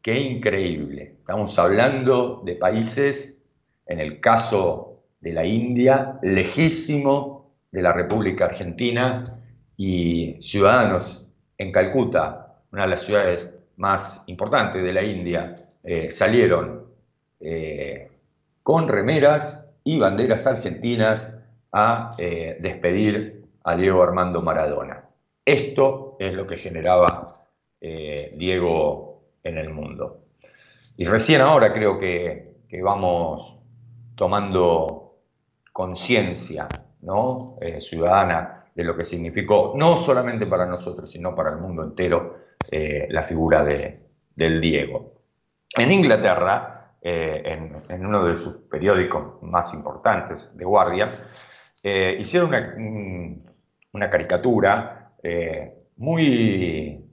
Qué 0.00 0.18
increíble. 0.18 1.16
Estamos 1.18 1.58
hablando 1.58 2.42
de 2.44 2.54
países, 2.54 3.44
en 3.86 4.00
el 4.00 4.20
caso 4.20 5.02
de 5.20 5.32
la 5.32 5.44
India, 5.44 6.18
lejísimo 6.22 7.52
de 7.70 7.82
la 7.82 7.92
República 7.92 8.46
Argentina 8.46 9.22
y 9.76 10.40
ciudadanos 10.40 11.26
en 11.58 11.72
Calcuta, 11.72 12.62
una 12.72 12.82
de 12.82 12.88
las 12.88 13.04
ciudades 13.04 13.48
más 13.78 14.24
importantes 14.26 14.82
de 14.82 14.92
la 14.92 15.02
India, 15.02 15.54
eh, 15.84 16.10
salieron 16.10 16.84
eh, 17.40 18.10
con 18.62 18.88
remeras 18.88 19.70
y 19.84 19.98
banderas 19.98 20.46
argentinas 20.46 21.40
a 21.72 22.10
eh, 22.18 22.58
despedir 22.60 23.46
a 23.64 23.76
Diego 23.76 24.02
Armando 24.02 24.42
Maradona. 24.42 25.04
Esto 25.44 26.16
es 26.18 26.34
lo 26.34 26.46
que 26.46 26.56
generaba 26.56 27.24
Diego 27.80 29.22
en 29.44 29.56
el 29.56 29.70
mundo. 29.70 30.24
Y 30.96 31.04
recién 31.04 31.40
ahora 31.40 31.72
creo 31.72 31.98
que, 31.98 32.56
vamos 32.82 33.56
tomando 34.16 35.20
conciencia 35.72 36.66
ciudadana 37.78 38.64
de 38.74 38.84
lo 38.84 38.96
que 38.96 39.04
significó, 39.04 39.72
no 39.76 39.96
solamente 39.96 40.46
para 40.46 40.66
nosotros, 40.66 41.10
sino 41.10 41.34
para 41.34 41.50
el 41.50 41.58
mundo 41.58 41.84
entero, 41.84 42.47
eh, 42.70 43.06
la 43.10 43.22
figura 43.22 43.64
de, 43.64 43.94
del 44.34 44.60
Diego. 44.60 45.14
En 45.76 45.92
Inglaterra, 45.92 46.94
eh, 47.00 47.42
en, 47.90 48.06
uno 48.06 48.24
de 48.24 48.36
sus 48.36 48.56
periódicos 48.70 49.42
más 49.42 49.72
importantes, 49.74 50.50
The 50.56 50.64
Guardian, 50.64 51.08
hicieron 52.18 52.48
una, 52.48 53.52
una 53.92 54.10
caricatura 54.10 55.12
muy, 55.96 57.04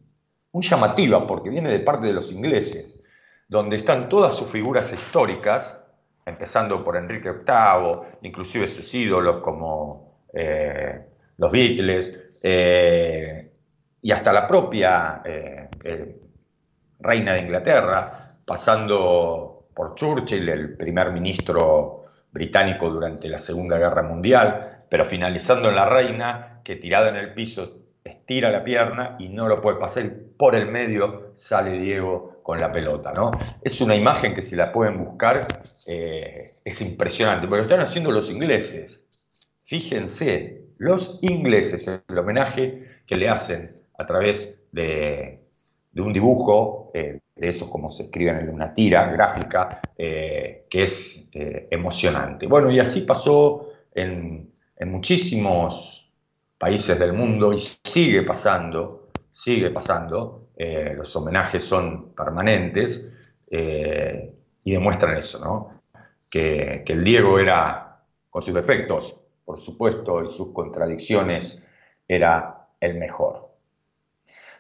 muy 0.51 0.63
llamativa, 0.63 1.27
porque 1.27 1.49
viene 1.49 1.69
de 1.69 1.79
parte 1.79 2.07
de 2.07 2.13
los 2.13 2.31
ingleses, 2.31 3.03
donde 3.47 3.75
están 3.75 4.09
todas 4.09 4.35
sus 4.35 4.47
figuras 4.47 4.91
históricas, 4.91 5.85
empezando 6.25 6.83
por 6.83 6.97
Enrique 6.97 7.31
VIII, 7.31 8.17
inclusive 8.21 8.67
sus 8.67 8.93
ídolos 8.93 9.39
como 9.39 10.15
eh, 10.33 11.05
los 11.37 11.51
Beatles, 11.51 12.39
eh, 12.43 13.51
y 14.06 14.12
hasta 14.12 14.32
la 14.32 14.45
propia 14.45 15.24
eh, 15.26 15.68
reina 16.99 17.34
de 17.34 17.41
Inglaterra, 17.41 18.06
pasando 18.45 19.70
por 19.74 19.95
Churchill, 19.95 20.47
el 20.47 20.78
primer 20.78 21.12
ministro 21.12 22.03
británico 22.30 22.88
durante 22.88 23.28
la 23.28 23.39
Segunda 23.39 23.80
Guerra 23.80 24.03
Mundial, 24.03 24.78
pero 24.91 25.03
finalizando 25.03 25.70
en 25.70 25.76
la 25.76 25.89
reina, 25.89 26.62
que 26.64 26.76
tirada 26.76 27.10
en 27.10 27.16
el 27.16 27.34
piso 27.34 27.68
estira 28.03 28.51
la 28.51 28.64
pierna 28.64 29.16
y 29.18 29.30
no 29.30 29.47
lo 29.47 29.60
puede 29.60 29.80
pasar, 29.80 30.03
por 30.38 30.53
el 30.53 30.68
medio 30.68 31.32
sale 31.34 31.72
Diego 31.80 32.41
con 32.43 32.60
la 32.60 32.72
pelota, 32.72 33.12
¿no? 33.18 33.32
Es 33.64 33.82
una 33.82 33.95
imagen 33.95 34.36
que 34.36 34.43
si 34.43 34.56
la 34.56 34.72
pueden 34.72 35.03
buscar 35.03 35.47
eh, 35.88 36.51
es 36.64 36.82
impresionante, 36.82 37.47
pero 37.47 37.58
lo 37.58 37.64
están 37.64 37.80
haciendo 37.80 38.12
los 38.12 38.30
ingleses. 38.30 39.08
Fíjense, 39.64 40.62
los 40.78 41.18
ingleses, 41.24 41.88
el 41.88 42.20
homenaje 42.20 43.01
que 43.08 43.16
le 43.16 43.30
hacen 43.30 43.68
a 43.97 44.05
través 44.05 44.67
de, 44.71 45.45
un 45.95 46.13
dibujo, 46.13 46.91
eh, 46.93 47.19
de 47.35 47.49
esos 47.49 47.69
como 47.69 47.89
se 47.89 48.03
escriben 48.03 48.39
en 48.39 48.49
una 48.49 48.73
tira 48.73 49.11
gráfica, 49.11 49.81
eh, 49.97 50.65
que 50.69 50.83
es 50.83 51.29
emocionante. 51.33 52.47
Bueno, 52.47 52.71
y 52.71 52.79
así 52.79 53.01
pasó 53.01 53.69
en, 53.95 54.51
muchísimos 54.85 56.11
países 56.57 56.99
del 56.99 57.13
mundo 57.13 57.53
y 57.53 57.59
sigue 57.59 58.21
pasando, 58.23 59.09
sigue 59.31 59.71
pasando, 59.71 60.49
eh, 60.55 60.93
los 60.95 61.15
homenajes 61.15 61.63
son 61.63 62.13
permanentes 62.13 63.33
eh, 63.51 64.33
y 64.63 64.71
demuestran 64.71 65.17
eso, 65.17 65.39
¿no? 65.39 65.81
Que, 66.29 66.83
el 66.85 67.03
Diego 67.03 67.39
era, 67.39 68.01
con 68.29 68.41
sus 68.41 68.53
defectos, 68.53 69.21
por 69.43 69.57
supuesto, 69.57 70.23
y 70.23 70.29
sus 70.29 70.51
contradicciones, 70.53 71.65
era 72.07 72.67
el 72.79 72.95
mejor. 72.95 73.55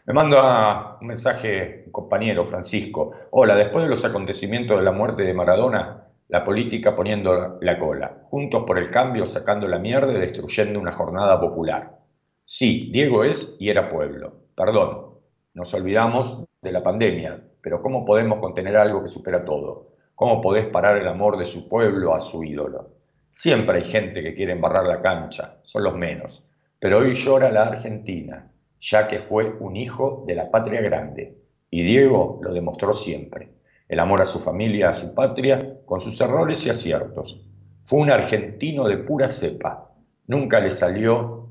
Me 0.05 0.13
manda 0.13 0.99
un 1.01 1.07
mensaje 1.07 1.81
un 1.87 1.91
compañero, 1.91 2.45
Francisco. 2.45 3.13
Hola, 3.31 3.55
después 3.55 3.83
de 3.83 3.89
los 3.89 4.05
acontecimientos 4.05 4.77
de 4.77 4.83
la 4.83 4.91
muerte 4.91 5.23
de 5.23 5.33
Maradona, 5.33 6.05
la 6.27 6.45
política 6.45 6.95
poniendo 6.95 7.57
la 7.59 7.79
cola, 7.79 8.19
juntos 8.29 8.65
por 8.67 8.77
el 8.77 8.91
cambio 8.91 9.25
sacando 9.25 9.67
la 9.67 9.79
mierda 9.79 10.13
y 10.13 10.19
destruyendo 10.19 10.79
una 10.79 10.91
jornada 10.91 11.39
popular. 11.39 11.97
Sí, 12.43 12.91
Diego 12.93 13.23
es 13.23 13.57
y 13.59 13.69
era 13.69 13.89
pueblo. 13.89 14.33
Perdón, 14.55 15.15
nos 15.55 15.73
olvidamos 15.73 16.45
de 16.61 16.71
la 16.71 16.83
pandemia, 16.83 17.41
pero 17.59 17.81
¿cómo 17.81 18.05
podemos 18.05 18.39
contener 18.39 18.77
algo 18.77 19.01
que 19.01 19.07
supera 19.07 19.43
todo? 19.43 19.87
¿Cómo 20.13 20.39
podés 20.39 20.67
parar 20.67 20.97
el 20.97 21.07
amor 21.07 21.35
de 21.35 21.47
su 21.47 21.67
pueblo 21.67 22.13
a 22.13 22.19
su 22.19 22.43
ídolo? 22.43 22.91
Siempre 23.31 23.79
hay 23.79 23.85
gente 23.85 24.21
que 24.21 24.35
quiere 24.35 24.51
embarrar 24.51 24.85
la 24.85 25.01
cancha, 25.01 25.57
son 25.63 25.83
los 25.83 25.97
menos. 25.97 26.47
Pero 26.77 26.99
hoy 26.99 27.15
llora 27.15 27.49
la 27.49 27.63
Argentina, 27.63 28.51
ya 28.79 29.07
que 29.07 29.19
fue 29.19 29.55
un 29.59 29.75
hijo 29.75 30.23
de 30.27 30.35
la 30.35 30.51
patria 30.51 30.81
grande. 30.81 31.37
Y 31.69 31.83
Diego 31.83 32.39
lo 32.41 32.53
demostró 32.53 32.93
siempre 32.93 33.49
el 33.87 33.99
amor 33.99 34.21
a 34.21 34.25
su 34.25 34.39
familia, 34.39 34.89
a 34.89 34.93
su 34.93 35.13
patria, 35.13 35.59
con 35.85 35.99
sus 35.99 36.19
errores 36.21 36.65
y 36.65 36.69
aciertos. 36.69 37.45
Fue 37.83 37.99
un 37.99 38.09
argentino 38.09 38.87
de 38.87 38.97
pura 38.97 39.27
cepa. 39.27 39.91
Nunca 40.27 40.59
le 40.59 40.71
salió 40.71 41.49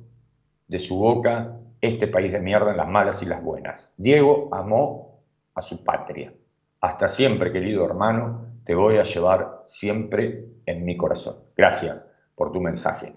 de 0.66 0.80
su 0.80 0.98
boca 0.98 1.56
este 1.80 2.08
país 2.08 2.32
de 2.32 2.40
mierda 2.40 2.70
en 2.70 2.76
las 2.76 2.88
malas 2.88 3.22
y 3.22 3.26
las 3.26 3.42
buenas. 3.42 3.92
Diego 3.96 4.48
amó 4.52 5.20
a 5.54 5.62
su 5.62 5.84
patria. 5.84 6.32
Hasta 6.80 7.08
siempre, 7.08 7.52
querido 7.52 7.84
hermano, 7.84 8.46
te 8.64 8.74
voy 8.74 8.96
a 8.96 9.04
llevar 9.04 9.60
siempre 9.64 10.46
en 10.66 10.84
mi 10.84 10.96
corazón. 10.96 11.36
Gracias 11.56 12.08
por 12.34 12.50
tu 12.52 12.60
mensaje. 12.60 13.14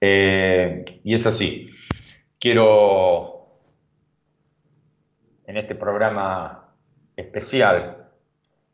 Eh, 0.00 0.84
y 1.04 1.14
es 1.14 1.26
así. 1.26 1.70
Quiero 2.38 3.37
en 5.48 5.56
este 5.56 5.74
programa 5.74 6.68
especial 7.16 8.06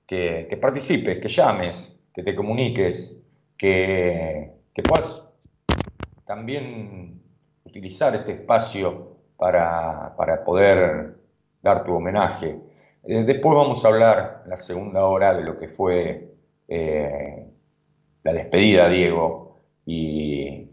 que, 0.07 0.59
participes, 0.61 1.19
que 1.19 1.29
llames, 1.29 2.05
que 2.13 2.25
te 2.25 2.35
comuniques, 2.35 3.23
que, 3.57 4.51
puedas 4.83 5.31
también 6.27 7.23
utilizar 7.65 8.17
este 8.17 8.33
espacio 8.33 9.17
para, 9.37 10.15
poder 10.45 11.15
dar 11.63 11.85
tu 11.85 11.95
homenaje. 11.95 12.59
Eh, 13.05 13.23
después 13.23 13.55
vamos 13.55 13.85
a 13.85 13.89
hablar 13.89 14.43
la 14.47 14.57
segunda 14.57 15.05
hora 15.05 15.33
de 15.33 15.45
lo 15.45 15.57
que 15.57 15.69
fue 15.69 16.35
eh, 16.67 17.47
la 18.25 18.33
despedida, 18.33 18.89
Diego, 18.89 19.61
y, 19.87 20.71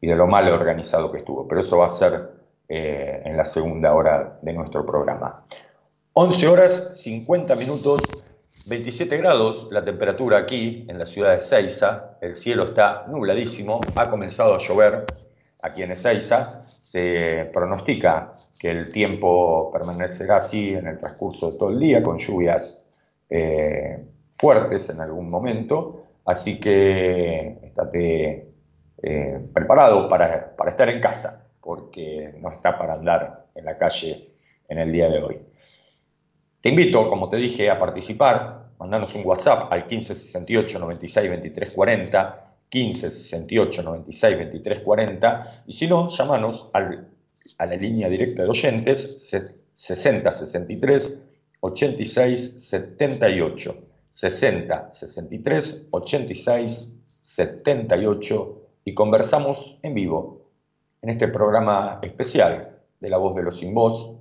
de 0.00 0.16
lo 0.16 0.26
mal 0.26 0.50
organizado 0.50 1.12
que 1.12 1.18
estuvo. 1.18 1.46
Pero 1.46 1.60
eso 1.60 1.78
va 1.78 1.86
a 1.86 1.90
ser 1.90 2.41
eh, 2.74 3.20
en 3.26 3.36
la 3.36 3.44
segunda 3.44 3.92
hora 3.92 4.38
de 4.40 4.50
nuestro 4.54 4.86
programa. 4.86 5.44
11 6.14 6.48
horas 6.48 7.02
50 7.02 7.54
minutos, 7.56 8.00
27 8.66 9.14
grados 9.18 9.68
la 9.70 9.84
temperatura 9.84 10.38
aquí 10.38 10.86
en 10.88 10.98
la 10.98 11.04
ciudad 11.04 11.34
de 11.34 11.40
Ceiza. 11.40 12.16
El 12.22 12.34
cielo 12.34 12.68
está 12.68 13.04
nubladísimo, 13.08 13.78
ha 13.94 14.08
comenzado 14.08 14.54
a 14.54 14.58
llover 14.58 15.04
aquí 15.60 15.82
en 15.82 15.90
Ezeiza. 15.90 16.62
Se 16.62 17.50
pronostica 17.52 18.32
que 18.58 18.70
el 18.70 18.90
tiempo 18.90 19.70
permanecerá 19.70 20.36
así 20.36 20.70
en 20.70 20.86
el 20.86 20.98
transcurso 20.98 21.50
de 21.50 21.58
todo 21.58 21.68
el 21.68 21.78
día, 21.78 22.02
con 22.02 22.16
lluvias 22.16 22.86
eh, 23.28 24.02
fuertes 24.32 24.88
en 24.88 24.98
algún 25.02 25.28
momento. 25.28 26.04
Así 26.24 26.58
que 26.58 27.58
estate 27.64 28.48
eh, 29.02 29.40
preparado 29.52 30.08
para, 30.08 30.56
para 30.56 30.70
estar 30.70 30.88
en 30.88 31.02
casa, 31.02 31.41
porque 31.62 32.34
no 32.40 32.50
está 32.50 32.76
para 32.76 32.94
andar 32.94 33.46
en 33.54 33.64
la 33.64 33.78
calle 33.78 34.24
en 34.68 34.78
el 34.78 34.92
día 34.92 35.08
de 35.08 35.22
hoy. 35.22 35.36
Te 36.60 36.68
invito, 36.68 37.08
como 37.08 37.28
te 37.28 37.36
dije, 37.36 37.70
a 37.70 37.78
participar. 37.78 38.70
Mandanos 38.78 39.14
un 39.14 39.24
WhatsApp 39.24 39.72
al 39.72 39.86
1568 39.86 40.78
96 40.78 41.30
23 41.30 41.74
40 41.74 42.56
15 42.68 43.10
68 43.10 43.82
96 43.82 44.38
23 44.38 44.80
40 44.80 45.62
y 45.66 45.72
si 45.72 45.86
no, 45.86 46.08
llámanos 46.08 46.70
al, 46.72 47.08
a 47.58 47.66
la 47.66 47.76
línea 47.76 48.08
directa 48.08 48.42
de 48.42 48.48
oyentes 48.48 49.30
60 49.72 50.32
63 50.32 51.22
86 51.60 52.68
78 52.68 53.76
60 54.10 54.90
63 54.90 55.88
86 55.90 57.00
78 57.04 58.62
y 58.84 58.94
conversamos 58.94 59.78
en 59.82 59.94
vivo 59.94 60.41
en 61.02 61.10
este 61.10 61.28
programa 61.28 61.98
especial 62.00 62.70
de 63.00 63.10
La 63.10 63.18
Voz 63.18 63.34
de 63.34 63.42
los 63.42 63.56
Sin 63.56 63.74
Voz, 63.74 64.18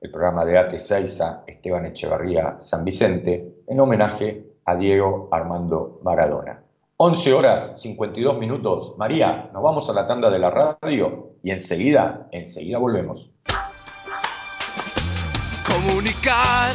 el 0.00 0.10
programa 0.10 0.44
de 0.44 0.58
AT 0.58 0.76
Seiza 0.76 1.44
Esteban 1.46 1.86
Echevarría 1.86 2.56
San 2.58 2.84
Vicente, 2.84 3.62
en 3.68 3.80
homenaje 3.80 4.44
a 4.64 4.74
Diego 4.74 5.28
Armando 5.30 6.00
Maradona. 6.02 6.60
11 6.96 7.32
horas 7.32 7.80
52 7.80 8.36
minutos. 8.38 8.96
María, 8.98 9.48
nos 9.52 9.62
vamos 9.62 9.88
a 9.88 9.92
la 9.92 10.06
tanda 10.06 10.28
de 10.28 10.40
la 10.40 10.50
radio 10.50 11.36
y 11.42 11.52
enseguida, 11.52 12.26
enseguida 12.32 12.78
volvemos. 12.78 13.30
Comunicar 15.64 16.74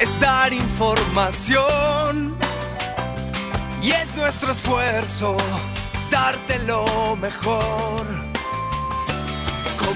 es 0.00 0.18
dar 0.20 0.52
información 0.54 2.34
y 3.82 3.90
es 3.90 4.16
nuestro 4.16 4.52
esfuerzo 4.52 5.36
darte 6.12 6.58
lo 6.60 7.16
mejor. 7.16 8.21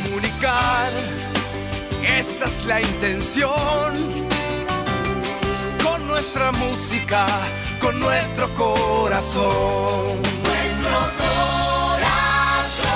Comunicar, 0.05 0.91
esa 2.19 2.45
es 2.45 2.67
la 2.67 2.83
intención 2.83 3.95
con 5.83 6.07
nuestra 6.07 6.53
música 6.53 7.27
con 7.81 7.99
nuestro 7.99 8.47
corazón. 8.51 10.21
Nuestro 10.43 10.99
corazón. 11.17 12.87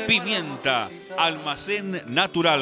Pimienta, 0.07 0.89
almacén 1.17 2.03
natural. 2.07 2.61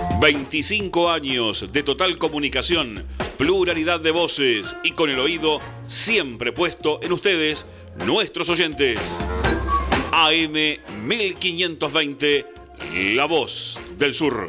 25 0.21 1.09
años 1.09 1.65
de 1.73 1.81
total 1.81 2.19
comunicación, 2.19 3.07
pluralidad 3.39 3.99
de 3.99 4.11
voces 4.11 4.75
y 4.83 4.91
con 4.91 5.09
el 5.09 5.17
oído 5.17 5.59
siempre 5.87 6.51
puesto 6.51 6.99
en 7.01 7.11
ustedes, 7.11 7.65
nuestros 8.05 8.47
oyentes. 8.49 8.99
AM 10.11 10.53
1520, 11.07 12.45
La 13.15 13.25
Voz 13.25 13.79
del 13.97 14.13
Sur. 14.13 14.45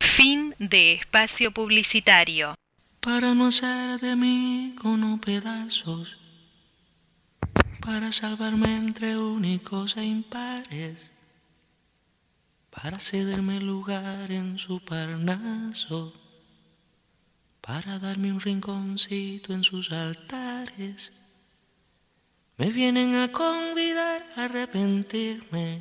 Fin 0.00 0.54
de 0.58 0.92
espacio 0.92 1.50
publicitario. 1.50 2.54
Para 3.00 3.32
no 3.32 3.46
hacer 3.46 3.98
de 4.00 4.14
mí 4.16 4.74
con 4.82 5.18
pedazos, 5.18 6.25
para 7.86 8.10
salvarme 8.10 8.68
entre 8.74 9.16
únicos 9.16 9.96
e 9.96 10.02
impares, 10.02 11.12
para 12.68 12.98
cederme 12.98 13.60
lugar 13.60 14.32
en 14.32 14.58
su 14.58 14.80
parnaso, 14.80 16.12
para 17.60 18.00
darme 18.00 18.32
un 18.32 18.40
rinconcito 18.40 19.54
en 19.54 19.62
sus 19.62 19.92
altares. 19.92 21.12
Me 22.58 22.72
vienen 22.72 23.14
a 23.14 23.30
convidar 23.30 24.20
a 24.34 24.46
arrepentirme, 24.46 25.80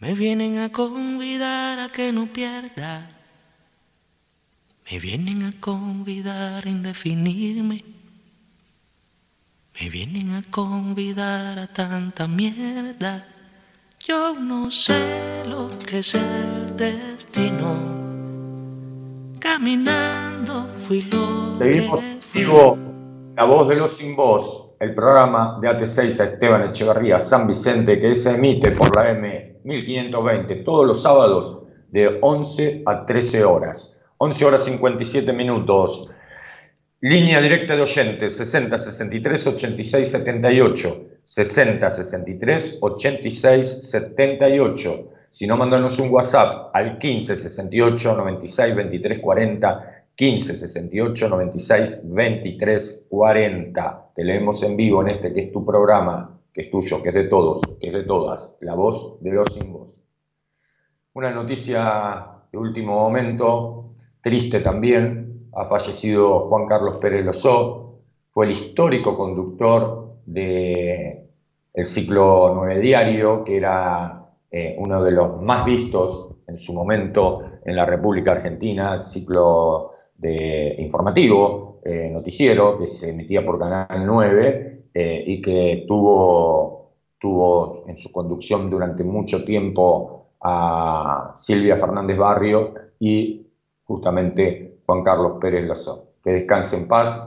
me 0.00 0.14
vienen 0.14 0.58
a 0.58 0.72
convidar 0.72 1.78
a 1.78 1.88
que 1.88 2.10
no 2.10 2.26
pierda, 2.26 3.08
me 4.90 4.98
vienen 4.98 5.44
a 5.44 5.52
convidar 5.60 6.66
a 6.66 6.68
indefinirme, 6.68 7.91
me 9.80 9.88
vienen 9.88 10.32
a 10.32 10.42
convidar 10.50 11.58
a 11.58 11.66
tanta 11.66 12.28
mierda. 12.28 13.26
Yo 14.00 14.34
no 14.38 14.70
sé 14.70 15.44
lo 15.48 15.70
que 15.78 16.00
es 16.00 16.14
el 16.14 16.76
destino. 16.76 17.74
Caminando 19.38 20.66
fui 20.80 21.02
lo 21.02 21.58
Seguimos 21.58 22.02
que 22.02 22.38
vivo 22.38 22.78
La 23.36 23.44
Voz 23.44 23.68
de 23.68 23.76
los 23.76 23.92
Sin 23.92 24.14
Voz, 24.14 24.76
el 24.78 24.94
programa 24.94 25.58
de 25.60 25.68
AT6 25.68 26.20
a 26.20 26.24
Esteban 26.24 26.68
Echeverría 26.68 27.18
San 27.18 27.46
Vicente 27.46 27.98
que 27.98 28.14
se 28.14 28.34
emite 28.34 28.72
por 28.72 28.94
la 28.94 29.10
M 29.10 29.60
1520 29.64 30.56
todos 30.56 30.86
los 30.86 31.02
sábados 31.02 31.62
de 31.90 32.18
11 32.20 32.82
a 32.86 33.06
13 33.06 33.44
horas. 33.44 34.04
11 34.18 34.44
horas 34.44 34.64
57 34.64 35.32
minutos. 35.32 36.10
Línea 37.04 37.40
directa 37.40 37.74
de 37.74 37.82
oyentes 37.82 38.36
60 38.36 38.78
63 38.78 39.46
86 39.48 40.08
78. 40.08 41.06
60 41.24 41.90
63 41.90 42.78
86 42.80 43.90
78. 43.90 45.10
Si 45.28 45.48
no, 45.48 45.56
mándanos 45.56 45.98
un 45.98 46.10
WhatsApp 46.10 46.70
al 46.72 46.98
15 46.98 47.34
68 47.34 48.14
96 48.14 48.76
23 48.76 49.18
40. 49.18 50.04
15 50.14 50.56
68 50.56 51.28
96 51.28 52.02
23 52.04 53.06
40. 53.10 54.10
Te 54.14 54.22
leemos 54.22 54.62
en 54.62 54.76
vivo 54.76 55.02
en 55.02 55.08
este 55.08 55.34
que 55.34 55.40
es 55.46 55.52
tu 55.52 55.66
programa, 55.66 56.38
que 56.52 56.60
es 56.60 56.70
tuyo, 56.70 57.02
que 57.02 57.08
es 57.08 57.14
de 57.16 57.24
todos, 57.24 57.62
que 57.80 57.88
es 57.88 57.92
de 57.92 58.04
todas. 58.04 58.54
La 58.60 58.74
voz 58.74 59.20
de 59.20 59.32
los 59.32 59.52
sin 59.52 59.72
voz. 59.72 60.00
Una 61.14 61.32
noticia 61.32 62.26
de 62.52 62.58
último 62.58 62.94
momento, 62.94 63.96
triste 64.22 64.60
también, 64.60 65.21
ha 65.54 65.66
fallecido 65.66 66.40
Juan 66.40 66.66
Carlos 66.66 66.98
Pérez 66.98 67.24
Lozó, 67.24 68.00
fue 68.30 68.46
el 68.46 68.52
histórico 68.52 69.16
conductor 69.16 70.16
de 70.24 71.28
el 71.74 71.84
ciclo 71.84 72.52
9 72.54 72.80
diario, 72.80 73.44
que 73.44 73.56
era 73.56 74.30
eh, 74.50 74.76
uno 74.78 75.02
de 75.02 75.10
los 75.10 75.40
más 75.40 75.64
vistos 75.64 76.30
en 76.46 76.56
su 76.56 76.72
momento 76.72 77.42
en 77.64 77.76
la 77.76 77.86
República 77.86 78.32
Argentina, 78.32 78.94
el 78.94 79.02
ciclo 79.02 79.92
de 80.16 80.76
informativo, 80.78 81.80
eh, 81.84 82.10
noticiero, 82.12 82.78
que 82.78 82.86
se 82.86 83.10
emitía 83.10 83.44
por 83.44 83.58
Canal 83.58 84.06
9 84.06 84.84
eh, 84.94 85.24
y 85.26 85.40
que 85.40 85.84
tuvo, 85.88 86.92
tuvo 87.18 87.84
en 87.86 87.96
su 87.96 88.12
conducción 88.12 88.70
durante 88.70 89.04
mucho 89.04 89.44
tiempo 89.44 90.32
a 90.40 91.32
Silvia 91.34 91.76
Fernández 91.76 92.18
Barrio 92.18 92.74
y 92.98 93.46
justamente 93.84 94.71
Juan 94.92 95.04
Carlos 95.04 95.38
Pérez 95.40 95.66
Lozó. 95.66 96.12
Que 96.22 96.32
descanse 96.32 96.76
en 96.76 96.86
paz, 96.86 97.24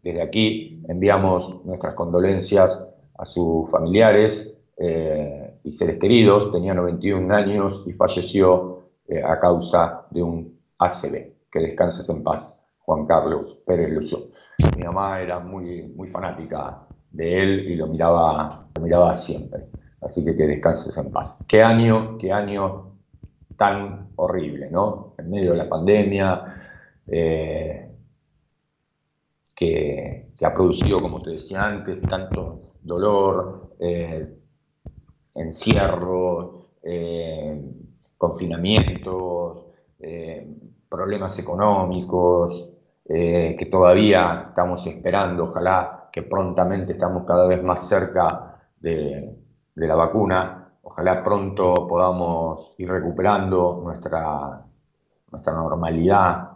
desde 0.00 0.22
aquí 0.22 0.80
enviamos 0.88 1.64
nuestras 1.64 1.94
condolencias 1.94 2.88
a 3.18 3.24
sus 3.24 3.68
familiares 3.68 4.64
eh, 4.76 5.58
y 5.64 5.72
seres 5.72 5.98
queridos, 5.98 6.52
tenía 6.52 6.72
91 6.72 7.34
años 7.34 7.82
y 7.86 7.92
falleció 7.94 8.84
eh, 9.08 9.20
a 9.24 9.40
causa 9.40 10.06
de 10.10 10.22
un 10.22 10.56
ACV. 10.78 11.50
Que 11.50 11.58
descanses 11.58 12.08
en 12.10 12.22
paz, 12.22 12.64
Juan 12.78 13.06
Carlos 13.06 13.60
Pérez 13.66 13.90
Lozó. 13.90 14.28
Mi 14.76 14.84
mamá 14.84 15.20
era 15.20 15.40
muy, 15.40 15.82
muy 15.96 16.06
fanática 16.06 16.86
de 17.10 17.42
él 17.42 17.70
y 17.72 17.74
lo 17.74 17.88
miraba, 17.88 18.68
lo 18.76 18.82
miraba 18.82 19.16
siempre. 19.16 19.66
Así 20.00 20.24
que 20.24 20.36
que 20.36 20.46
descanses 20.46 20.96
en 20.96 21.10
paz. 21.10 21.44
Qué 21.48 21.60
año, 21.60 22.16
qué 22.18 22.32
año 22.32 22.92
tan 23.56 24.10
horrible, 24.14 24.70
¿no? 24.70 25.14
En 25.18 25.28
medio 25.28 25.50
de 25.50 25.58
la 25.58 25.68
pandemia, 25.68 26.60
eh, 27.06 27.90
que, 29.54 30.32
ha 30.42 30.54
producido, 30.54 31.00
como 31.02 31.20
te 31.22 31.30
decía 31.30 31.64
antes, 31.64 32.00
tanto 32.02 32.72
dolor, 32.82 33.76
eh, 33.78 34.38
encierro, 35.34 36.70
eh, 36.82 37.62
confinamientos, 38.16 39.66
eh, 39.98 40.46
problemas 40.88 41.38
económicos, 41.38 42.72
eh, 43.04 43.56
que 43.58 43.66
todavía 43.66 44.46
estamos 44.48 44.86
esperando, 44.86 45.44
ojalá 45.44 46.08
que 46.12 46.22
prontamente 46.22 46.92
estamos 46.92 47.24
cada 47.24 47.46
vez 47.46 47.62
más 47.62 47.86
cerca 47.88 48.60
de, 48.80 49.36
de 49.74 49.86
la 49.86 49.94
vacuna, 49.94 50.72
ojalá 50.82 51.22
pronto 51.22 51.86
podamos 51.88 52.74
ir 52.78 52.90
recuperando 52.90 53.80
nuestra, 53.82 54.64
nuestra 55.30 55.52
normalidad. 55.52 56.49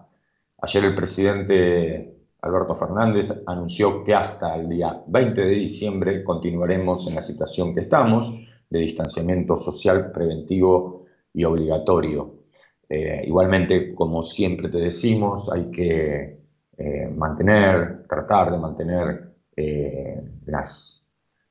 Ayer 0.64 0.82
el 0.82 0.94
presidente 0.94 2.16
Alberto 2.40 2.74
Fernández 2.74 3.30
anunció 3.44 4.02
que 4.02 4.14
hasta 4.14 4.56
el 4.56 4.70
día 4.70 4.98
20 5.06 5.38
de 5.42 5.50
diciembre 5.56 6.24
continuaremos 6.24 7.06
en 7.06 7.16
la 7.16 7.20
situación 7.20 7.74
que 7.74 7.80
estamos 7.80 8.32
de 8.70 8.78
distanciamiento 8.78 9.58
social 9.58 10.10
preventivo 10.10 11.04
y 11.34 11.44
obligatorio. 11.44 12.44
Eh, 12.88 13.24
igualmente, 13.26 13.94
como 13.94 14.22
siempre 14.22 14.70
te 14.70 14.78
decimos, 14.78 15.52
hay 15.52 15.70
que 15.70 16.40
eh, 16.78 17.08
mantener, 17.14 18.06
tratar 18.08 18.50
de 18.50 18.56
mantener 18.56 19.34
eh, 19.54 20.22
las 20.46 21.06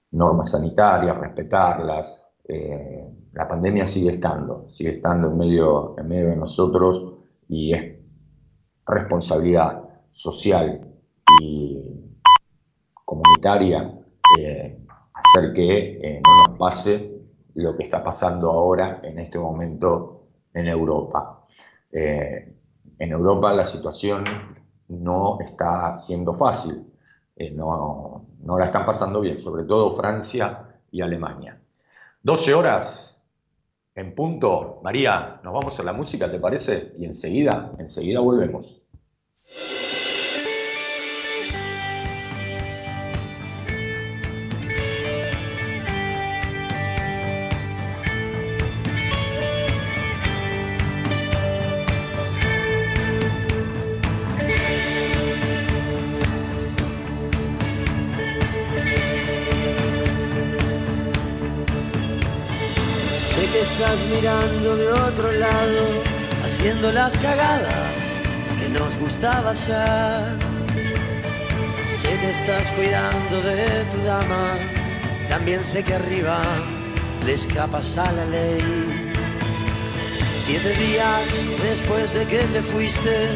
normas 0.10 0.50
sanitarias, 0.50 1.16
respetarlas. 1.20 2.20
La 3.32 3.48
pandemia 3.48 3.86
sigue 3.86 4.10
estando, 4.10 4.70
sigue 4.70 4.90
estando 4.90 5.30
en 5.30 5.38
medio, 5.38 5.96
en 6.00 6.08
medio 6.08 6.30
de 6.30 6.36
nosotros 6.36 7.14
y 7.48 7.74
es 7.74 8.03
responsabilidad 8.86 9.84
social 10.10 10.88
y 11.42 11.80
comunitaria 13.06 14.00
eh, 14.40 14.80
hacer 15.14 15.54
que 15.54 16.00
eh, 16.02 16.22
no 16.26 16.48
nos 16.48 16.58
pase 16.58 17.22
lo 17.56 17.76
que 17.76 17.84
está 17.84 18.04
pasando 18.04 18.50
ahora 18.50 19.02
en 19.04 19.20
este 19.20 19.38
momento 19.38 20.28
en 20.54 20.68
Europa. 20.68 21.46
Eh, 21.92 22.56
en 23.00 23.12
Europa 23.12 23.54
la 23.54 23.66
situación 23.66 24.24
no 24.88 25.40
está 25.42 25.96
siendo 25.96 26.34
fácil, 26.34 26.94
no, 27.54 28.26
no 28.42 28.60
la 28.60 28.66
están 28.66 28.86
pasando 28.86 29.22
bien, 29.22 29.40
sobre 29.40 29.64
todo 29.64 29.92
Francia 29.92 30.80
y 30.92 31.02
Alemania. 31.02 31.60
12 32.22 32.54
horas 32.54 33.13
en 33.96 34.16
punto. 34.16 34.80
María, 34.84 35.40
nos 35.44 35.54
vamos 35.54 35.80
a 35.80 35.84
la 35.84 35.94
música, 35.94 36.32
¿te 36.32 36.40
parece? 36.40 36.94
Y 36.98 37.06
enseguida, 37.06 37.74
enseguida 37.80 38.20
volvemos. 38.20 38.82
De 64.24 64.90
otro 64.90 65.34
lado, 65.34 66.02
haciendo 66.46 66.94
las 66.94 67.18
cagadas 67.18 67.92
que 68.58 68.70
nos 68.70 68.96
gustaba 68.96 69.52
hacer. 69.52 70.38
Sé 71.84 72.08
que 72.22 72.30
estás 72.30 72.72
cuidando 72.72 73.42
de 73.42 73.84
tu 73.92 74.02
dama, 74.06 74.56
también 75.28 75.62
sé 75.62 75.84
que 75.84 75.96
arriba 75.96 76.42
le 77.26 77.34
escapas 77.34 77.98
a 77.98 78.10
la 78.14 78.26
ley. 78.28 79.12
Siete 80.38 80.74
días 80.74 81.34
después 81.62 82.14
de 82.14 82.26
que 82.26 82.38
te 82.38 82.62
fuiste, 82.62 83.28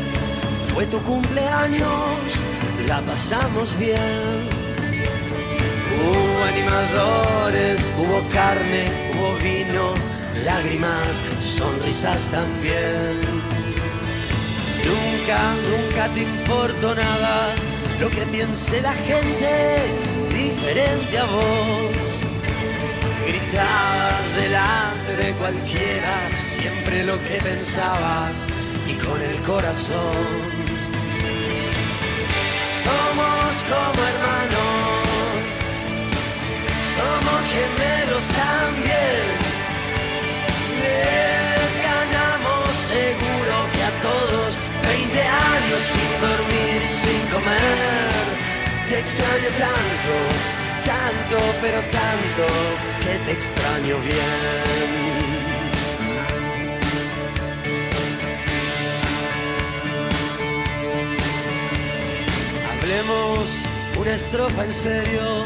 fue 0.74 0.86
tu 0.86 1.02
cumpleaños, 1.02 2.22
la 2.88 3.02
pasamos 3.02 3.78
bien. 3.78 4.48
Hubo 6.00 6.44
animadores, 6.46 7.94
hubo 8.00 8.22
carne, 8.30 8.86
hubo 9.12 9.36
vino, 9.44 10.17
lágrimas, 10.46 11.24
sonrisas 11.40 12.30
también. 12.30 13.22
Nunca, 14.86 15.40
nunca 15.70 16.08
te 16.14 16.22
importó 16.22 16.96
nada 16.96 17.54
lo 18.00 18.10
que 18.10 18.26
piense 18.28 18.82
la 18.82 18.94
gente 18.94 19.78
diferente 20.30 21.18
a 21.18 21.26
vos. 21.26 21.98
Gritabas 23.28 24.36
delante 24.38 25.16
de 25.18 25.32
cualquiera 25.34 26.30
siempre 26.48 27.04
lo 27.04 27.22
que 27.24 27.38
pensabas 27.42 28.48
y 28.88 28.94
con 28.94 29.22
el 29.22 29.36
corazón. 29.42 30.58
Somos 32.84 33.56
como 33.72 34.00
hermanos, 34.12 35.08
somos 36.96 37.42
gemelos 37.48 38.24
también. 38.44 39.47
Sin 45.80 46.22
dormir, 46.22 46.82
sin 46.88 47.22
comer. 47.34 48.10
Te 48.88 49.00
extraño 49.00 49.50
tanto, 49.66 50.14
tanto, 50.86 51.38
pero 51.62 51.80
tanto, 52.00 52.46
que 53.02 53.18
te 53.26 53.32
extraño 53.32 53.98
bien. 54.00 55.18
Hablemos 62.72 63.50
una 64.00 64.14
estrofa 64.14 64.64
en 64.64 64.74
serio. 64.74 65.46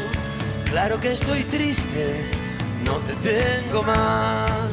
Claro 0.66 1.00
que 1.00 1.12
estoy 1.12 1.42
triste, 1.44 2.24
no 2.84 2.96
te 2.98 3.14
tengo 3.16 3.82
más. 3.82 4.71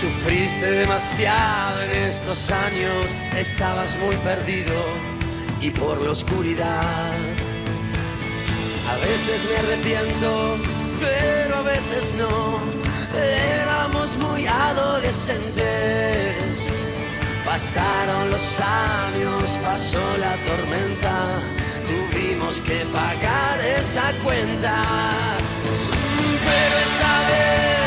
Sufriste 0.00 0.70
demasiado 0.70 1.82
en 1.82 1.90
estos 1.90 2.50
años, 2.50 3.14
estabas 3.36 3.98
muy 3.98 4.16
perdido 4.16 4.72
y 5.60 5.68
por 5.68 6.00
la 6.00 6.12
oscuridad. 6.12 7.12
A 8.88 8.96
veces 8.96 9.46
me 9.50 9.58
arrepiento, 9.58 10.56
pero 10.98 11.56
a 11.56 11.60
veces 11.60 12.14
no. 12.14 12.60
Éramos 13.14 14.16
muy 14.16 14.46
adolescentes. 14.46 16.72
Pasaron 17.44 18.30
los 18.30 18.58
años, 18.58 19.58
pasó 19.62 20.16
la 20.16 20.34
tormenta, 20.48 21.42
tuvimos 21.86 22.58
que 22.62 22.86
pagar 22.86 23.60
esa 23.78 24.14
cuenta. 24.24 24.82
Pero 26.42 26.78
esta 26.88 27.20
vez 27.28 27.79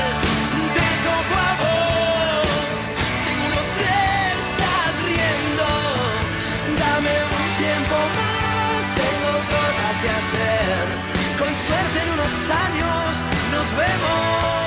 años 12.49 13.09
nos 13.51 13.67
vemos. 13.77 14.63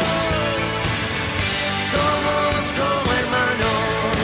Somos 1.93 2.61
como 2.81 3.09
hermanos, 3.21 4.17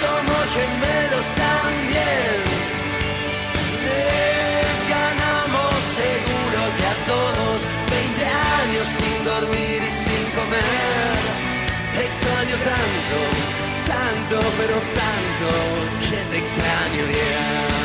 somos 0.00 0.44
gemelos 0.58 1.26
también. 1.46 2.36
Les 3.88 4.78
ganamos 4.96 5.74
seguro 6.00 6.60
que 6.76 6.84
a 6.94 6.96
todos 7.12 7.58
20 7.90 8.24
años 8.62 8.86
sin 8.98 9.24
dormir 9.24 9.80
y 9.82 9.92
sin 10.02 10.24
comer. 10.38 11.14
Te 11.92 12.00
extraño 12.08 12.56
tanto, 12.72 13.18
tanto, 13.94 14.36
pero 14.58 14.76
tanto, 15.00 15.48
que 16.08 16.20
te 16.30 16.38
extraño 16.38 17.02
bien. 17.08 17.81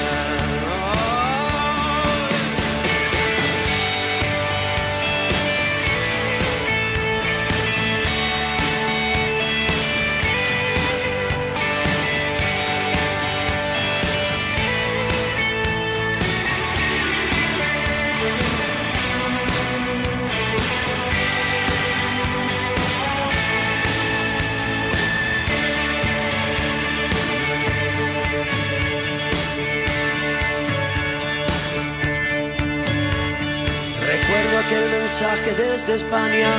Aquel 34.67 34.89
mensaje 34.89 35.51
desde 35.55 35.95
España, 35.95 36.51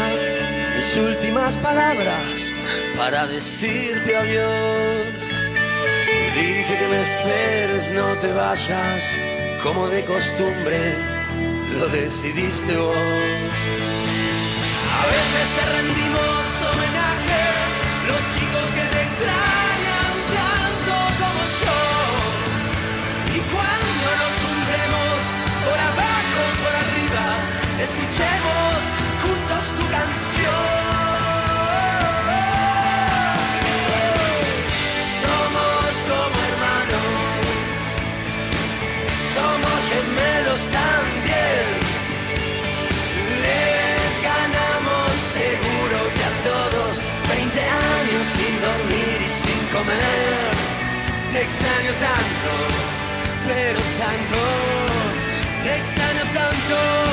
mis 0.74 0.96
últimas 0.96 1.56
palabras 1.56 2.36
para 2.96 3.26
decirte 3.26 4.16
adiós. 4.16 5.20
Te 6.06 6.40
dije 6.40 6.78
que 6.78 6.88
me 6.88 7.02
esperes, 7.02 7.90
no 7.90 8.08
te 8.16 8.32
vayas, 8.32 9.02
como 9.62 9.88
de 9.88 10.02
costumbre 10.04 10.94
lo 11.78 11.88
decidiste 11.88 12.76
vos. 12.76 12.96
A 15.00 15.06
veces 15.14 15.46
te 15.56 15.64
rendimos 15.76 16.37
extraño 51.48 51.92
tanto, 52.06 52.50
pero 53.46 53.80
tanto, 54.02 54.38
te 55.62 55.76
extraño 55.78 56.24
tanto, 56.34 57.07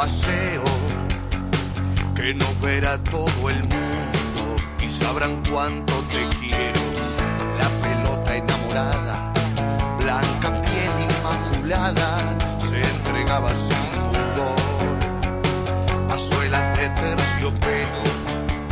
Paseo, 0.00 0.64
que 2.14 2.32
no 2.32 2.46
verá 2.62 2.96
todo 3.04 3.50
el 3.50 3.60
mundo 3.64 4.56
y 4.82 4.88
sabrán 4.88 5.42
cuánto 5.50 5.92
te 6.12 6.22
quiero. 6.38 6.80
La 7.60 7.68
pelota 7.84 8.34
enamorada, 8.34 9.34
blanca 9.98 10.62
piel 10.62 10.94
inmaculada, 11.06 12.10
se 12.66 12.80
entregaba 12.80 13.50
sin 13.54 13.88
pudor 14.08 14.96
a 16.14 16.18
suelas 16.18 16.78
de 16.78 16.88
terciopelo 16.88 18.02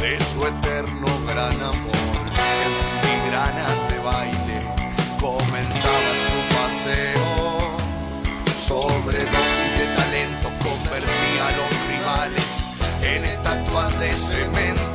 de 0.00 0.18
su 0.30 0.46
eterno 0.46 1.08
gran 1.26 1.56
amor. 1.74 2.20
En 2.64 2.72
filigranas 3.02 3.78
de 3.90 3.98
baile 3.98 4.58
comenzaba 5.20 6.10
su 6.28 6.38
paseo. 6.56 7.28
De 9.08 9.24
talento 9.24 9.47
convertía 11.00 11.46
a 11.46 11.50
los 11.56 11.70
rivales 11.88 12.44
en 13.02 13.24
estatuas 13.24 13.98
de 14.00 14.16
cemento. 14.16 14.87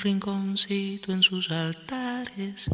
Rinconcito 0.00 1.12
en 1.12 1.22
sus 1.22 1.50
altares. 1.50 2.70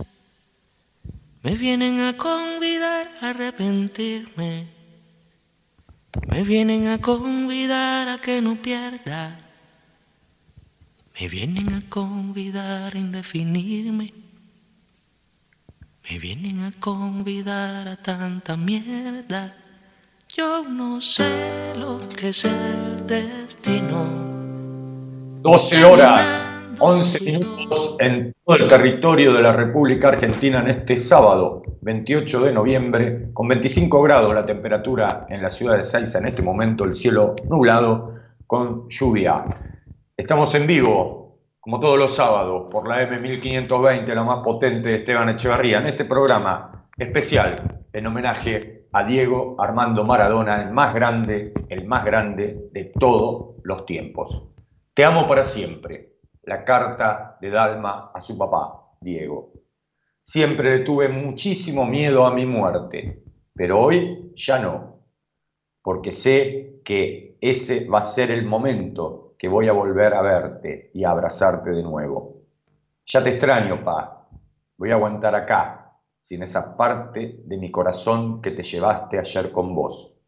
Me 1.42 1.54
vienen 1.54 2.00
a 2.00 2.16
convidar 2.16 3.08
a 3.20 3.30
arrepentirme, 3.30 4.68
me 6.28 6.42
vienen 6.42 6.88
a 6.88 6.98
convidar 6.98 8.08
a 8.08 8.18
que 8.18 8.40
no 8.40 8.56
pierda 8.56 9.46
me 11.18 11.28
vienen 11.28 11.72
a 11.72 11.80
convidar 11.88 12.94
a 12.94 12.98
indefinirme. 12.98 14.12
Me 16.10 16.18
vienen 16.18 16.62
a 16.62 16.72
convidar 16.78 17.88
a 17.88 17.96
tanta 17.96 18.58
mierda. 18.58 19.56
Yo 20.28 20.64
no 20.68 21.00
sé 21.00 21.72
lo 21.74 22.06
que 22.06 22.28
es 22.28 22.44
el 22.44 23.06
destino. 23.06 24.04
12 25.40 25.84
horas, 25.84 26.22
11 26.78 27.24
minutos 27.24 27.96
en 28.00 28.34
todo 28.44 28.56
el 28.56 28.68
territorio 28.68 29.32
de 29.32 29.42
la 29.42 29.52
República 29.52 30.08
Argentina 30.08 30.60
en 30.60 30.68
este 30.68 30.96
sábado, 30.98 31.62
28 31.80 32.40
de 32.42 32.52
noviembre, 32.52 33.30
con 33.32 33.48
25 33.48 34.02
grados 34.02 34.34
la 34.34 34.44
temperatura 34.44 35.26
en 35.30 35.40
la 35.40 35.48
ciudad 35.48 35.76
de 35.76 35.84
Saiza 35.84 36.18
en 36.18 36.26
este 36.26 36.42
momento, 36.42 36.84
el 36.84 36.94
cielo 36.94 37.34
nublado 37.48 38.14
con 38.46 38.88
lluvia. 38.90 39.44
Estamos 40.16 40.54
en 40.54 40.66
vivo, 40.66 41.38
como 41.60 41.80
todos 41.80 41.98
los 41.98 42.14
sábados, 42.14 42.68
por 42.70 42.86
la 42.86 43.08
M1520, 43.08 44.14
la 44.14 44.24
más 44.24 44.44
potente 44.44 44.90
de 44.90 44.96
Esteban 44.96 45.30
Echeverría, 45.30 45.78
en 45.78 45.86
este 45.86 46.04
programa 46.04 46.88
especial 46.98 47.56
en 47.92 48.06
homenaje 48.06 48.86
a 48.92 49.04
Diego 49.04 49.56
Armando 49.58 50.04
Maradona, 50.04 50.62
el 50.62 50.72
más 50.72 50.94
grande, 50.94 51.54
el 51.70 51.86
más 51.86 52.04
grande 52.04 52.68
de 52.72 52.92
todos 52.98 53.56
los 53.62 53.86
tiempos. 53.86 54.50
Te 54.92 55.04
amo 55.04 55.26
para 55.26 55.44
siempre. 55.44 56.15
La 56.46 56.64
carta 56.64 57.36
de 57.40 57.50
Dalma 57.50 58.12
a 58.14 58.20
su 58.20 58.38
papá, 58.38 58.92
Diego. 59.00 59.52
Siempre 60.22 60.78
le 60.78 60.84
tuve 60.84 61.08
muchísimo 61.08 61.84
miedo 61.84 62.24
a 62.24 62.32
mi 62.32 62.46
muerte, 62.46 63.24
pero 63.52 63.80
hoy 63.80 64.32
ya 64.36 64.60
no, 64.60 65.00
porque 65.82 66.12
sé 66.12 66.82
que 66.84 67.36
ese 67.40 67.88
va 67.88 67.98
a 67.98 68.02
ser 68.02 68.30
el 68.30 68.46
momento 68.46 69.34
que 69.36 69.48
voy 69.48 69.66
a 69.66 69.72
volver 69.72 70.14
a 70.14 70.22
verte 70.22 70.92
y 70.94 71.02
a 71.02 71.10
abrazarte 71.10 71.70
de 71.70 71.82
nuevo. 71.82 72.42
Ya 73.06 73.24
te 73.24 73.30
extraño, 73.30 73.82
pa. 73.82 74.28
Voy 74.76 74.92
a 74.92 74.94
aguantar 74.94 75.34
acá, 75.34 75.98
sin 76.20 76.44
esa 76.44 76.76
parte 76.76 77.40
de 77.44 77.56
mi 77.56 77.72
corazón 77.72 78.40
que 78.40 78.52
te 78.52 78.62
llevaste 78.62 79.18
ayer 79.18 79.50
con 79.50 79.74
vos. 79.74 80.22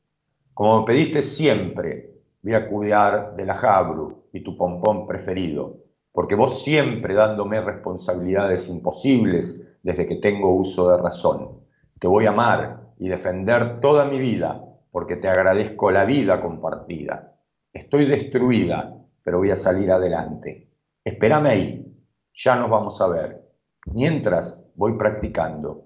Como 0.53 0.81
me 0.81 0.87
pediste 0.87 1.23
siempre, 1.23 2.11
voy 2.43 2.55
a 2.55 2.69
cuidar 2.69 3.37
de 3.37 3.47
la 3.47 3.55
Jabru 3.55 4.25
y 4.33 4.43
tu 4.43 4.57
pompón 4.57 5.07
preferido, 5.07 5.88
porque 6.19 6.35
vos 6.35 6.65
siempre 6.65 7.15
dándome 7.15 7.61
responsabilidades 7.61 8.69
imposibles 8.69 9.79
desde 9.85 10.05
que 10.05 10.17
tengo 10.17 10.53
uso 10.53 10.91
de 10.91 11.01
razón. 11.01 11.61
Te 11.97 12.09
voy 12.09 12.27
a 12.27 12.31
amar 12.31 12.89
y 12.99 13.09
defender 13.09 13.79
toda 13.79 14.05
mi 14.05 14.19
vida, 14.19 14.65
porque 14.91 15.15
te 15.15 15.29
agradezco 15.29 15.93
la 15.93 16.05
vida 16.05 16.41
compartida. 16.41 17.37
Estoy 17.73 18.07
destruida, 18.07 19.01
pero 19.23 19.39
voy 19.39 19.53
a 19.53 19.55
salir 19.55 19.93
adelante. 19.93 20.73
Espérame 21.05 21.47
ahí, 21.47 21.97
ya 22.35 22.57
nos 22.57 22.69
vamos 22.69 23.01
a 23.01 23.07
ver. 23.07 23.53
Mientras 23.87 24.73
voy 24.75 24.99
practicando. 24.99 25.85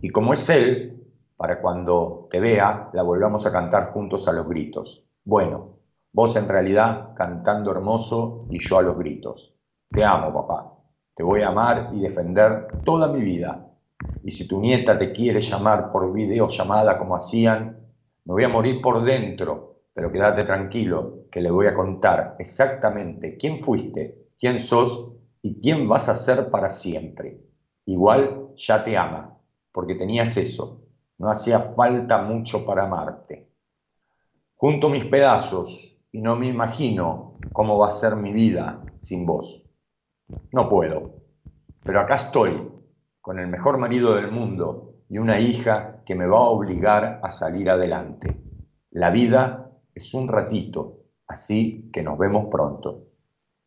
Y 0.00 0.10
como 0.10 0.34
es 0.34 0.48
él, 0.50 1.02
para 1.36 1.60
cuando 1.60 2.28
te 2.30 2.38
vea, 2.38 2.90
la 2.92 3.02
volvamos 3.02 3.44
a 3.44 3.52
cantar 3.52 3.86
juntos 3.86 4.28
a 4.28 4.32
los 4.34 4.48
gritos. 4.48 5.04
Bueno, 5.24 5.78
vos 6.12 6.36
en 6.36 6.48
realidad 6.48 7.14
cantando 7.14 7.70
hermoso 7.70 8.46
y 8.50 8.58
yo 8.58 8.78
a 8.78 8.82
los 8.82 8.98
gritos. 8.98 9.58
Te 9.90 10.04
amo, 10.04 10.32
papá. 10.32 10.72
Te 11.14 11.22
voy 11.22 11.42
a 11.42 11.48
amar 11.48 11.90
y 11.92 12.00
defender 12.00 12.68
toda 12.84 13.08
mi 13.08 13.20
vida. 13.22 13.68
Y 14.22 14.30
si 14.30 14.48
tu 14.48 14.60
nieta 14.60 14.96
te 14.96 15.12
quiere 15.12 15.40
llamar 15.40 15.92
por 15.92 16.12
videollamada 16.12 16.98
como 16.98 17.16
hacían, 17.16 17.78
me 18.24 18.32
voy 18.34 18.44
a 18.44 18.48
morir 18.48 18.80
por 18.80 19.02
dentro 19.02 19.72
pero 19.94 20.10
quédate 20.10 20.44
tranquilo 20.46 21.26
que 21.30 21.40
le 21.40 21.50
voy 21.50 21.66
a 21.66 21.74
contar 21.74 22.36
exactamente 22.38 23.36
quién 23.36 23.58
fuiste, 23.58 24.30
quién 24.38 24.58
sos 24.58 25.18
y 25.42 25.60
quién 25.60 25.88
vas 25.88 26.08
a 26.08 26.14
ser 26.14 26.50
para 26.50 26.68
siempre. 26.68 27.42
Igual 27.86 28.52
ya 28.56 28.82
te 28.84 28.96
ama, 28.96 29.38
porque 29.70 29.94
tenías 29.94 30.36
eso, 30.36 30.82
no 31.18 31.30
hacía 31.30 31.58
falta 31.58 32.22
mucho 32.22 32.64
para 32.64 32.84
amarte. 32.84 33.50
Junto 34.56 34.88
mis 34.88 35.04
pedazos 35.06 35.91
y 36.12 36.20
no 36.20 36.36
me 36.36 36.46
imagino 36.46 37.38
cómo 37.52 37.78
va 37.78 37.88
a 37.88 37.90
ser 37.90 38.16
mi 38.16 38.32
vida 38.32 38.84
sin 38.98 39.24
vos. 39.24 39.70
No 40.52 40.68
puedo, 40.68 41.22
pero 41.82 42.00
acá 42.00 42.16
estoy, 42.16 42.70
con 43.20 43.38
el 43.38 43.48
mejor 43.48 43.78
marido 43.78 44.14
del 44.14 44.30
mundo 44.30 44.96
y 45.08 45.18
una 45.18 45.40
hija 45.40 46.02
que 46.04 46.14
me 46.14 46.26
va 46.26 46.38
a 46.38 46.50
obligar 46.50 47.20
a 47.22 47.30
salir 47.30 47.70
adelante. 47.70 48.36
La 48.90 49.10
vida 49.10 49.70
es 49.94 50.12
un 50.12 50.28
ratito, 50.28 51.04
así 51.26 51.90
que 51.92 52.02
nos 52.02 52.18
vemos 52.18 52.48
pronto. 52.50 53.08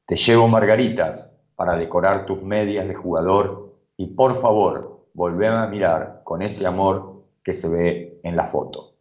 Te 0.05 0.15
llevo 0.15 0.47
margaritas 0.47 1.41
para 1.55 1.75
decorar 1.75 2.25
tus 2.25 2.43
medias 2.43 2.87
de 2.87 2.93
jugador 2.93 3.75
y 3.97 4.07
por 4.07 4.35
favor, 4.35 5.07
volvé 5.13 5.47
a 5.47 5.65
mirar 5.67 6.21
con 6.23 6.41
ese 6.41 6.67
amor 6.67 7.23
que 7.43 7.53
se 7.53 7.69
ve 7.69 8.19
en 8.23 8.35
la 8.35 8.45
foto. 8.45 8.97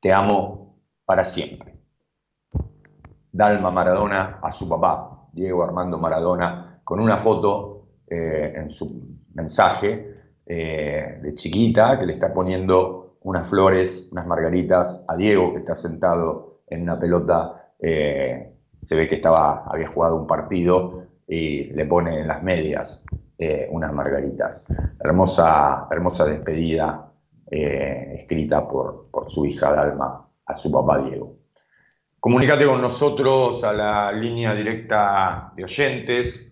Te 0.00 0.12
amo 0.12 0.78
para 1.04 1.24
siempre. 1.24 1.77
Dalma 3.38 3.70
Maradona 3.70 4.40
a 4.42 4.50
su 4.50 4.68
papá, 4.68 5.28
Diego 5.32 5.62
Armando 5.62 5.96
Maradona, 5.96 6.80
con 6.82 6.98
una 6.98 7.16
foto 7.16 7.86
eh, 8.04 8.52
en 8.56 8.68
su 8.68 9.16
mensaje 9.32 10.12
eh, 10.44 11.20
de 11.22 11.34
chiquita 11.36 12.00
que 12.00 12.06
le 12.06 12.14
está 12.14 12.34
poniendo 12.34 13.18
unas 13.20 13.48
flores, 13.48 14.08
unas 14.10 14.26
margaritas 14.26 15.04
a 15.06 15.14
Diego 15.14 15.52
que 15.52 15.58
está 15.58 15.76
sentado 15.76 16.62
en 16.66 16.82
una 16.82 16.98
pelota, 16.98 17.74
eh, 17.78 18.56
se 18.80 18.96
ve 18.96 19.06
que 19.06 19.14
estaba, 19.14 19.62
había 19.68 19.86
jugado 19.86 20.16
un 20.16 20.26
partido 20.26 21.04
y 21.24 21.72
le 21.74 21.86
pone 21.86 22.18
en 22.22 22.26
las 22.26 22.42
medias 22.42 23.04
unas 23.70 23.92
margaritas. 23.92 24.66
Hermosa, 24.98 25.86
hermosa 25.92 26.26
despedida 26.26 27.12
escrita 27.48 28.66
por, 28.66 29.06
por 29.12 29.28
su 29.28 29.46
hija 29.46 29.70
Dalma 29.70 30.28
a 30.44 30.56
su 30.56 30.72
papá 30.72 30.98
Diego. 30.98 31.38
Comunicate 32.20 32.66
con 32.66 32.82
nosotros 32.82 33.62
a 33.64 33.72
la 33.72 34.12
línea 34.12 34.54
directa 34.54 35.52
de 35.56 35.64
oyentes 35.64 36.44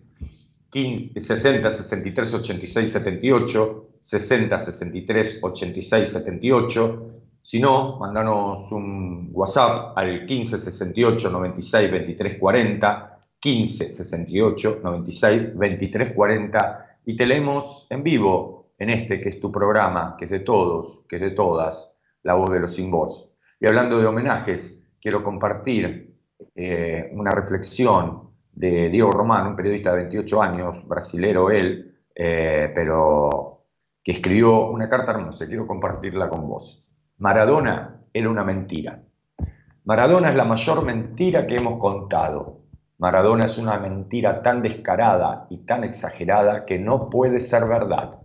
60 0.71 1.71
63 1.71 2.33
86 2.33 2.91
78, 2.91 3.87
60 3.99 4.59
63 4.59 5.39
86 5.43 6.09
78 6.09 7.07
si 7.47 7.61
no, 7.61 7.97
mandanos 7.97 8.69
un 8.73 9.29
WhatsApp 9.31 9.97
al 9.97 10.25
15 10.25 10.59
68 10.59 11.29
96 11.29 11.91
23 11.91 12.37
40, 12.39 13.19
15 13.39 13.89
68 13.89 14.79
96 14.83 15.57
23 15.57 16.13
40 16.13 16.97
y 17.05 17.15
te 17.15 17.25
leemos 17.25 17.87
en 17.89 18.03
vivo 18.03 18.73
en 18.77 18.89
este 18.89 19.21
que 19.21 19.29
es 19.29 19.39
tu 19.39 19.49
programa, 19.49 20.17
que 20.19 20.25
es 20.25 20.31
de 20.31 20.41
todos, 20.41 21.05
que 21.07 21.15
es 21.15 21.21
de 21.21 21.31
todas, 21.31 21.95
la 22.23 22.33
voz 22.33 22.49
de 22.49 22.59
los 22.59 22.73
sin 22.73 22.91
voz. 22.91 23.33
Y 23.61 23.65
hablando 23.65 23.97
de 23.97 24.07
homenajes, 24.07 24.76
quiero 25.01 25.23
compartir 25.23 26.15
eh, 26.55 27.09
una 27.13 27.31
reflexión 27.31 28.31
de 28.51 28.89
Diego 28.89 29.11
Román, 29.11 29.47
un 29.47 29.55
periodista 29.55 29.91
de 29.91 29.97
28 29.97 30.41
años, 30.41 30.87
brasilero 30.87 31.51
él, 31.51 31.95
eh, 32.15 32.71
pero 32.73 33.65
que 34.03 34.13
escribió 34.13 34.69
una 34.69 34.89
carta 34.89 35.11
hermosa, 35.11 35.47
quiero 35.47 35.67
compartirla 35.67 36.29
con 36.29 36.47
vos. 36.47 36.85
Maradona 37.17 38.01
era 38.13 38.29
una 38.29 38.43
mentira. 38.43 39.03
Maradona 39.83 40.29
es 40.29 40.35
la 40.35 40.43
mayor 40.43 40.83
mentira 40.83 41.45
que 41.45 41.55
hemos 41.55 41.77
contado. 41.77 42.61
Maradona 42.97 43.45
es 43.45 43.57
una 43.57 43.77
mentira 43.77 44.41
tan 44.41 44.61
descarada 44.61 45.45
y 45.49 45.59
tan 45.65 45.83
exagerada 45.83 46.65
que 46.65 46.79
no 46.79 47.09
puede 47.09 47.41
ser 47.41 47.67
verdad. 47.67 48.19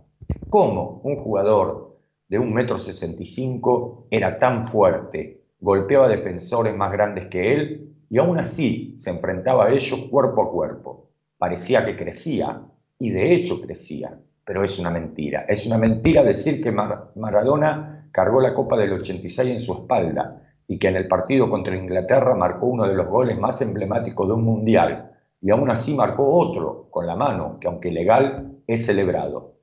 ¿Cómo 0.49 1.01
un 1.03 1.17
jugador 1.17 1.99
de 2.27 2.39
un 2.39 2.53
metro 2.53 2.79
sesenta 2.79 3.21
y 3.21 3.25
cinco 3.25 4.07
era 4.09 4.39
tan 4.39 4.65
fuerte, 4.65 5.42
golpeaba 5.63 6.09
defensores 6.09 6.75
más 6.75 6.91
grandes 6.91 7.27
que 7.27 7.53
él 7.53 7.95
y 8.09 8.17
aún 8.17 8.37
así 8.37 8.93
se 8.97 9.09
enfrentaba 9.09 9.65
a 9.65 9.71
ellos 9.71 10.07
cuerpo 10.11 10.43
a 10.43 10.51
cuerpo? 10.51 11.09
Parecía 11.37 11.85
que 11.85 11.95
crecía 11.95 12.61
y 12.99 13.11
de 13.11 13.33
hecho 13.33 13.61
crecía, 13.61 14.19
pero 14.43 14.63
es 14.63 14.77
una 14.77 14.89
mentira. 14.89 15.45
Es 15.47 15.65
una 15.65 15.77
mentira 15.77 16.21
decir 16.21 16.61
que 16.61 16.71
Maradona 16.71 18.09
cargó 18.11 18.41
la 18.41 18.53
Copa 18.53 18.77
del 18.77 18.91
86 18.91 19.49
en 19.49 19.59
su 19.61 19.73
espalda 19.73 20.41
y 20.67 20.77
que 20.77 20.89
en 20.89 20.97
el 20.97 21.07
partido 21.07 21.49
contra 21.49 21.77
Inglaterra 21.77 22.35
marcó 22.35 22.67
uno 22.67 22.85
de 22.85 22.95
los 22.95 23.07
goles 23.07 23.39
más 23.39 23.61
emblemáticos 23.61 24.27
de 24.27 24.33
un 24.33 24.43
mundial 24.43 25.11
y 25.41 25.49
aún 25.49 25.71
así 25.71 25.95
marcó 25.95 26.29
otro 26.29 26.87
con 26.89 27.07
la 27.07 27.15
mano, 27.15 27.57
que 27.59 27.67
aunque 27.67 27.89
legal, 27.89 28.57
es 28.67 28.85
celebrado. 28.85 29.53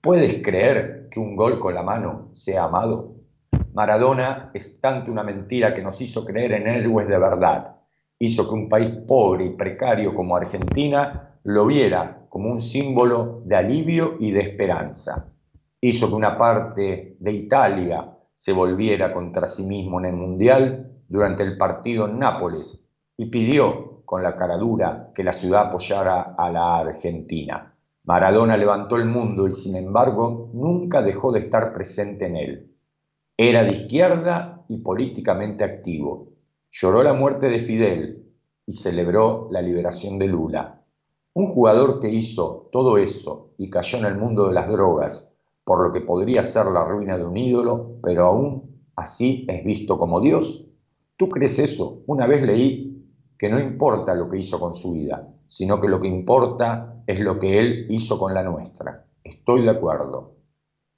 ¿Puedes 0.00 0.40
creer 0.42 1.08
que 1.10 1.18
un 1.18 1.34
gol 1.34 1.58
con 1.58 1.74
la 1.74 1.82
mano 1.82 2.30
sea 2.32 2.64
amado? 2.64 3.19
Maradona 3.72 4.50
es 4.52 4.80
tanto 4.80 5.12
una 5.12 5.22
mentira 5.22 5.72
que 5.72 5.82
nos 5.82 6.00
hizo 6.00 6.24
creer 6.24 6.52
en 6.52 6.66
héroes 6.66 7.06
de 7.08 7.18
verdad. 7.18 7.76
Hizo 8.18 8.48
que 8.48 8.54
un 8.54 8.68
país 8.68 8.90
pobre 9.06 9.46
y 9.46 9.50
precario 9.50 10.14
como 10.14 10.36
Argentina 10.36 11.38
lo 11.44 11.66
viera 11.66 12.26
como 12.28 12.50
un 12.50 12.60
símbolo 12.60 13.42
de 13.44 13.56
alivio 13.56 14.16
y 14.18 14.32
de 14.32 14.40
esperanza. 14.40 15.32
Hizo 15.80 16.08
que 16.08 16.14
una 16.14 16.36
parte 16.36 17.16
de 17.18 17.32
Italia 17.32 18.16
se 18.34 18.52
volviera 18.52 19.12
contra 19.12 19.46
sí 19.46 19.64
mismo 19.64 20.00
en 20.00 20.06
el 20.06 20.16
Mundial 20.16 21.02
durante 21.08 21.42
el 21.42 21.56
partido 21.56 22.06
en 22.06 22.18
Nápoles 22.18 22.86
y 23.16 23.26
pidió 23.26 24.02
con 24.04 24.22
la 24.22 24.34
cara 24.34 24.56
dura 24.56 25.10
que 25.14 25.22
la 25.22 25.32
ciudad 25.32 25.68
apoyara 25.68 26.34
a 26.36 26.50
la 26.50 26.78
Argentina. 26.78 27.74
Maradona 28.04 28.56
levantó 28.56 28.96
el 28.96 29.04
mundo 29.04 29.46
y 29.46 29.52
sin 29.52 29.76
embargo 29.76 30.50
nunca 30.52 31.02
dejó 31.02 31.30
de 31.32 31.40
estar 31.40 31.72
presente 31.72 32.26
en 32.26 32.36
él. 32.36 32.70
Era 33.42 33.64
de 33.64 33.72
izquierda 33.72 34.66
y 34.68 34.76
políticamente 34.82 35.64
activo. 35.64 36.28
Lloró 36.70 37.02
la 37.02 37.14
muerte 37.14 37.48
de 37.48 37.58
Fidel 37.60 38.34
y 38.66 38.72
celebró 38.74 39.48
la 39.50 39.62
liberación 39.62 40.18
de 40.18 40.26
Lula. 40.26 40.82
Un 41.32 41.46
jugador 41.46 42.00
que 42.00 42.10
hizo 42.10 42.68
todo 42.70 42.98
eso 42.98 43.54
y 43.56 43.70
cayó 43.70 43.96
en 43.96 44.04
el 44.04 44.18
mundo 44.18 44.46
de 44.46 44.52
las 44.52 44.68
drogas, 44.68 45.34
por 45.64 45.82
lo 45.82 45.90
que 45.90 46.02
podría 46.02 46.44
ser 46.44 46.66
la 46.66 46.84
ruina 46.84 47.16
de 47.16 47.24
un 47.24 47.34
ídolo, 47.34 47.92
pero 48.02 48.26
aún 48.26 48.82
así 48.94 49.46
es 49.48 49.64
visto 49.64 49.96
como 49.96 50.20
Dios. 50.20 50.70
¿Tú 51.16 51.30
crees 51.30 51.58
eso? 51.60 52.02
Una 52.08 52.26
vez 52.26 52.42
leí 52.42 53.06
que 53.38 53.48
no 53.48 53.58
importa 53.58 54.14
lo 54.14 54.28
que 54.28 54.36
hizo 54.36 54.60
con 54.60 54.74
su 54.74 54.92
vida, 54.92 55.32
sino 55.46 55.80
que 55.80 55.88
lo 55.88 55.98
que 55.98 56.08
importa 56.08 57.02
es 57.06 57.20
lo 57.20 57.38
que 57.38 57.58
él 57.58 57.86
hizo 57.88 58.18
con 58.18 58.34
la 58.34 58.42
nuestra. 58.42 59.06
Estoy 59.24 59.62
de 59.62 59.70
acuerdo. 59.70 60.34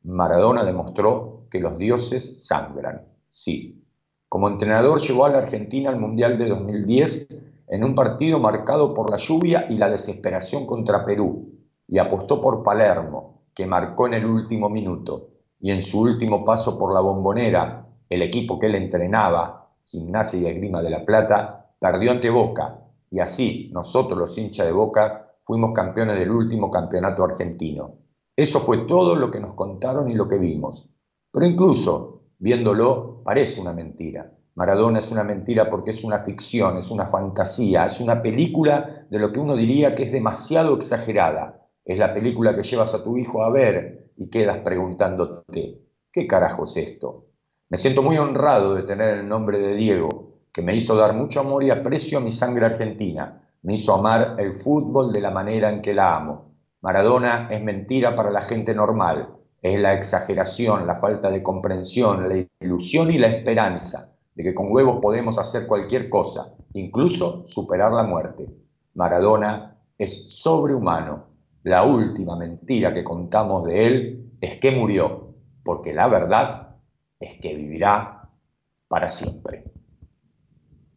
Maradona 0.03 0.65
demostró 0.65 1.32
que 1.53 1.61
los 1.61 1.77
dioses 1.77 2.47
sangran. 2.47 3.03
Sí. 3.29 3.85
Como 4.27 4.49
entrenador 4.49 4.99
llevó 4.99 5.27
a 5.27 5.29
la 5.29 5.39
Argentina 5.39 5.91
al 5.91 6.01
Mundial 6.01 6.39
de 6.39 6.49
2010 6.49 7.29
en 7.69 7.85
un 7.85 7.95
partido 7.95 8.39
marcado 8.39 8.95
por 8.95 9.11
la 9.11 9.19
lluvia 9.19 9.67
y 9.69 9.77
la 9.77 9.91
desesperación 9.91 10.67
contra 10.67 11.05
Perú 11.05 11.53
y 11.87 11.99
apostó 11.99 12.41
por 12.41 12.63
Palermo, 12.63 13.43
que 13.55 13.67
marcó 13.67 14.07
en 14.07 14.15
el 14.15 14.25
último 14.25 14.71
minuto. 14.71 15.29
Y 15.61 15.71
en 15.71 15.83
su 15.83 16.01
último 16.01 16.43
paso 16.43 16.79
por 16.79 16.95
la 16.95 17.01
bombonera, 17.01 17.87
el 18.09 18.23
equipo 18.23 18.59
que 18.59 18.67
él 18.67 18.75
entrenaba, 18.75 19.69
Gimnasia 19.85 20.41
y 20.41 20.47
Esgrima 20.47 20.81
de 20.81 20.89
la 20.89 21.05
Plata, 21.05 21.75
perdió 21.79 22.13
ante 22.13 22.31
Boca. 22.31 22.79
Y 23.11 23.21
así, 23.21 23.71
nosotros 23.75 24.19
los 24.19 24.39
hinchas 24.39 24.67
de 24.67 24.73
Boca, 24.73 25.35
fuimos 25.43 25.73
campeones 25.73 26.19
del 26.19 26.31
último 26.31 26.71
campeonato 26.71 27.23
argentino. 27.25 27.97
Eso 28.35 28.61
fue 28.61 28.87
todo 28.87 29.15
lo 29.15 29.31
que 29.31 29.41
nos 29.41 29.53
contaron 29.53 30.11
y 30.11 30.15
lo 30.15 30.27
que 30.27 30.39
vimos. 30.39 30.92
Pero 31.33 31.47
incluso, 31.47 32.25
viéndolo, 32.39 33.23
parece 33.25 33.61
una 33.61 33.73
mentira. 33.73 34.31
Maradona 34.55 34.99
es 34.99 35.11
una 35.11 35.25
mentira 35.25 35.71
porque 35.71 35.91
es 35.91 36.05
una 36.05 36.19
ficción, 36.19 36.77
es 36.77 36.91
una 36.91 37.07
fantasía, 37.07 37.87
es 37.87 38.01
una 38.01 38.21
película 38.21 39.07
de 39.09 39.19
lo 39.19 39.33
que 39.33 39.41
uno 39.41 39.57
diría 39.57 39.95
que 39.95 40.03
es 40.03 40.13
demasiado 40.13 40.77
exagerada. 40.77 41.67
Es 41.85 41.99
la 41.99 42.13
película 42.13 42.55
que 42.55 42.63
llevas 42.63 42.95
a 42.95 43.03
tu 43.03 43.17
hijo 43.17 43.43
a 43.43 43.51
ver 43.51 44.11
y 44.19 44.29
quedas 44.29 44.59
preguntándote, 44.59 45.81
¿qué 46.13 46.27
carajo 46.27 46.65
es 46.65 46.77
esto? 46.77 47.29
Me 47.71 47.79
siento 47.79 48.03
muy 48.03 48.19
honrado 48.19 48.75
de 48.75 48.83
tener 48.83 49.17
el 49.17 49.27
nombre 49.27 49.59
de 49.59 49.75
Diego, 49.75 50.43
que 50.53 50.61
me 50.61 50.77
hizo 50.77 50.95
dar 50.95 51.15
mucho 51.15 51.41
amor 51.41 51.65
y 51.65 51.71
aprecio 51.71 52.19
a 52.19 52.21
mi 52.21 52.31
sangre 52.31 52.67
argentina, 52.67 53.49
me 53.63 53.73
hizo 53.75 53.95
amar 53.95 54.37
el 54.39 54.55
fútbol 54.55 55.13
de 55.13 55.23
la 55.23 55.31
manera 55.31 55.71
en 55.71 55.81
que 55.81 55.95
la 55.95 56.15
amo. 56.15 56.53
Maradona 56.83 57.49
es 57.51 57.63
mentira 57.63 58.15
para 58.15 58.31
la 58.31 58.43
gente 58.43 58.75
normal, 58.75 59.29
es 59.63 59.81
la 59.81 59.95
exageración, 59.95 60.87
la 60.89 60.97
falta 60.97 61.31
de 61.31 61.43
comprensión, 61.43 62.29
la 62.29 62.45
ilusión 62.61 63.13
y 63.13 63.19
la 63.19 63.29
esperanza 63.29 64.17
de 64.35 64.43
que 64.43 64.55
con 64.55 64.73
huevos 64.73 64.99
podemos 65.01 65.39
hacer 65.39 65.69
cualquier 65.69 66.09
cosa, 66.09 66.57
incluso 66.73 67.47
superar 67.47 67.93
la 67.93 68.03
muerte. 68.03 68.49
Maradona 68.95 69.79
es 69.97 70.37
sobrehumano. 70.41 71.27
La 71.63 71.85
última 71.85 72.37
mentira 72.37 72.93
que 72.93 73.05
contamos 73.05 73.65
de 73.65 73.87
él 73.87 74.33
es 74.41 74.57
que 74.57 74.73
murió, 74.73 75.35
porque 75.63 75.93
la 75.93 76.09
verdad 76.09 76.77
es 77.21 77.35
que 77.35 77.55
vivirá 77.55 78.29
para 78.89 79.09
siempre. 79.09 79.65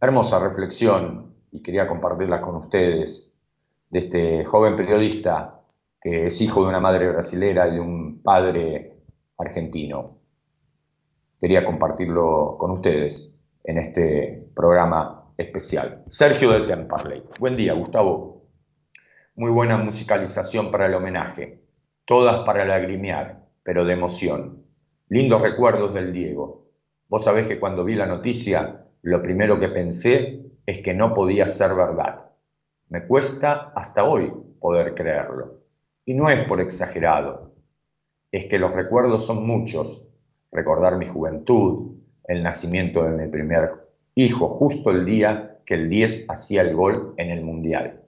Hermosa 0.01 0.39
reflexión 0.39 1.35
y 1.51 1.61
quería 1.61 1.87
compartirla 1.87 2.41
con 2.41 2.55
ustedes, 2.55 3.37
de 3.91 3.99
este 3.99 4.45
joven 4.45 4.75
periodista 4.75 5.54
que 6.05 6.27
es 6.27 6.39
hijo 6.39 6.61
de 6.61 6.69
una 6.69 6.79
madre 6.79 7.09
brasilera 7.09 7.67
y 7.67 7.73
de 7.73 7.79
un 7.79 8.21
padre 8.21 8.99
argentino. 9.39 10.19
Quería 11.39 11.65
compartirlo 11.65 12.57
con 12.59 12.69
ustedes 12.69 13.35
en 13.63 13.79
este 13.79 14.37
programa 14.55 15.33
especial. 15.35 16.03
Sergio 16.05 16.51
del 16.51 16.67
Temperley. 16.67 17.23
Buen 17.39 17.57
día, 17.57 17.73
Gustavo. 17.73 18.43
Muy 19.35 19.49
buena 19.49 19.79
musicalización 19.79 20.69
para 20.69 20.85
el 20.85 20.93
homenaje. 20.93 21.63
Todas 22.05 22.41
para 22.41 22.65
lagrimear, 22.65 23.43
pero 23.63 23.83
de 23.83 23.93
emoción. 23.93 24.63
Lindos 25.09 25.41
recuerdos 25.41 25.91
del 25.95 26.13
Diego. 26.13 26.69
Vos 27.09 27.23
sabés 27.23 27.47
que 27.47 27.59
cuando 27.59 27.83
vi 27.83 27.95
la 27.95 28.05
noticia, 28.05 28.85
lo 29.01 29.23
primero 29.23 29.59
que 29.59 29.69
pensé 29.69 30.51
es 30.67 30.83
que 30.83 30.93
no 30.93 31.15
podía 31.15 31.47
ser 31.47 31.73
verdad. 31.73 32.25
Me 32.89 33.07
cuesta 33.07 33.73
hasta 33.75 34.03
hoy 34.03 34.31
poder 34.59 34.93
creerlo. 34.93 35.64
Y 36.05 36.13
no 36.13 36.29
es 36.29 36.47
por 36.47 36.61
exagerado, 36.61 37.53
es 38.31 38.45
que 38.45 38.59
los 38.59 38.73
recuerdos 38.73 39.25
son 39.25 39.45
muchos. 39.47 40.07
Recordar 40.51 40.97
mi 40.97 41.05
juventud, 41.05 41.97
el 42.27 42.43
nacimiento 42.43 43.03
de 43.03 43.11
mi 43.11 43.29
primer 43.29 43.71
hijo, 44.13 44.47
justo 44.47 44.91
el 44.91 45.05
día 45.05 45.59
que 45.65 45.73
el 45.73 45.89
10 45.89 46.29
hacía 46.29 46.61
el 46.61 46.75
gol 46.75 47.13
en 47.17 47.29
el 47.29 47.43
Mundial. 47.43 48.03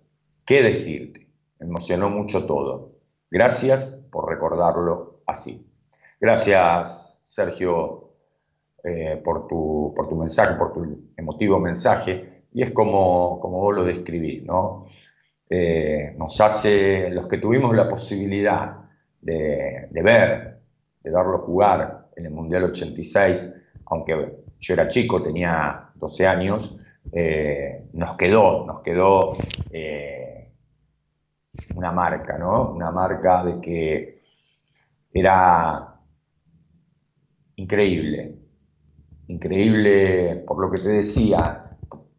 ¿Qué 0.46 0.62
decirte? 0.62 1.28
Me 1.60 1.66
emocionó 1.68 2.10
mucho 2.10 2.46
todo. 2.46 2.94
Gracias 3.30 4.08
por 4.12 4.30
recordarlo 4.30 5.22
así. 5.26 5.70
Gracias, 6.22 7.22
Sergio, 7.26 8.14
eh, 8.84 9.20
por, 9.24 9.48
tu, 9.48 9.92
por 9.96 10.08
tu 10.08 10.16
mensaje, 10.16 10.56
por 10.56 10.72
tu 10.72 11.12
emotivo 11.18 11.60
mensaje 11.60 12.38
y 12.54 12.62
es 12.62 12.72
como, 12.72 13.40
como 13.40 13.60
vos 13.60 13.76
lo 13.76 13.84
describís, 13.84 14.44
¿no? 14.44 14.86
Eh, 15.50 16.14
nos 16.18 16.40
hace, 16.42 17.10
los 17.10 17.28
que 17.28 17.38
tuvimos 17.38 17.74
la 17.76 17.88
posibilidad 17.88 18.78
de, 19.22 19.88
ver, 19.92 20.60
de 21.02 21.10
verlo 21.12 21.40
jugar 21.40 22.10
en 22.16 22.26
el 22.26 22.32
Mundial 22.32 22.66
86, 22.66 23.56
aunque 23.86 24.44
yo 24.60 24.74
era 24.74 24.88
chico, 24.88 25.22
tenía 25.22 25.90
12 25.96 26.28
años, 26.28 26.76
eh, 27.12 27.88
nos 27.94 28.16
quedó, 28.18 28.66
nos 28.66 28.82
quedó 28.82 29.32
eh, 29.72 30.52
una 31.76 31.92
marca, 31.92 32.36
¿no? 32.38 32.72
Una 32.72 32.92
marca 32.92 33.44
de 33.46 33.62
que 33.62 34.22
era 35.14 35.96
increíble, 37.56 38.36
increíble 39.28 40.44
por 40.46 40.60
lo 40.60 40.70
que 40.70 40.82
te 40.82 40.90
decía, 40.90 41.78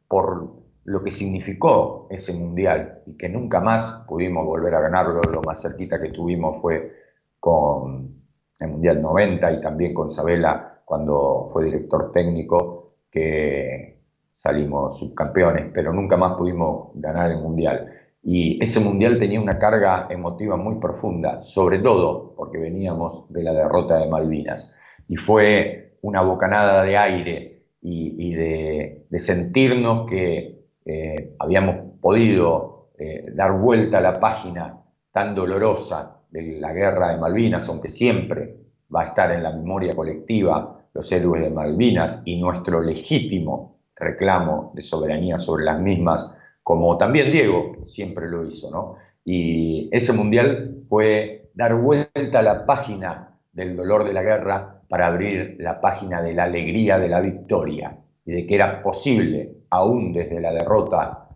por 0.09 0.58
lo 0.89 1.05
que 1.05 1.11
significó 1.11 2.07
ese 2.11 2.33
mundial 2.33 3.03
y 3.07 3.17
que 3.17 3.29
nunca 3.29 3.61
más 3.61 4.07
pudimos 4.09 4.47
volver 4.47 4.75
a 4.75 4.81
ganarlo. 4.81 5.21
Lo 5.23 5.43
más 5.43 5.61
cerquita 5.61 6.01
que 6.01 6.09
tuvimos 6.09 6.63
fue 6.63 6.93
con 7.39 8.23
el 8.59 8.69
Mundial 8.69 9.03
90 9.03 9.53
y 9.53 9.61
también 9.61 9.93
con 9.93 10.09
Sabela 10.09 10.81
cuando 10.85 11.47
fue 11.53 11.67
director 11.67 12.11
técnico, 12.13 12.95
que 13.11 14.01
salimos 14.31 14.99
subcampeones, 14.99 15.71
pero 15.75 15.93
nunca 15.93 16.17
más 16.17 16.37
pudimos 16.39 16.91
ganar 16.95 17.31
el 17.31 17.39
Mundial. 17.39 17.93
Y 18.23 18.63
ese 18.63 18.81
Mundial 18.81 19.19
tenía 19.19 19.41
una 19.41 19.59
carga 19.59 20.07
emotiva 20.09 20.57
muy 20.57 20.77
profunda, 20.77 21.43
sobre 21.43 21.81
todo 21.81 22.35
porque 22.35 22.57
veníamos 22.57 23.31
de 23.31 23.43
la 23.43 23.53
derrota 23.53 23.99
de 23.99 24.09
Malvinas. 24.09 24.75
Y 25.07 25.17
fue 25.17 25.99
una 26.01 26.23
bocanada 26.23 26.83
de 26.83 26.97
aire 26.97 27.63
y, 27.83 28.35
de, 28.35 29.07
sentirnos 29.19 30.09
que 30.09 30.58
eh, 30.89 31.35
habíamos 31.39 32.01
podido 32.01 32.93
eh, 32.99 33.27
dar 33.35 33.53
vuelta 33.59 33.99
a 33.99 34.01
la 34.01 34.19
página 34.19 34.81
tan 35.13 35.35
dolorosa 35.35 36.23
de 36.31 36.59
la 36.59 36.73
guerra 36.73 37.11
de 37.11 37.19
Malvinas, 37.19 37.69
aunque 37.69 37.89
siempre 37.89 38.57
va 38.95 39.03
a 39.03 39.05
estar 39.05 39.31
en 39.33 39.43
la 39.43 39.53
memoria 39.53 39.95
colectiva 39.95 40.87
los 40.95 41.13
héroes 41.13 41.43
de 41.43 41.51
Malvinas 41.51 42.23
y 42.25 42.41
nuestro 42.41 42.81
legítimo 42.81 43.81
reclamo 43.95 44.73
de 44.75 44.81
soberanía 44.81 45.37
sobre 45.37 45.67
las 45.67 45.79
mismas, 45.79 46.35
como 46.63 46.97
también 46.97 47.31
Diego 47.31 47.77
siempre 47.83 48.27
lo 48.27 48.47
hizo, 48.47 48.71
¿no? 48.71 48.97
Y 49.27 49.91
ese 49.93 50.15
mundial 50.15 50.79
fue 50.89 51.51
dar 51.53 51.75
vuelta 51.75 52.39
a 52.39 52.43
la 52.43 52.65
página 52.65 53.39
del 53.53 53.77
dolor 53.77 54.05
de 54.05 54.15
la 54.15 54.23
guerra 54.23 54.81
para 54.89 55.09
abrir 55.09 55.57
la 55.59 55.83
página 55.83 56.23
de 56.23 56.33
la 56.33 56.45
alegría 56.45 56.99
de 56.99 57.09
la 57.09 57.21
victoria 57.21 57.99
y 58.25 58.33
de 58.33 58.47
que 58.47 58.55
era 58.55 58.83
posible, 58.83 59.58
aún 59.71 60.13
desde 60.13 60.41
la 60.41 60.53
derrota, 60.53 61.29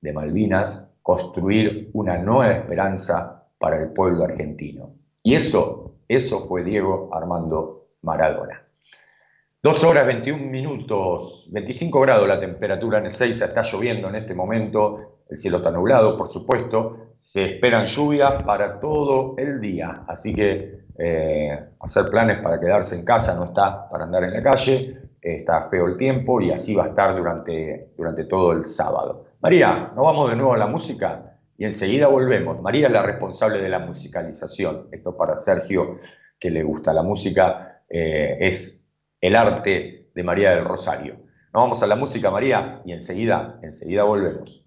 de 0.00 0.12
Malvinas, 0.12 0.88
construir 1.02 1.90
una 1.94 2.18
nueva 2.18 2.52
esperanza 2.52 3.44
para 3.58 3.82
el 3.82 3.92
pueblo 3.92 4.24
argentino. 4.24 4.94
Y 5.22 5.34
eso, 5.34 5.96
eso 6.08 6.46
fue 6.46 6.62
Diego 6.62 7.10
Armando 7.12 7.88
Maradona. 8.02 8.62
Dos 9.62 9.82
horas 9.82 10.06
21 10.06 10.44
minutos, 10.44 11.48
25 11.52 12.00
grados 12.00 12.28
la 12.28 12.38
temperatura 12.38 12.98
en 12.98 13.06
Ezeiza, 13.06 13.46
está 13.46 13.62
lloviendo 13.62 14.08
en 14.08 14.14
este 14.14 14.34
momento, 14.34 15.22
el 15.28 15.36
cielo 15.36 15.56
está 15.56 15.72
nublado, 15.72 16.16
por 16.16 16.28
supuesto, 16.28 17.08
se 17.14 17.54
esperan 17.54 17.86
lluvias 17.86 18.44
para 18.44 18.78
todo 18.78 19.34
el 19.38 19.60
día, 19.60 20.04
así 20.06 20.32
que 20.32 20.86
eh, 20.96 21.68
hacer 21.80 22.10
planes 22.10 22.40
para 22.42 22.60
quedarse 22.60 22.96
en 22.96 23.04
casa 23.04 23.34
no 23.34 23.44
está 23.44 23.88
para 23.88 24.04
andar 24.04 24.22
en 24.24 24.34
la 24.34 24.42
calle, 24.42 25.05
está 25.34 25.62
feo 25.62 25.86
el 25.86 25.96
tiempo 25.96 26.40
y 26.40 26.52
así 26.52 26.74
va 26.74 26.84
a 26.84 26.88
estar 26.88 27.16
durante, 27.16 27.92
durante 27.96 28.24
todo 28.24 28.52
el 28.52 28.64
sábado. 28.64 29.26
María, 29.40 29.90
nos 29.94 30.04
vamos 30.04 30.30
de 30.30 30.36
nuevo 30.36 30.54
a 30.54 30.58
la 30.58 30.66
música 30.66 31.38
y 31.58 31.64
enseguida 31.64 32.06
volvemos. 32.06 32.60
María 32.60 32.86
es 32.86 32.92
la 32.92 33.02
responsable 33.02 33.60
de 33.60 33.68
la 33.68 33.80
musicalización, 33.80 34.88
esto 34.92 35.16
para 35.16 35.36
Sergio 35.36 35.96
que 36.38 36.50
le 36.50 36.62
gusta 36.62 36.92
la 36.92 37.02
música, 37.02 37.82
eh, 37.88 38.36
es 38.40 38.92
el 39.20 39.36
arte 39.36 40.10
de 40.14 40.22
María 40.22 40.50
del 40.50 40.64
Rosario. 40.64 41.14
Nos 41.52 41.62
vamos 41.62 41.82
a 41.82 41.86
la 41.86 41.96
música, 41.96 42.30
María, 42.30 42.82
y 42.84 42.92
enseguida, 42.92 43.58
enseguida 43.62 44.04
volvemos. 44.04 44.66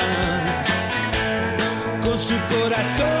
su 2.81 2.97
corazón 2.97 3.20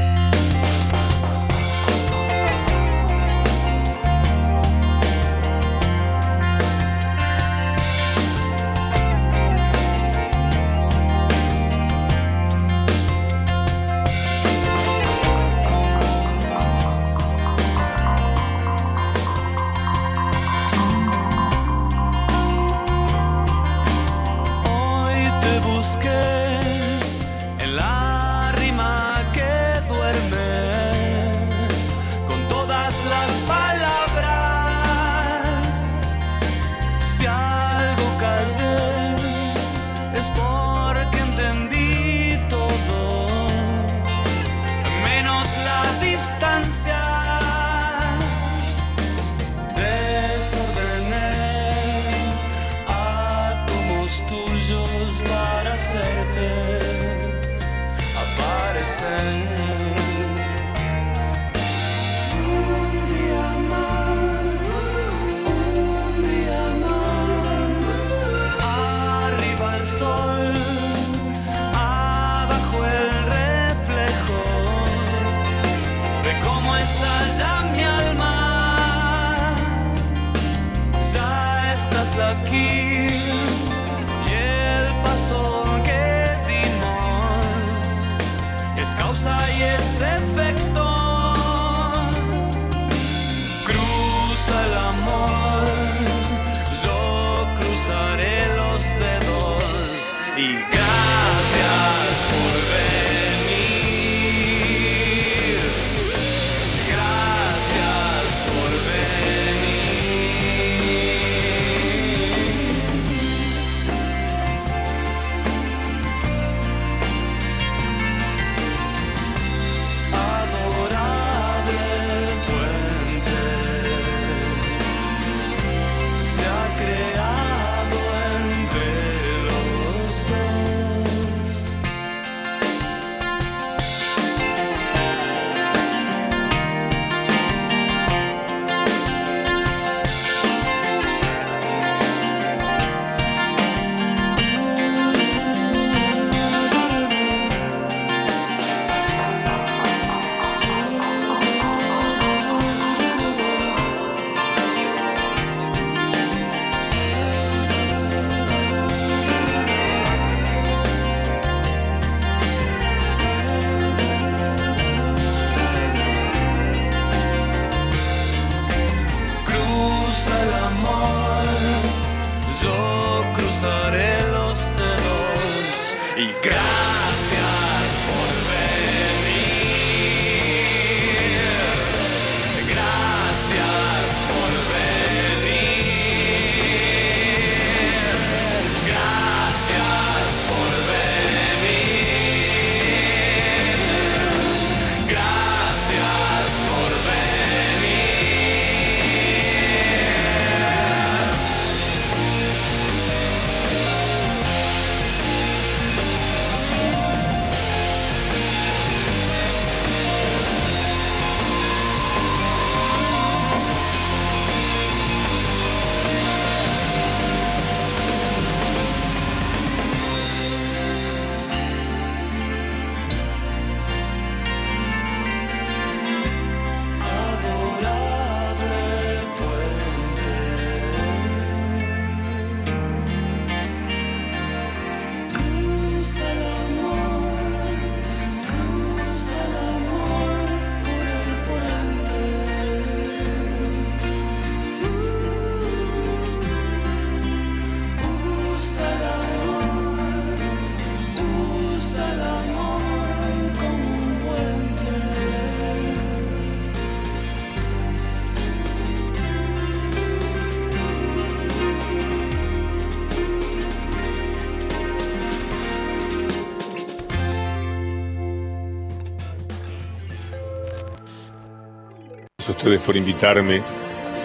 ustedes 272.61 272.81
por 272.81 272.95
invitarme 272.95 273.61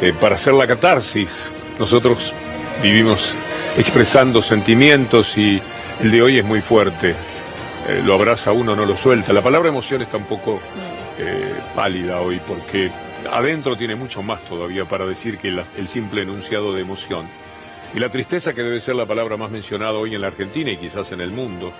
eh, 0.02 0.12
para 0.20 0.34
hacer 0.34 0.52
la 0.52 0.66
catarsis. 0.66 1.50
Nosotros 1.78 2.34
vivimos 2.82 3.34
expresando 3.78 4.42
sentimientos 4.42 5.38
y 5.38 5.60
el 6.02 6.10
de 6.10 6.20
hoy 6.22 6.38
es 6.38 6.44
muy 6.44 6.60
fuerte. 6.60 7.14
Eh, 7.88 8.02
lo 8.04 8.12
abraza 8.14 8.52
uno, 8.52 8.76
no 8.76 8.84
lo 8.84 8.94
suelta. 8.94 9.32
La 9.32 9.40
palabra 9.40 9.70
emoción 9.70 10.02
está 10.02 10.18
un 10.18 10.24
poco 10.24 10.60
eh, 11.18 11.54
pálida 11.74 12.20
hoy 12.20 12.38
porque 12.46 12.90
adentro 13.32 13.74
tiene 13.74 13.94
mucho 13.94 14.22
más 14.22 14.42
todavía 14.42 14.84
para 14.84 15.06
decir 15.06 15.38
que 15.38 15.50
la- 15.50 15.64
el 15.78 15.88
simple 15.88 16.20
enunciado 16.22 16.74
de 16.74 16.82
emoción. 16.82 17.26
Y 17.94 18.00
la 18.00 18.10
tristeza, 18.10 18.52
que 18.52 18.62
debe 18.62 18.80
ser 18.80 18.96
la 18.96 19.06
palabra 19.06 19.38
más 19.38 19.50
mencionada 19.50 19.92
hoy 19.94 20.14
en 20.14 20.20
la 20.20 20.26
Argentina 20.26 20.70
y 20.70 20.76
quizás 20.76 21.10
en 21.12 21.22
el 21.22 21.30
mundo, 21.30 21.72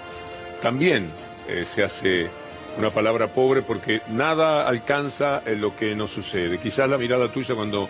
también 0.63 1.11
eh, 1.49 1.67
se 1.67 1.85
hace 1.85 2.31
una 2.77 2.91
palabra 2.91 3.29
pobre 3.29 3.63
porque 3.63 4.03
nada 4.09 4.69
alcanza 4.69 5.43
en 5.47 5.61
lo 5.61 5.77
que 5.77 5.95
nos 5.95 6.11
sucede. 6.11 6.59
Quizás 6.59 6.89
la 6.89 6.99
mirada 6.99 7.31
tuya 7.31 7.55
cuando 7.55 7.89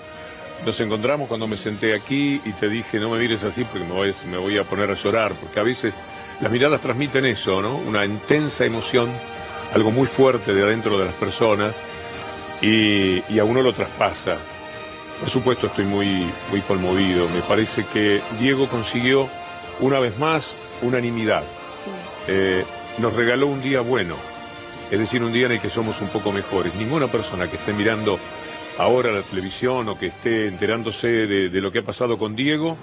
nos 0.65 0.81
encontramos, 0.81 1.29
cuando 1.29 1.47
me 1.47 1.57
senté 1.57 1.95
aquí 1.95 2.41
y 2.45 2.53
te 2.53 2.69
dije 2.69 2.99
no 2.99 3.11
me 3.11 3.19
mires 3.19 3.45
así 3.45 3.65
porque 3.65 3.87
me 3.87 3.93
voy, 3.93 4.15
me 4.31 4.39
voy 4.39 4.59
a 4.59 4.65
poner 4.65 4.91
a 4.91 4.95
llorar, 4.95 5.33
porque 5.35 5.61
a 5.61 5.63
veces 5.63 5.95
las 6.41 6.51
miradas 6.51 6.81
transmiten 6.81 7.27
eso, 7.27 7.61
¿no? 7.61 7.77
Una 7.77 8.05
intensa 8.05 8.65
emoción, 8.65 9.11
algo 9.75 9.91
muy 9.91 10.07
fuerte 10.07 10.55
de 10.55 10.63
adentro 10.63 10.99
de 10.99 11.07
las 11.07 11.15
personas 11.15 11.75
y, 12.63 13.23
y 13.33 13.39
a 13.39 13.45
uno 13.45 13.63
lo 13.63 13.73
traspasa. 13.73 14.39
Por 15.21 15.31
supuesto 15.31 15.69
estoy 15.69 15.87
muy, 15.87 16.31
muy 16.51 16.61
conmovido. 16.61 17.29
Me 17.29 17.41
parece 17.43 17.85
que 17.87 18.21
Diego 18.39 18.69
consiguió 18.69 19.29
una 19.81 19.99
vez 19.99 20.19
más 20.19 20.55
unanimidad. 20.83 21.43
Eh, 22.29 22.65
nos 22.99 23.15
regaló 23.15 23.47
un 23.47 23.63
día 23.63 23.81
bueno, 23.81 24.17
es 24.91 24.99
decir, 25.01 25.23
un 25.23 25.33
día 25.33 25.47
en 25.47 25.53
el 25.53 25.61
que 25.61 25.69
somos 25.69 26.01
un 26.01 26.09
poco 26.09 26.31
mejores. 26.31 26.75
Ninguna 26.75 27.09
persona 27.09 27.51
que 27.51 27.57
esté 27.57 27.73
mirando 27.73 28.19
ahora 28.79 29.11
la 29.11 29.23
televisión 29.23 29.89
o 29.89 29.99
que 29.99 30.07
esté 30.07 30.47
enterándose 30.47 31.09
de, 31.09 31.61
lo 31.61 31.73
que 31.73 31.81
ha 31.81 31.85
pasado 31.85 32.19
con 32.19 32.37
Diego 32.37 32.77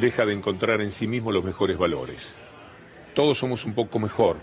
deja 0.00 0.26
de 0.26 0.34
encontrar 0.34 0.80
en 0.80 0.92
sí 0.92 1.06
mismo 1.06 1.32
los 1.32 1.44
mejores 1.44 1.78
valores. 1.78 2.34
Todos 3.14 3.38
somos 3.38 3.64
un 3.64 3.74
poco 3.74 3.98
mejor, 3.98 4.36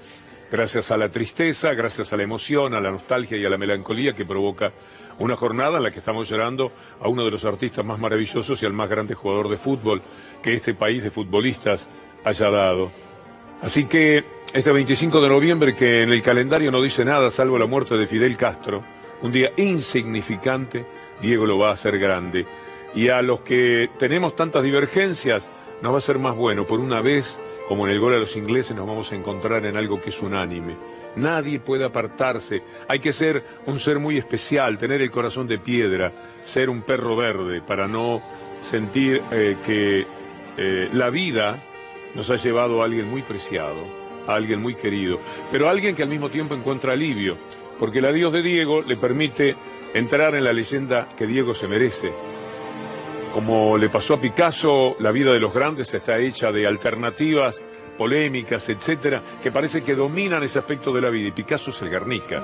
gracias 0.52 0.92
a 0.92 0.98
la 0.98 1.10
tristeza, 1.10 1.74
gracias 1.74 2.12
a 2.12 2.18
la 2.18 2.24
emoción, 2.24 2.74
a 2.74 2.82
la 2.82 2.92
nostalgia 2.92 3.38
y 3.38 3.46
a 3.46 3.50
la 3.50 3.58
melancolía 3.58 4.14
que 4.14 4.26
provoca 4.26 4.74
una 5.20 5.36
jornada 5.36 5.78
en 5.78 5.84
la 5.84 5.92
que 5.92 6.00
estamos 6.00 6.28
llorando 6.28 6.72
a 7.00 7.08
uno 7.08 7.24
de 7.24 7.32
los 7.32 7.46
artistas 7.46 7.86
más 7.86 8.00
maravillosos 8.00 8.62
y 8.62 8.66
al 8.66 8.74
más 8.74 8.90
grande 8.90 9.14
jugador 9.14 9.48
de 9.48 9.58
fútbol 9.58 10.02
que 10.42 10.56
este 10.56 10.74
país 10.74 11.04
de 11.04 11.12
futbolistas 11.12 11.88
haya 12.24 12.50
dado. 12.50 12.92
Así 13.62 13.86
que 13.86 14.26
este 14.54 14.72
25 14.72 15.20
de 15.20 15.30
noviembre, 15.30 15.74
que 15.74 16.04
en 16.04 16.12
el 16.12 16.22
calendario 16.22 16.72
no 16.72 16.80
dice 16.80 17.04
nada 17.04 17.32
salvo 17.32 17.58
la 17.58 17.66
muerte 17.66 17.98
de 17.98 18.06
Fidel 18.06 18.38
Castro, 18.38 18.84
un 19.24 19.32
día 19.32 19.52
insignificante, 19.58 20.86
Diego 21.20 21.48
lo 21.48 21.58
va 21.58 21.70
a 21.70 21.74
hacer 21.74 21.98
grande. 21.98 22.46
Y 22.94 23.10
a 23.10 23.24
los 23.24 23.40
que 23.40 23.90
tenemos 23.98 24.36
tantas 24.36 24.62
divergencias, 24.62 25.50
nos 25.82 25.92
va 25.94 25.98
a 25.98 26.02
ser 26.02 26.20
más 26.20 26.36
bueno. 26.36 26.68
Por 26.68 26.80
una 26.80 27.02
vez, 27.02 27.40
como 27.68 27.88
en 27.88 27.94
el 27.94 28.00
gol 28.00 28.14
a 28.14 28.20
los 28.20 28.36
ingleses, 28.36 28.76
nos 28.76 28.86
vamos 28.86 29.12
a 29.12 29.16
encontrar 29.16 29.66
en 29.66 29.76
algo 29.76 30.00
que 30.00 30.12
es 30.12 30.22
unánime. 30.22 30.76
Nadie 31.16 31.60
puede 31.60 31.86
apartarse. 31.86 32.62
Hay 32.88 33.00
que 33.00 33.12
ser 33.12 33.44
un 33.66 33.80
ser 33.80 33.98
muy 33.98 34.20
especial, 34.20 34.78
tener 34.78 35.02
el 35.02 35.10
corazón 35.10 35.48
de 35.48 35.58
piedra, 35.58 36.14
ser 36.44 36.70
un 36.70 36.84
perro 36.84 37.16
verde, 37.16 37.62
para 37.62 37.88
no 37.88 38.22
sentir 38.62 39.24
eh, 39.32 39.58
que 39.66 40.06
eh, 40.58 40.90
la 40.94 41.10
vida 41.10 41.58
nos 42.14 42.30
ha 42.30 42.36
llevado 42.36 42.82
a 42.82 42.86
alguien 42.86 43.10
muy 43.10 43.24
preciado, 43.24 44.03
a 44.28 44.34
alguien 44.34 44.62
muy 44.62 44.76
querido, 44.76 45.20
pero 45.52 45.70
alguien 45.70 45.96
que 45.96 46.04
al 46.04 46.10
mismo 46.10 46.30
tiempo 46.30 46.56
encuentra 46.56 46.94
alivio, 46.94 47.38
porque 47.80 48.00
el 48.00 48.06
adiós 48.06 48.34
de 48.34 48.42
Diego 48.42 48.82
le 48.82 48.98
permite 48.98 49.56
entrar 49.94 50.36
en 50.36 50.44
la 50.44 50.54
leyenda 50.54 51.08
que 51.18 51.28
Diego 51.28 51.54
se 51.54 51.68
merece. 51.68 52.12
Como 53.34 53.78
le 53.78 53.90
pasó 53.90 54.16
a 54.16 54.22
Picasso, 54.22 54.96
la 55.00 55.12
vida 55.12 55.34
de 55.34 55.40
los 55.40 55.54
grandes 55.54 55.94
está 55.94 56.20
hecha 56.20 56.52
de 56.52 56.68
alternativas, 56.68 57.64
polémicas, 57.98 58.70
etcétera, 58.70 59.24
que 59.42 59.52
parece 59.52 59.84
que 59.84 59.96
dominan 59.96 60.44
ese 60.44 60.60
aspecto 60.60 60.94
de 60.94 61.02
la 61.02 61.10
vida, 61.10 61.30
y 61.30 61.32
Picasso 61.32 61.72
es 61.72 61.82
el 61.82 61.90
Guernica. 61.90 62.42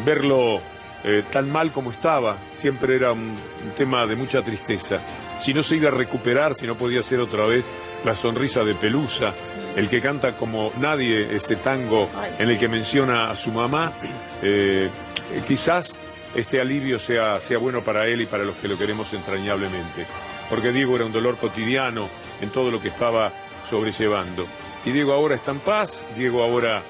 verlo 0.05 0.61
eh, 1.03 1.23
tan 1.31 1.51
mal 1.51 1.71
como 1.71 1.91
estaba 1.91 2.37
siempre 2.55 2.95
era 2.95 3.11
un, 3.11 3.19
un 3.19 3.71
tema 3.75 4.05
de 4.05 4.15
mucha 4.15 4.41
tristeza. 4.41 4.99
Si 5.43 5.53
no 5.53 5.61
se 5.61 5.75
iba 5.75 5.89
a 5.89 5.91
recuperar, 5.91 6.55
si 6.55 6.65
no 6.65 6.75
podía 6.75 7.01
ser 7.01 7.19
otra 7.19 7.45
vez 7.45 7.65
la 8.05 8.15
sonrisa 8.15 8.63
de 8.63 8.75
Pelusa, 8.75 9.33
el 9.75 9.89
que 9.89 10.01
canta 10.01 10.37
como 10.37 10.71
nadie 10.79 11.35
ese 11.35 11.55
tango 11.57 12.09
en 12.37 12.49
el 12.49 12.57
que 12.57 12.67
menciona 12.67 13.31
a 13.31 13.35
su 13.35 13.51
mamá, 13.51 13.93
eh, 14.41 14.89
eh, 15.33 15.41
quizás 15.47 15.97
este 16.35 16.59
alivio 16.59 16.99
sea, 16.99 17.39
sea 17.39 17.57
bueno 17.57 17.83
para 17.83 18.07
él 18.07 18.21
y 18.21 18.25
para 18.25 18.43
los 18.43 18.55
que 18.55 18.67
lo 18.67 18.77
queremos 18.77 19.11
entrañablemente. 19.13 20.05
Porque 20.49 20.71
Diego 20.71 20.95
era 20.95 21.05
un 21.05 21.11
dolor 21.11 21.37
cotidiano 21.37 22.09
en 22.41 22.49
todo 22.49 22.71
lo 22.71 22.81
que 22.81 22.89
estaba 22.89 23.31
sobrellevando. 23.69 24.45
Y 24.85 24.91
Diego 24.91 25.13
ahora 25.13 25.35
está 25.35 25.51
en 25.51 25.59
paz, 25.59 26.05
Diego 26.17 26.43
ahora 26.43 26.81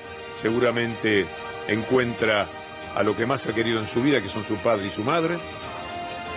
seguramente 0.42 1.26
encuentra 1.68 2.48
a 2.96 3.04
lo 3.04 3.16
que 3.16 3.26
más 3.26 3.46
ha 3.48 3.54
querido 3.54 3.80
en 3.80 3.88
su 3.88 4.02
vida, 4.02 4.22
que 4.22 4.30
son 4.30 4.44
su 4.44 4.58
padre 4.58 4.88
y 4.88 4.92
su 4.92 5.04
madre, 5.04 5.38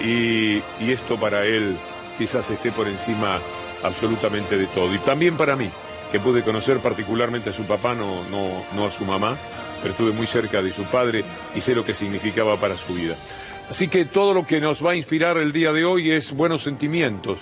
y, 0.00 0.62
y 0.80 0.92
esto 0.92 1.16
para 1.16 1.44
él 1.44 1.76
quizás 2.18 2.50
esté 2.50 2.72
por 2.72 2.88
encima 2.88 3.40
absolutamente 3.82 4.56
de 4.56 4.66
todo. 4.66 4.94
Y 4.94 4.98
también 4.98 5.36
para 5.36 5.56
mí, 5.56 5.70
que 6.10 6.20
pude 6.20 6.42
conocer 6.42 6.78
particularmente 6.78 7.50
a 7.50 7.52
su 7.52 7.64
papá, 7.64 7.94
no, 7.94 8.24
no, 8.24 8.64
no 8.74 8.86
a 8.86 8.90
su 8.90 9.04
mamá, 9.04 9.36
pero 9.80 9.92
estuve 9.92 10.12
muy 10.12 10.26
cerca 10.26 10.62
de 10.62 10.72
su 10.72 10.84
padre 10.84 11.24
y 11.54 11.60
sé 11.60 11.74
lo 11.74 11.84
que 11.84 11.94
significaba 11.94 12.58
para 12.58 12.76
su 12.76 12.94
vida. 12.94 13.16
Así 13.68 13.88
que 13.88 14.04
todo 14.04 14.32
lo 14.32 14.46
que 14.46 14.60
nos 14.60 14.84
va 14.84 14.92
a 14.92 14.96
inspirar 14.96 15.38
el 15.38 15.52
día 15.52 15.72
de 15.72 15.84
hoy 15.84 16.10
es 16.10 16.32
buenos 16.32 16.62
sentimientos. 16.62 17.40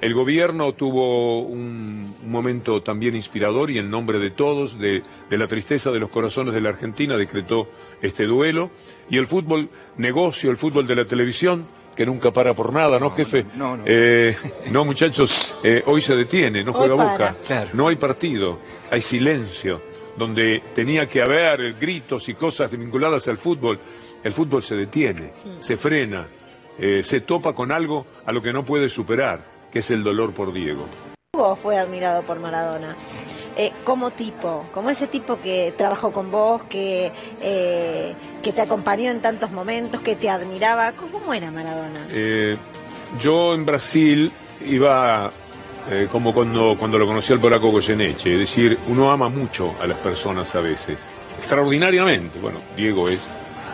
El 0.00 0.14
gobierno 0.14 0.72
tuvo 0.74 1.40
un, 1.40 2.14
momento 2.24 2.82
también 2.82 3.14
inspirador 3.14 3.70
y 3.70 3.78
en 3.78 3.90
nombre 3.90 4.18
de 4.18 4.30
todos, 4.30 4.78
de, 4.78 5.02
de 5.30 5.38
la 5.38 5.46
tristeza 5.46 5.90
de 5.90 6.00
los 6.00 6.10
corazones 6.10 6.52
de 6.54 6.60
la 6.60 6.70
Argentina, 6.70 7.16
decretó 7.16 7.68
este 8.02 8.24
duelo. 8.24 8.70
Y 9.08 9.16
el 9.16 9.26
fútbol, 9.26 9.70
negocio, 9.96 10.50
el 10.50 10.56
fútbol 10.56 10.86
de 10.86 10.96
la 10.96 11.04
televisión, 11.06 11.66
que 11.96 12.06
nunca 12.06 12.30
para 12.30 12.54
por 12.54 12.72
nada, 12.72 13.00
¿no, 13.00 13.10
jefe? 13.10 13.46
no, 13.56 13.78
no. 13.78 13.82
Eh, 13.86 14.36
no, 14.70 14.84
muchachos, 14.84 15.56
eh, 15.64 15.82
hoy 15.86 16.02
se 16.02 16.14
detiene, 16.14 16.62
no 16.62 16.74
juega. 16.74 16.94
Boca. 16.94 17.34
Claro. 17.44 17.70
No 17.72 17.88
hay 17.88 17.96
partido, 17.96 18.58
hay 18.90 19.00
silencio, 19.00 19.82
donde 20.16 20.62
tenía 20.74 21.06
que 21.06 21.22
haber 21.22 21.74
gritos 21.74 22.28
y 22.28 22.34
cosas 22.34 22.70
vinculadas 22.72 23.28
al 23.28 23.38
fútbol. 23.38 23.78
El 24.22 24.32
fútbol 24.32 24.62
se 24.62 24.74
detiene, 24.74 25.30
se 25.58 25.76
frena, 25.76 26.26
eh, 26.78 27.02
se 27.04 27.20
topa 27.20 27.52
con 27.52 27.70
algo 27.70 28.06
a 28.24 28.32
lo 28.32 28.42
que 28.42 28.52
no 28.52 28.64
puede 28.64 28.88
superar, 28.88 29.44
que 29.70 29.80
es 29.80 29.90
el 29.90 30.02
dolor 30.02 30.32
por 30.32 30.52
Diego. 30.52 30.86
Hugo 31.34 31.56
fue 31.56 31.78
admirado 31.78 32.22
por 32.22 32.38
Maradona. 32.40 32.96
Eh, 33.58 33.72
como 33.84 34.10
tipo, 34.10 34.66
como 34.74 34.90
ese 34.90 35.06
tipo 35.06 35.40
que 35.40 35.72
trabajó 35.78 36.12
con 36.12 36.30
vos, 36.30 36.64
que, 36.64 37.10
eh, 37.40 38.14
que 38.42 38.52
te 38.52 38.60
acompañó 38.60 39.10
en 39.10 39.22
tantos 39.22 39.50
momentos, 39.50 40.02
que 40.02 40.14
te 40.14 40.28
admiraba. 40.28 40.92
¿Cómo 40.92 41.20
cómo 41.20 41.32
era 41.32 41.50
Maradona? 41.50 42.06
Eh, 42.10 42.58
yo 43.18 43.54
en 43.54 43.64
Brasil 43.64 44.30
iba 44.66 45.32
eh, 45.90 46.08
como 46.10 46.34
cuando, 46.34 46.76
cuando 46.78 46.98
lo 46.98 47.06
conocí 47.06 47.32
al 47.32 47.40
polaco 47.40 47.70
Goyeneche, 47.70 48.32
es 48.32 48.38
decir, 48.38 48.78
uno 48.88 49.10
ama 49.10 49.28
mucho 49.28 49.74
a 49.80 49.86
las 49.86 49.98
personas 49.98 50.54
a 50.54 50.60
veces, 50.60 50.98
extraordinariamente, 51.38 52.38
bueno, 52.38 52.60
Diego 52.76 53.08
es 53.08 53.20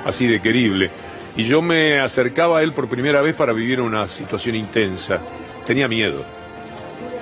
así 0.05 0.27
de 0.27 0.41
querible, 0.41 0.91
y 1.37 1.45
yo 1.45 1.63
me 1.63 2.01
acercaba 2.01 2.59
a 2.59 2.63
él 2.63 2.73
por 2.73 2.89
primera 2.89 3.23
vez 3.23 3.35
para 3.35 3.53
vivir 3.53 3.81
una 3.81 4.07
situación 4.07 4.57
intensa, 4.57 5.21
tenía 5.65 5.89
miedo, 5.89 6.25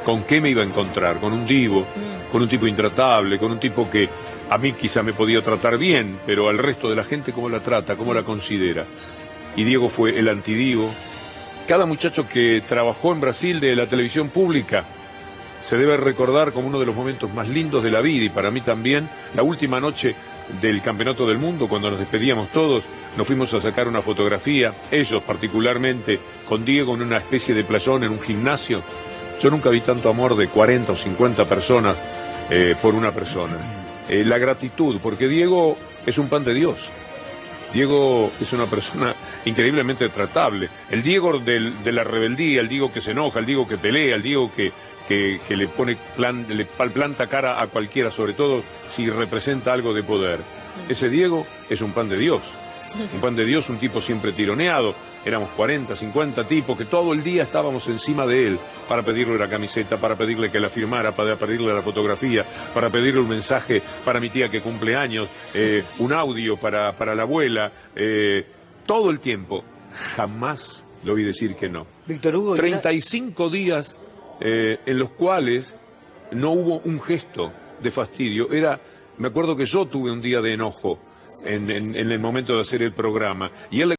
¿con 0.04 0.24
qué 0.24 0.40
me 0.40 0.50
iba 0.50 0.62
a 0.62 0.66
encontrar? 0.66 1.20
¿Con 1.20 1.32
un 1.32 1.46
divo? 1.46 1.86
¿Con 2.32 2.42
un 2.42 2.48
tipo 2.48 2.66
intratable? 2.66 3.38
¿Con 3.38 3.52
un 3.52 3.60
tipo 3.60 3.88
que 3.90 4.08
a 4.48 4.58
mí 4.58 4.72
quizá 4.72 5.02
me 5.02 5.12
podía 5.12 5.42
tratar 5.42 5.78
bien, 5.78 6.18
pero 6.26 6.48
al 6.48 6.58
resto 6.58 6.88
de 6.90 6.96
la 6.96 7.04
gente 7.04 7.32
cómo 7.32 7.48
la 7.48 7.60
trata, 7.60 7.96
cómo 7.96 8.14
la 8.14 8.22
considera? 8.22 8.84
Y 9.56 9.64
Diego 9.64 9.88
fue 9.88 10.18
el 10.18 10.28
antidivo, 10.28 10.90
cada 11.70 11.86
muchacho 11.86 12.26
que 12.26 12.64
trabajó 12.68 13.12
en 13.12 13.20
Brasil 13.20 13.60
de 13.60 13.76
la 13.76 13.86
televisión 13.86 14.28
pública 14.28 14.82
se 15.62 15.76
debe 15.76 15.97
recordar 15.97 16.51
como 16.51 16.66
uno 16.66 16.80
de 16.80 16.86
los 16.86 16.97
momentos 16.97 17.32
más 17.32 17.47
lindos 17.47 17.84
de 17.84 17.92
la 17.92 18.01
vida 18.01 18.24
y 18.24 18.28
para 18.28 18.51
mí 18.51 18.60
también 18.60 19.09
la 19.36 19.44
última 19.44 19.78
noche 19.78 20.16
del 20.60 20.82
Campeonato 20.82 21.28
del 21.28 21.38
Mundo, 21.38 21.68
cuando 21.68 21.88
nos 21.88 22.01
despedíamos 22.01 22.51
todos, 22.51 22.86
nos 23.16 23.24
fuimos 23.24 23.55
a 23.55 23.60
sacar 23.60 23.86
una 23.86 24.02
fotografía, 24.02 24.74
ellos 24.90 25.22
particularmente, 25.22 26.18
con 26.48 26.64
Diego 26.64 26.97
en 26.97 27.02
una 27.02 27.18
especie 27.18 27.55
de 27.55 27.62
playón, 27.62 28.02
en 28.02 28.10
un 28.10 28.20
gimnasio. 28.20 28.82
Yo 29.40 29.48
nunca 29.48 29.70
vi 29.70 29.80
tanto 29.80 30.09
amor 30.09 30.36
de 30.36 30.48
40 30.48 30.90
o 30.90 30.97
50 30.97 31.44
personas 31.44 31.94
eh, 32.51 32.74
por 32.82 32.97
una 32.97 33.12
persona. 33.12 33.59
Eh, 34.09 34.24
la 34.24 34.38
gratitud, 34.38 34.98
porque 35.01 35.28
Diego 35.28 35.76
es 36.05 36.18
un 36.18 36.28
pan 36.28 36.42
de 36.42 36.52
Dios. 36.52 36.90
Diego 37.72 38.32
es 38.40 38.52
una 38.52 38.66
persona 38.66 39.14
increíblemente 39.44 40.08
tratable. 40.08 40.68
El 40.90 41.02
Diego 41.02 41.38
del- 41.38 41.82
de 41.82 41.92
la 41.92 42.04
rebeldía, 42.04 42.60
el 42.60 42.68
Diego 42.68 42.92
que 42.92 43.00
se 43.00 43.12
enoja, 43.12 43.38
el 43.38 43.46
Diego 43.46 43.66
que 43.66 43.78
pelea, 43.78 44.16
el 44.16 44.22
Diego 44.22 44.50
que, 44.52 44.72
que- 45.08 45.40
que 45.46 45.56
le 45.56 45.68
pone 45.68 45.96
plan- 46.16 46.46
le 46.48 46.64
planta 46.64 47.26
cara 47.26 47.60
a 47.60 47.66
cualquiera, 47.66 48.10
sobre 48.10 48.32
todo 48.34 48.62
si 48.90 49.08
representa 49.10 49.72
algo 49.72 49.92
de 49.94 50.02
poder. 50.02 50.40
Ese 50.88 51.08
Diego 51.08 51.46
es 51.68 51.80
un 51.80 51.92
pan 51.92 52.08
de 52.08 52.16
Dios. 52.18 52.42
Un 53.14 53.20
pan 53.20 53.36
de 53.36 53.44
Dios, 53.44 53.68
un 53.68 53.78
tipo 53.78 54.00
siempre 54.00 54.32
tironeado. 54.32 54.94
Éramos 55.24 55.50
40, 55.50 55.94
50 55.94 56.44
tipos 56.48 56.76
que 56.76 56.86
todo 56.86 57.12
el 57.12 57.22
día 57.22 57.42
estábamos 57.44 57.86
encima 57.86 58.26
de 58.26 58.48
él 58.48 58.58
para 58.88 59.02
pedirle 59.02 59.38
la 59.38 59.48
camiseta, 59.48 59.96
para 59.98 60.16
pedirle 60.16 60.50
que 60.50 60.58
la 60.58 60.68
firmara, 60.70 61.12
para 61.12 61.36
pedirle 61.36 61.72
la 61.72 61.82
fotografía, 61.82 62.44
para 62.74 62.90
pedirle 62.90 63.20
un 63.20 63.28
mensaje 63.28 63.80
para 64.04 64.18
mi 64.18 64.28
tía 64.30 64.48
que 64.48 64.60
cumple 64.60 64.96
años, 64.96 65.28
eh, 65.54 65.84
un 65.98 66.12
audio 66.12 66.56
para, 66.56 66.92
para 66.92 67.14
la 67.14 67.22
abuela. 67.22 67.70
eh, 67.94 68.44
todo 68.90 69.10
el 69.10 69.20
tiempo. 69.20 69.62
Jamás 70.16 70.84
lo 71.04 71.14
vi 71.14 71.22
decir 71.22 71.54
que 71.54 71.68
no. 71.68 71.86
Víctor 72.06 72.34
Hugo. 72.34 72.56
y 72.56 72.58
era- 72.58 72.80
35 72.80 73.48
días 73.48 73.94
eh, 74.40 74.80
en 74.84 74.98
los 74.98 75.10
cuales 75.10 75.76
no 76.32 76.50
hubo 76.50 76.78
un 76.84 77.00
gesto 77.00 77.52
de 77.80 77.92
fastidio. 77.92 78.50
Era, 78.52 78.80
me 79.18 79.28
acuerdo 79.28 79.56
que 79.56 79.64
yo 79.66 79.86
tuve 79.86 80.10
un 80.10 80.20
día 80.20 80.40
de 80.40 80.54
enojo 80.54 80.98
en, 81.44 81.70
en- 81.70 81.94
en 81.94 82.10
el 82.10 82.18
momento 82.18 82.56
de 82.56 82.62
hacer 82.62 82.82
el 82.82 82.92
programa 82.92 83.52
y 83.70 83.82
él 83.82 83.94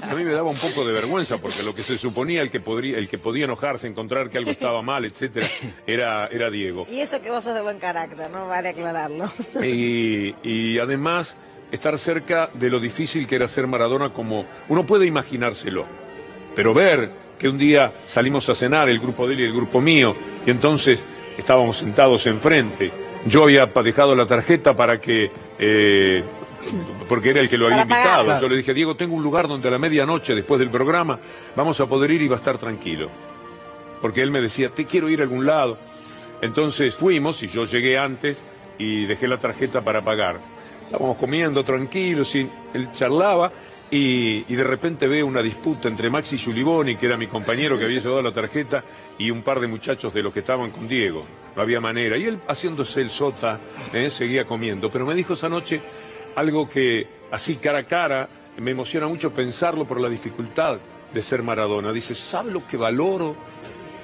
A 0.00 0.14
mí 0.14 0.24
me 0.24 0.32
daba 0.32 0.48
un 0.48 0.56
poco 0.56 0.82
de 0.82 0.94
vergüenza 0.94 1.36
porque 1.36 1.62
lo 1.62 1.74
que 1.74 1.82
se 1.82 1.98
suponía 1.98 2.40
el 2.40 2.48
que 2.48 2.60
podría, 2.60 2.96
el 2.96 3.06
que 3.06 3.18
podía 3.18 3.44
enojarse, 3.44 3.86
encontrar 3.86 4.30
que 4.30 4.38
algo 4.38 4.50
estaba 4.50 4.80
mal, 4.80 5.04
etcétera, 5.04 5.46
era, 5.86 6.28
era 6.28 6.48
Diego. 6.48 6.86
Y 6.90 7.00
eso 7.00 7.20
que 7.20 7.30
vos 7.30 7.44
sos 7.44 7.54
de 7.54 7.60
buen 7.60 7.78
carácter, 7.78 8.30
¿no? 8.30 8.48
Vale 8.48 8.70
aclararlo. 8.70 9.26
Y, 9.62 10.34
y 10.42 10.78
además 10.78 11.36
estar 11.70 11.98
cerca 11.98 12.48
de 12.54 12.70
lo 12.70 12.80
difícil 12.80 13.26
que 13.26 13.34
era 13.34 13.46
ser 13.46 13.66
Maradona 13.66 14.14
como 14.14 14.46
uno 14.70 14.84
puede 14.84 15.04
imaginárselo, 15.04 15.84
pero 16.56 16.72
ver 16.72 17.10
que 17.38 17.50
un 17.50 17.58
día 17.58 17.92
salimos 18.06 18.48
a 18.48 18.54
cenar 18.54 18.88
el 18.88 19.00
grupo 19.00 19.26
de 19.26 19.34
él 19.34 19.40
y 19.40 19.44
el 19.44 19.52
grupo 19.52 19.82
mío 19.82 20.16
y 20.46 20.50
entonces 20.50 21.04
estábamos 21.36 21.76
sentados 21.76 22.26
enfrente, 22.26 22.90
yo 23.28 23.44
había 23.44 23.66
dejado 23.66 24.14
la 24.14 24.26
tarjeta 24.26 24.74
para 24.74 25.00
que 25.00 25.30
eh, 25.58 26.22
porque 27.08 27.30
era 27.30 27.40
el 27.40 27.48
que 27.48 27.56
lo 27.56 27.66
había 27.66 27.86
pagar. 27.86 28.20
invitado, 28.20 28.40
yo 28.40 28.48
le 28.48 28.56
dije 28.56 28.74
Diego 28.74 28.96
tengo 28.96 29.14
un 29.14 29.22
lugar 29.22 29.46
donde 29.46 29.68
a 29.68 29.70
la 29.70 29.78
medianoche 29.78 30.34
después 30.34 30.58
del 30.58 30.70
programa 30.70 31.18
vamos 31.54 31.80
a 31.80 31.86
poder 31.86 32.10
ir 32.10 32.22
y 32.22 32.28
va 32.28 32.36
a 32.36 32.38
estar 32.38 32.58
tranquilo, 32.58 33.08
porque 34.00 34.22
él 34.22 34.30
me 34.30 34.40
decía 34.40 34.70
te 34.70 34.84
quiero 34.84 35.08
ir 35.08 35.20
a 35.20 35.22
algún 35.24 35.46
lado, 35.46 35.78
entonces 36.40 36.94
fuimos 36.94 37.42
y 37.42 37.48
yo 37.48 37.64
llegué 37.64 37.98
antes 37.98 38.42
y 38.78 39.06
dejé 39.06 39.28
la 39.28 39.38
tarjeta 39.38 39.82
para 39.82 40.02
pagar. 40.02 40.40
Estábamos 40.84 41.18
comiendo 41.18 41.62
tranquilos 41.64 42.34
y 42.34 42.48
él 42.72 42.90
charlaba 42.92 43.52
y, 43.90 44.42
de 44.42 44.64
repente 44.64 45.08
veo 45.08 45.26
una 45.26 45.42
disputa 45.42 45.88
entre 45.88 46.10
Maxi 46.10 46.36
Giuliboni, 46.36 46.96
que 46.96 47.06
era 47.06 47.16
mi 47.16 47.26
compañero 47.26 47.78
que 47.78 47.86
había 47.86 48.00
llevado 48.00 48.22
la 48.22 48.32
tarjeta, 48.32 48.84
y 49.16 49.30
un 49.30 49.42
par 49.42 49.60
de 49.60 49.66
muchachos 49.66 50.12
de 50.12 50.22
los 50.22 50.32
que 50.32 50.40
estaban 50.40 50.70
con 50.70 50.86
Diego. 50.86 51.22
No 51.56 51.62
había 51.62 51.80
manera. 51.80 52.16
Y 52.16 52.24
él 52.24 52.40
haciéndose 52.46 53.00
el 53.00 53.10
sota, 53.10 53.60
¿eh? 53.92 54.10
seguía 54.10 54.44
comiendo. 54.44 54.90
Pero 54.90 55.06
me 55.06 55.14
dijo 55.14 55.34
esa 55.34 55.48
noche 55.48 55.80
algo 56.36 56.68
que 56.68 57.06
así 57.30 57.56
cara 57.56 57.78
a 57.78 57.86
cara 57.86 58.28
me 58.58 58.72
emociona 58.72 59.06
mucho 59.08 59.32
pensarlo 59.32 59.86
por 59.86 60.00
la 60.00 60.08
dificultad 60.08 60.78
de 61.12 61.22
ser 61.22 61.42
Maradona. 61.42 61.92
Dice, 61.92 62.14
¿sabe 62.14 62.50
lo 62.50 62.66
que 62.66 62.76
valoro 62.76 63.36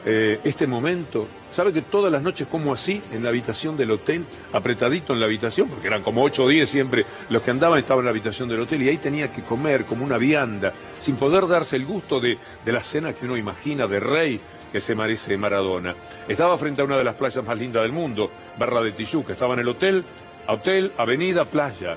eh, 0.04 0.40
este 0.44 0.66
momento? 0.66 1.26
¿Sabe 1.50 1.72
que 1.72 1.82
todas 1.82 2.10
las 2.10 2.22
noches 2.22 2.48
como 2.50 2.72
así, 2.72 3.00
en 3.12 3.22
la 3.22 3.28
habitación 3.28 3.76
del 3.76 3.92
hotel, 3.92 4.24
apretadito 4.52 5.12
en 5.12 5.20
la 5.20 5.26
habitación, 5.26 5.68
porque 5.68 5.86
eran 5.86 6.02
como 6.02 6.22
8 6.24 6.44
o 6.44 6.48
10 6.48 6.68
siempre, 6.68 7.06
los 7.30 7.42
que 7.42 7.50
andaban 7.50 7.78
estaban 7.78 8.00
en 8.00 8.06
la 8.06 8.10
habitación 8.10 8.48
del 8.48 8.60
hotel 8.60 8.82
y 8.82 8.88
ahí 8.88 8.98
tenía 8.98 9.32
que 9.32 9.42
comer 9.42 9.84
como 9.84 10.04
una 10.04 10.18
vianda, 10.18 10.72
sin 11.00 11.16
poder 11.16 11.46
darse 11.46 11.76
el 11.76 11.86
gusto 11.86 12.20
de, 12.20 12.38
de 12.64 12.72
la 12.72 12.82
cena 12.82 13.12
que 13.12 13.26
uno 13.26 13.36
imagina 13.36 13.86
de 13.86 14.00
rey 14.00 14.40
que 14.72 14.80
se 14.80 14.96
merece 14.96 15.38
Maradona. 15.38 15.94
Estaba 16.26 16.58
frente 16.58 16.82
a 16.82 16.84
una 16.84 16.98
de 16.98 17.04
las 17.04 17.14
playas 17.14 17.44
más 17.44 17.56
lindas 17.56 17.82
del 17.82 17.92
mundo, 17.92 18.30
Barra 18.58 18.80
de 18.80 18.90
Tijuca, 18.90 19.32
estaba 19.32 19.54
en 19.54 19.60
el 19.60 19.68
hotel, 19.68 20.04
hotel, 20.48 20.92
avenida, 20.98 21.44
playa 21.44 21.96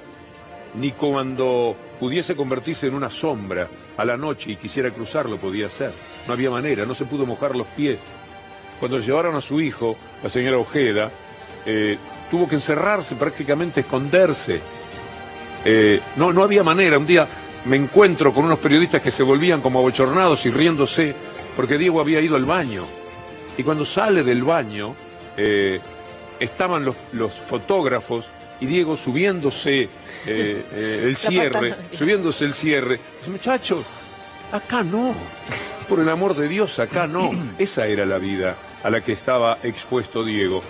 ni 0.76 0.92
cuando 0.92 1.76
pudiese 2.00 2.36
convertirse 2.36 2.88
en 2.88 2.96
una 2.96 3.10
sombra 3.10 3.68
a 3.98 4.06
la 4.06 4.18
noche 4.18 4.52
y 4.52 4.56
quisiera 4.56 4.92
cruzarlo 4.92 5.38
podía 5.38 5.68
hacer. 5.68 5.92
No 6.28 6.34
había 6.34 6.50
manera, 6.50 6.86
no 6.86 6.94
se 6.94 7.06
pudo 7.06 7.26
mojar 7.26 7.56
los 7.56 7.68
pies. 7.68 8.02
Cuando 8.80 9.00
llevaron 9.00 9.36
a 9.36 9.42
su 9.42 9.60
hijo, 9.60 9.98
la 10.22 10.30
señora 10.30 10.58
Ojeda, 10.58 11.12
eh, 11.66 11.98
tuvo 12.30 12.48
que 12.48 12.56
encerrarse, 12.56 13.16
prácticamente 13.16 13.82
esconderse. 13.82 14.62
Eh, 15.66 16.00
no, 16.16 16.32
no 16.32 16.44
había 16.44 16.64
manera. 16.64 16.98
Un 16.98 17.08
día 17.08 17.28
me 17.66 17.76
encuentro 17.76 18.34
con 18.34 18.46
unos 18.46 18.60
periodistas 18.60 19.02
que 19.02 19.12
se 19.12 19.24
volvían 19.24 19.62
como 19.62 19.80
abochornados 19.80 20.46
y 20.46 20.52
riéndose 20.52 21.16
porque 21.56 21.78
Diego 21.78 22.00
había 22.00 22.22
ido 22.22 22.36
al 22.36 22.46
baño. 22.46 22.84
Y 23.58 23.64
cuando 23.64 23.84
sale 23.84 24.24
del 24.24 24.44
baño, 24.44 24.96
eh, 25.36 25.80
estaban 26.40 26.86
los, 26.86 26.96
los 27.14 27.34
fotógrafos 27.34 28.30
y 28.60 28.66
Diego 28.66 28.98
subiéndose 28.98 29.84
eh, 29.84 29.90
eh, 30.26 31.00
el 31.04 31.12
La 31.12 31.18
cierre, 31.18 31.52
pantalla. 31.52 31.98
subiéndose 31.98 32.46
el 32.46 32.54
cierre. 32.54 33.00
Dice, 33.18 33.30
muchachos, 33.30 33.86
acá 34.52 34.84
no. 34.84 35.14
Por 35.88 36.00
el 36.00 36.10
amor 36.10 36.36
de 36.36 36.48
Dios, 36.48 36.80
acá 36.80 37.08
no. 37.08 37.32
Esa 37.58 37.88
era 37.88 38.06
la 38.06 38.18
vida 38.18 38.56
a 38.84 38.90
la 38.90 39.02
que 39.02 39.14
estaba 39.14 39.60
expuesto 39.64 40.24
Diego. 40.24 40.62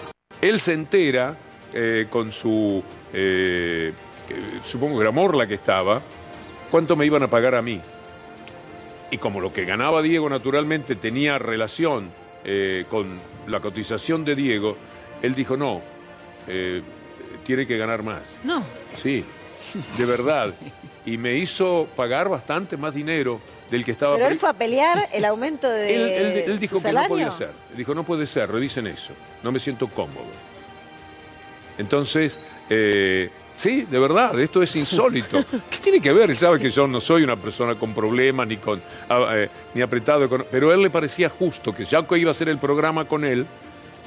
Él 0.41 0.59
se 0.59 0.73
entera 0.73 1.35
eh, 1.73 2.07
con 2.09 2.31
su, 2.31 2.83
supongo 4.63 4.95
que 4.97 5.01
era 5.01 5.11
Morla 5.11 5.47
que 5.47 5.55
estaba, 5.55 6.01
cuánto 6.69 6.95
me 6.95 7.05
iban 7.05 7.23
a 7.23 7.29
pagar 7.29 7.55
a 7.55 7.61
mí. 7.61 7.81
Y 9.09 9.17
como 9.17 9.39
lo 9.39 9.53
que 9.53 9.65
ganaba 9.65 10.01
Diego 10.01 10.29
naturalmente 10.29 10.95
tenía 10.95 11.39
relación 11.39 12.11
con 12.89 13.17
la 13.47 13.59
cotización 13.59 14.23
de 14.23 14.35
Diego, 14.35 14.77
él 15.21 15.33
dijo, 15.33 15.57
no, 15.57 15.81
tiene 17.47 17.65
que 17.65 17.77
ganar 17.77 18.03
más. 18.03 18.21
No. 18.43 18.63
Sí, 18.93 19.25
de 19.97 20.05
verdad. 20.05 20.53
Y 21.05 21.17
me 21.17 21.33
hizo 21.35 21.87
pagar 21.95 22.27
bastante 22.29 22.75
más 22.77 22.93
dinero 22.93 23.39
del 23.71 23.83
que 23.83 23.91
estaba 23.91 24.15
Pero 24.15 24.27
él 24.27 24.37
fue 24.37 24.49
a 24.49 24.53
pelear 24.53 25.07
el 25.13 25.23
aumento 25.25 25.69
de 25.69 25.95
él, 25.95 26.01
él- 26.09 26.51
él 26.51 26.59
dijo 26.59 26.77
su 26.79 26.85
que 26.85 26.91
no 26.93 27.07
podía 27.07 27.31
ser. 27.31 27.49
Dijo, 27.75 27.95
no 27.95 28.03
puede 28.03 28.25
ser, 28.25 28.51
revisen 28.51 28.87
eso. 28.87 29.13
No 29.43 29.51
me 29.51 29.59
siento 29.59 29.87
cómodo. 29.87 30.25
Entonces, 31.77 32.39
eh, 32.69 33.29
sí, 33.55 33.83
de 33.89 33.99
verdad, 33.99 34.37
esto 34.39 34.61
es 34.63 34.75
insólito. 34.75 35.37
¿Qué 35.69 35.77
tiene 35.81 36.01
que 36.01 36.11
ver? 36.11 36.29
Él 36.29 36.37
sabe 36.37 36.59
que 36.59 36.69
yo 36.69 36.87
no 36.87 36.99
soy 36.99 37.23
una 37.23 37.35
persona 37.35 37.75
con 37.75 37.93
problemas 37.93 38.47
ni 38.47 38.57
con 38.57 38.81
ah, 39.09 39.27
eh, 39.35 39.49
ni 39.73 39.81
apretado, 39.81 40.27
econo- 40.27 40.45
pero 40.49 40.71
a 40.71 40.73
él 40.73 40.81
le 40.81 40.89
parecía 40.89 41.29
justo 41.29 41.73
que 41.73 41.85
ya 41.85 42.05
que 42.05 42.17
iba 42.17 42.29
a 42.29 42.33
hacer 42.33 42.49
el 42.49 42.57
programa 42.57 43.05
con 43.05 43.23
él, 43.25 43.45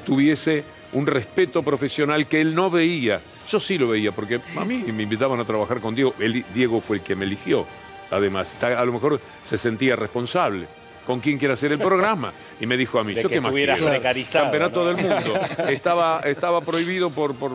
tuviese 0.05 0.65
un 0.93 1.07
respeto 1.07 1.62
profesional 1.62 2.27
que 2.27 2.41
él 2.41 2.55
no 2.55 2.71
veía. 2.71 3.21
Yo 3.49 3.61
sí 3.61 3.79
lo 3.79 3.89
veía, 3.89 4.12
porque 4.12 4.41
a 4.57 4.65
mí 4.65 4.85
me 4.93 5.03
invitaban 5.05 5.39
a 5.41 5.45
trabajar 5.45 5.81
con 5.81 5.95
Diego. 5.95 6.15
Él- 6.19 6.45
Diego 6.53 6.81
fue 6.81 6.97
el 6.99 7.03
que 7.03 7.15
me 7.15 7.25
eligió. 7.25 7.67
además. 8.11 8.57
A 8.62 8.85
lo 8.85 8.93
mejor 8.93 9.21
se 9.45 9.57
sentía 9.57 9.95
responsable. 9.95 10.67
¿Con 11.07 11.21
quién 11.21 11.39
quiere 11.39 11.55
hacer 11.55 11.71
el 11.73 11.79
programa? 11.79 12.33
Y 12.61 12.67
me 12.67 12.77
dijo 12.77 12.99
a 12.99 13.05
mí, 13.05 13.15
De 13.15 13.23
¿yo 13.23 13.29
que 13.29 13.37
qué 13.37 13.41
más 13.41 13.53
precarizado, 13.53 14.45
Campeonato 14.47 14.81
¿no? 14.85 14.87
del 14.87 14.97
mundo. 14.97 15.41
Estaba, 15.69 16.21
estaba 16.25 16.61
prohibido 16.61 17.11
por, 17.11 17.35
por, 17.37 17.53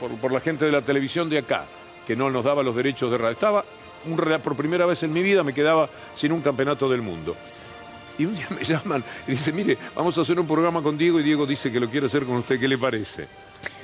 por- 0.00 0.10
por 0.16 0.32
la 0.32 0.40
gente 0.40 0.64
de 0.64 0.72
la 0.72 0.80
televisión 0.82 1.28
de 1.28 1.38
acá, 1.38 1.66
que 2.06 2.14
no 2.16 2.30
nos 2.30 2.44
daba 2.44 2.62
los 2.62 2.74
derechos 2.76 3.10
de 3.10 3.18
radio. 3.18 3.32
Estaba, 3.32 3.64
un, 4.06 4.16
por 4.42 4.56
primera 4.56 4.86
vez 4.86 5.02
en 5.02 5.12
mi 5.12 5.22
vida, 5.22 5.42
me 5.42 5.52
quedaba 5.52 5.88
sin 6.14 6.30
un 6.32 6.40
campeonato 6.40 6.88
del 6.88 7.02
mundo. 7.02 7.36
Y 8.18 8.24
un 8.24 8.34
día 8.34 8.46
me 8.50 8.64
llaman 8.64 9.04
y 9.26 9.32
dice, 9.32 9.52
mire, 9.52 9.76
vamos 9.94 10.16
a 10.18 10.22
hacer 10.22 10.38
un 10.40 10.46
programa 10.46 10.82
con 10.82 10.96
Diego 10.96 11.20
y 11.20 11.22
Diego 11.22 11.46
dice 11.46 11.70
que 11.70 11.78
lo 11.80 11.88
quiere 11.90 12.06
hacer 12.06 12.24
con 12.24 12.36
usted, 12.36 12.58
¿qué 12.58 12.68
le 12.68 12.78
parece? 12.78 13.26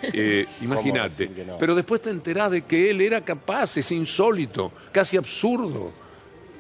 Eh, 0.03 0.47
Imagínate. 0.61 1.31
no? 1.47 1.57
Pero 1.59 1.77
después 1.77 2.03
te 2.03 2.11
enterás 2.11 2.51
de 2.51 2.63
que 2.63 2.91
él 2.91 3.01
era 3.01 3.21
capaz, 3.25 3.77
es 3.77 3.93
insólito, 3.93 4.73
casi 4.91 5.17
absurdo. 5.17 5.93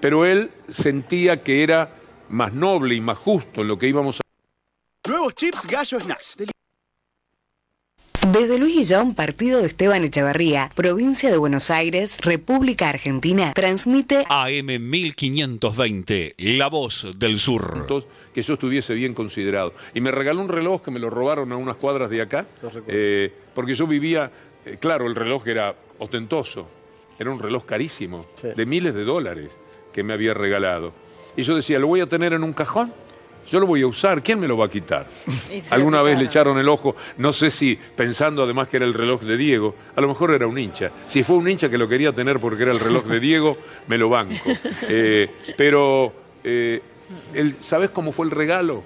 Pero 0.00 0.24
él 0.24 0.50
sentía 0.68 1.42
que 1.42 1.64
era 1.64 1.92
más 2.28 2.52
noble 2.52 2.94
y 2.94 3.00
más 3.00 3.18
justo 3.18 3.62
en 3.62 3.68
lo 3.68 3.78
que 3.78 3.88
íbamos 3.88 4.20
a... 4.20 5.08
Nuevos 5.08 5.34
chips 5.34 5.66
Gallo 5.66 6.00
Snacks. 6.00 6.36
Desde 8.30 8.56
Luis 8.56 8.76
Guillón, 8.76 9.14
partido 9.14 9.60
de 9.60 9.66
Esteban 9.66 10.04
Echeverría, 10.04 10.70
provincia 10.76 11.30
de 11.30 11.36
Buenos 11.36 11.70
Aires, 11.70 12.18
República 12.20 12.88
Argentina, 12.88 13.52
transmite 13.52 14.24
AM 14.28 14.66
1520, 14.66 16.34
La 16.38 16.68
Voz 16.68 17.08
del 17.16 17.40
Sur. 17.40 18.04
que 18.32 18.42
yo 18.42 18.54
estuviese 18.54 18.94
bien 18.94 19.12
considerado. 19.12 19.74
Y 19.92 20.00
me 20.00 20.12
regaló 20.12 20.40
un 20.40 20.48
reloj 20.48 20.82
que 20.82 20.92
me 20.92 21.00
lo 21.00 21.10
robaron 21.10 21.50
a 21.50 21.56
unas 21.56 21.76
cuadras 21.76 22.10
de 22.10 22.22
acá, 22.22 22.46
eh, 22.86 23.32
porque 23.54 23.74
yo 23.74 23.88
vivía, 23.88 24.30
eh, 24.64 24.76
claro, 24.80 25.08
el 25.08 25.16
reloj 25.16 25.46
era 25.48 25.74
ostentoso, 25.98 26.68
era 27.18 27.28
un 27.30 27.40
reloj 27.40 27.64
carísimo, 27.64 28.24
de 28.42 28.66
miles 28.66 28.94
de 28.94 29.04
dólares 29.04 29.50
que 29.92 30.04
me 30.04 30.12
había 30.12 30.32
regalado. 30.32 30.92
Y 31.36 31.42
yo 31.42 31.56
decía, 31.56 31.80
lo 31.80 31.88
voy 31.88 32.00
a 32.00 32.06
tener 32.06 32.32
en 32.32 32.44
un 32.44 32.52
cajón, 32.52 32.92
yo 33.48 33.60
lo 33.60 33.66
voy 33.66 33.82
a 33.82 33.86
usar, 33.86 34.22
¿quién 34.22 34.40
me 34.40 34.48
lo 34.48 34.56
va 34.56 34.66
a 34.66 34.68
quitar? 34.68 35.06
Alguna 35.70 36.02
vez 36.02 36.18
le 36.18 36.24
echaron 36.24 36.58
el 36.58 36.68
ojo, 36.68 36.96
no 37.18 37.32
sé 37.32 37.50
si 37.50 37.78
pensando 37.96 38.42
además 38.42 38.68
que 38.68 38.76
era 38.78 38.86
el 38.86 38.94
reloj 38.94 39.22
de 39.22 39.36
Diego, 39.36 39.74
a 39.94 40.00
lo 40.00 40.08
mejor 40.08 40.32
era 40.32 40.46
un 40.46 40.58
hincha. 40.58 40.90
Si 41.06 41.22
fue 41.22 41.36
un 41.36 41.48
hincha 41.48 41.68
que 41.68 41.78
lo 41.78 41.88
quería 41.88 42.12
tener 42.12 42.38
porque 42.40 42.62
era 42.62 42.72
el 42.72 42.80
reloj 42.80 43.04
de 43.04 43.20
Diego, 43.20 43.56
me 43.88 43.98
lo 43.98 44.08
banco. 44.08 44.34
Eh, 44.88 45.28
pero, 45.56 46.12
eh, 46.44 46.80
el- 47.34 47.56
¿sabes 47.62 47.90
cómo 47.90 48.12
fue 48.12 48.26
el 48.26 48.30
regalo? 48.30 48.82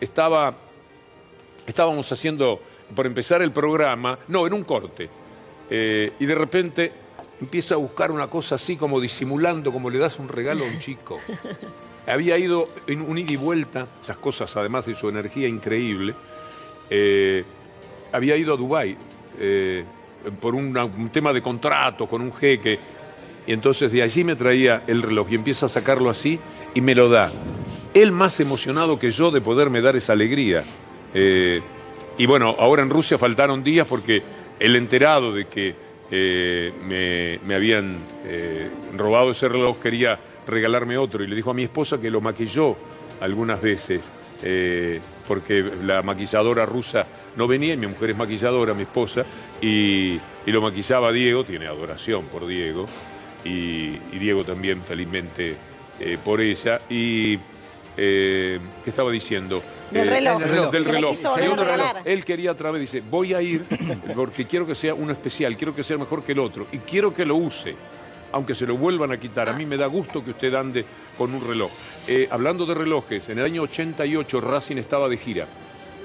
Estaba, 0.00 0.54
estábamos 1.66 2.10
haciendo, 2.12 2.60
por 2.94 3.06
empezar 3.06 3.42
el 3.42 3.52
programa, 3.52 4.18
no, 4.28 4.46
en 4.46 4.52
un 4.54 4.64
corte, 4.64 5.08
eh, 5.70 6.12
y 6.18 6.26
de 6.26 6.34
repente 6.34 6.92
empieza 7.40 7.74
a 7.74 7.78
buscar 7.78 8.10
una 8.10 8.28
cosa 8.28 8.54
así 8.56 8.76
como 8.76 9.00
disimulando, 9.00 9.72
como 9.72 9.90
le 9.90 9.98
das 9.98 10.18
un 10.18 10.28
regalo 10.28 10.64
a 10.64 10.66
un 10.68 10.78
chico. 10.80 11.18
Había 12.08 12.38
ido 12.38 12.70
en 12.86 13.02
un 13.02 13.18
ida 13.18 13.32
y 13.32 13.36
vuelta, 13.36 13.86
esas 14.00 14.16
cosas 14.16 14.56
además 14.56 14.86
de 14.86 14.94
su 14.94 15.08
energía 15.08 15.46
increíble, 15.46 16.14
eh, 16.88 17.44
había 18.12 18.34
ido 18.36 18.54
a 18.54 18.56
Dubái 18.56 18.96
eh, 19.38 19.84
por 20.40 20.54
un 20.54 21.10
tema 21.12 21.32
de 21.34 21.42
contrato 21.42 22.06
con 22.06 22.22
un 22.22 22.32
jeque, 22.32 22.78
y 23.46 23.52
entonces 23.52 23.92
de 23.92 24.02
allí 24.02 24.24
me 24.24 24.36
traía 24.36 24.84
el 24.86 25.02
reloj 25.02 25.28
y 25.30 25.34
empieza 25.34 25.66
a 25.66 25.68
sacarlo 25.68 26.08
así 26.08 26.38
y 26.74 26.80
me 26.80 26.94
lo 26.94 27.10
da. 27.10 27.30
Él 27.92 28.12
más 28.12 28.40
emocionado 28.40 28.98
que 28.98 29.10
yo 29.10 29.30
de 29.30 29.40
poderme 29.40 29.80
dar 29.80 29.96
esa 29.96 30.12
alegría. 30.14 30.64
Eh, 31.12 31.60
y 32.16 32.26
bueno, 32.26 32.56
ahora 32.58 32.82
en 32.82 32.90
Rusia 32.90 33.18
faltaron 33.18 33.62
días 33.62 33.86
porque 33.86 34.22
el 34.58 34.76
enterado 34.76 35.32
de 35.32 35.46
que 35.46 35.88
me, 36.10 37.54
habían 37.54 37.98
robado 38.96 39.30
ese 39.30 39.46
reloj 39.48 39.78
quería 39.78 40.18
regalarme 40.48 40.96
otro 40.98 41.22
y 41.22 41.26
le 41.28 41.36
dijo 41.36 41.50
a 41.50 41.54
mi 41.54 41.62
esposa 41.62 42.00
que 42.00 42.10
lo 42.10 42.20
maquilló 42.20 42.76
algunas 43.20 43.60
veces 43.60 44.00
eh, 44.42 45.00
porque 45.26 45.62
la 45.84 46.02
maquilladora 46.02 46.64
rusa 46.64 47.06
no 47.36 47.46
venía 47.46 47.74
y 47.74 47.76
mi 47.76 47.86
mujer 47.86 48.10
es 48.10 48.16
maquilladora, 48.16 48.72
mi 48.74 48.82
esposa, 48.82 49.24
y, 49.60 50.14
y 50.46 50.50
lo 50.52 50.60
maquillaba 50.62 51.12
Diego, 51.12 51.44
tiene 51.44 51.66
adoración 51.66 52.26
por 52.26 52.46
Diego 52.46 52.86
y, 53.44 53.98
y 54.12 54.18
Diego 54.18 54.42
también 54.44 54.82
felizmente 54.82 55.54
eh, 56.00 56.16
por 56.24 56.40
ella. 56.40 56.80
Y, 56.88 57.38
eh, 57.96 58.58
¿qué 58.84 58.90
estaba 58.90 59.10
diciendo? 59.10 59.60
Del 59.90 60.06
Eh, 60.08 60.10
reloj. 60.10 60.42
Del 60.70 60.84
reloj. 60.84 61.16
Segundo 61.16 61.64
reloj. 61.64 61.92
Él 62.04 62.24
quería 62.24 62.52
otra 62.52 62.70
vez, 62.70 62.80
dice, 62.80 63.02
voy 63.08 63.34
a 63.34 63.42
ir 63.42 63.64
porque 64.14 64.46
quiero 64.46 64.66
que 64.66 64.74
sea 64.74 64.94
uno 64.94 65.12
especial, 65.12 65.56
quiero 65.56 65.74
que 65.74 65.82
sea 65.82 65.98
mejor 65.98 66.22
que 66.22 66.32
el 66.32 66.38
otro 66.38 66.66
y 66.72 66.78
quiero 66.78 67.12
que 67.12 67.24
lo 67.24 67.36
use. 67.36 67.74
Aunque 68.32 68.54
se 68.54 68.66
lo 68.66 68.76
vuelvan 68.76 69.10
a 69.12 69.16
quitar, 69.18 69.48
a 69.48 69.52
mí 69.54 69.64
me 69.64 69.76
da 69.76 69.86
gusto 69.86 70.22
que 70.24 70.30
usted 70.32 70.52
ande 70.54 70.84
con 71.16 71.32
un 71.34 71.46
reloj. 71.46 71.70
Eh, 72.06 72.28
hablando 72.30 72.66
de 72.66 72.74
relojes, 72.74 73.28
en 73.30 73.38
el 73.38 73.44
año 73.46 73.62
88 73.62 74.40
Racing 74.40 74.76
estaba 74.76 75.08
de 75.08 75.16
gira 75.16 75.46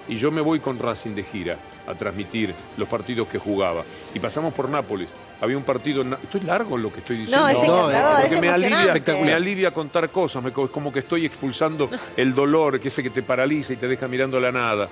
y 0.08 0.16
yo 0.18 0.32
me 0.32 0.42
voy 0.42 0.60
con 0.60 0.80
Racing 0.80 1.16
de 1.16 1.24
gira 1.24 1.58
a 1.88 1.94
transmitir 1.96 2.54
los 2.78 2.88
partidos 2.88 3.28
que 3.28 3.38
jugaba. 3.38 3.84
Y 4.14 4.20
pasamos 4.20 4.54
por 4.54 4.70
Nápoles. 4.70 5.10
Había 5.42 5.58
un 5.58 5.64
partido. 5.64 6.02
en 6.04 6.14
Estoy 6.14 6.40
largo 6.42 6.78
en 6.78 6.84
lo 6.84 6.94
que 6.94 7.00
estoy 7.00 7.18
diciendo. 7.18 7.46
No, 7.46 7.50
es 7.52 7.58
encantador, 7.62 8.22
porque 8.22 8.36
es 8.36 8.42
me 8.42 8.48
alivia, 8.50 8.78
emocionante. 8.78 9.26
me 9.26 9.34
alivia 9.34 9.72
contar 9.74 10.10
cosas. 10.10 10.42
Me, 10.42 10.52
co- 10.54 10.72
como 10.72 10.94
que 10.94 11.00
estoy 11.00 11.26
expulsando 11.26 11.90
el 12.16 12.34
dolor, 12.34 12.80
que 12.80 12.88
ese 12.88 13.04
que 13.04 13.10
te 13.10 13.22
paraliza 13.24 13.74
y 13.74 13.76
te 13.76 13.90
deja 13.90 14.08
mirando 14.08 14.40
la 14.40 14.54
nada. 14.54 14.88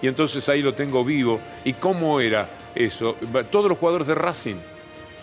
Y 0.00 0.08
entonces 0.08 0.48
ahí 0.48 0.60
lo 0.62 0.74
tengo 0.74 1.04
vivo. 1.04 1.38
¿Y 1.64 1.74
cómo 1.74 2.18
era 2.20 2.48
eso? 2.74 3.16
Todos 3.52 3.68
los 3.68 3.78
jugadores 3.78 4.08
de 4.08 4.16
Racing 4.16 4.56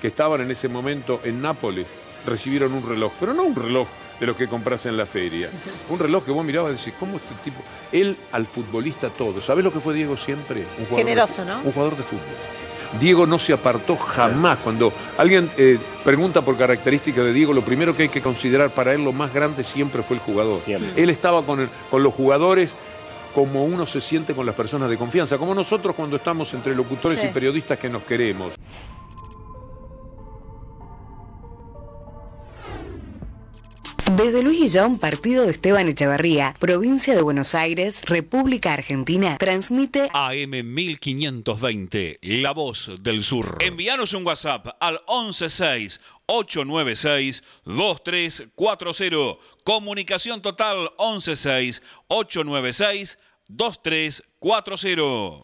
que 0.02 0.08
estaban 0.08 0.42
en 0.42 0.52
ese 0.52 0.68
momento 0.68 1.20
en 1.24 1.42
Nápoles 1.42 1.88
recibieron 2.26 2.74
un 2.74 2.88
reloj, 2.88 3.12
pero 3.20 3.34
no 3.34 3.44
un 3.44 3.56
reloj 3.56 3.88
de 4.20 4.26
los 4.28 4.36
que 4.36 4.48
compras 4.48 4.86
en 4.86 4.98
la 4.98 5.06
feria. 5.06 5.50
Un 5.90 5.98
reloj 5.98 6.26
que 6.26 6.32
vos 6.32 6.44
mirabas 6.44 6.74
y 6.74 6.76
decís, 6.78 6.94
¿cómo 7.00 7.16
este 7.16 7.34
tipo? 7.44 7.62
Él 7.94 8.18
al 8.34 8.46
futbolista 8.46 9.10
todo. 9.10 9.40
¿Sabés 9.42 9.64
lo 9.64 9.72
que 9.72 9.80
fue 9.80 9.94
Diego 9.94 10.18
siempre? 10.18 10.60
Un 10.78 10.86
jugador 10.88 10.98
Generoso, 10.98 11.46
¿no? 11.46 11.60
Un 11.64 11.72
jugador 11.72 11.96
de 11.96 12.04
fútbol. 12.04 12.24
Diego 13.00 13.26
no 13.26 13.40
se 13.40 13.54
apartó 13.54 13.96
jamás. 13.96 14.58
Cuando 14.58 14.92
alguien 15.18 15.50
eh, 15.56 15.80
pregunta 16.04 16.42
por 16.42 16.58
características 16.58 17.24
de 17.24 17.32
Diego, 17.32 17.54
lo 17.54 17.64
primero 17.64 17.96
que 17.96 18.04
hay 18.04 18.10
que 18.10 18.22
considerar 18.22 18.72
para 18.74 18.94
él 18.94 19.06
lo 19.06 19.14
más 19.14 19.34
grande 19.34 19.64
siempre 19.64 20.04
fue 20.04 20.18
el 20.18 20.22
jugador. 20.22 20.60
Siempre. 20.60 21.02
Él 21.02 21.10
estaba 21.10 21.46
con, 21.46 21.62
el- 21.62 21.70
con 21.90 22.04
los 22.04 22.14
jugadores 22.14 22.74
como 23.34 23.64
uno 23.64 23.86
se 23.86 24.02
siente 24.02 24.34
con 24.34 24.46
las 24.46 24.56
personas 24.56 24.90
de 24.90 24.98
confianza, 24.98 25.38
como 25.38 25.54
nosotros 25.56 25.96
cuando 25.96 26.16
estamos 26.18 26.54
entre 26.56 26.76
locutores 26.76 27.20
Sí. 27.22 27.28
y 27.28 27.30
periodistas 27.30 27.78
que 27.80 27.88
nos 27.88 28.02
queremos. 28.04 28.52
Desde 34.16 34.42
Luis 34.42 34.60
Guillón, 34.60 34.98
partido 34.98 35.44
de 35.46 35.52
Esteban 35.52 35.88
Echeverría, 35.88 36.56
provincia 36.60 37.16
de 37.16 37.22
Buenos 37.22 37.54
Aires, 37.54 38.02
República 38.06 38.74
Argentina, 38.74 39.38
transmite 39.38 40.10
AM 40.14 40.50
1520, 40.50 42.18
La 42.22 42.52
Voz 42.52 42.92
del 43.02 43.24
Sur. 43.24 43.60
Envíanos 43.62 44.14
un 44.14 44.26
WhatsApp 44.26 44.68
al 44.80 45.02
116 45.08 46.02
896 46.26 47.44
2340. 47.66 49.38
Comunicación 49.64 50.42
total 50.42 50.90
116 50.98 51.84
896 52.08 53.20
2340. 53.48 55.44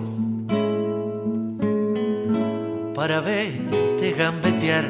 para 3.01 3.19
verte 3.19 4.11
gambetear 4.11 4.85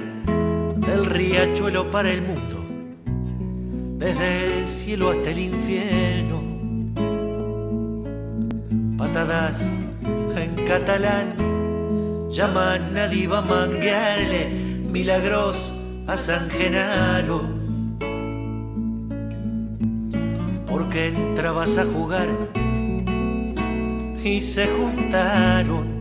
del 0.75 1.05
riachuelo 1.05 1.89
para 1.89 2.11
el 2.11 2.21
mundo, 2.21 2.57
desde 3.97 4.59
el 4.59 4.67
cielo 4.67 5.11
hasta 5.11 5.31
el 5.31 5.39
infierno. 5.39 6.41
Patadas 8.97 9.65
en 10.35 10.65
catalán 10.67 12.27
llaman 12.29 12.97
a 12.97 13.07
Diva 13.07 13.39
manguearle 13.43 14.49
milagros 14.91 15.73
a 16.05 16.17
San 16.17 16.49
Genaro. 16.49 17.61
que 20.89 21.07
entrabas 21.07 21.77
a 21.77 21.85
jugar 21.85 22.27
y 24.25 24.41
se 24.41 24.67
juntaron 24.67 26.01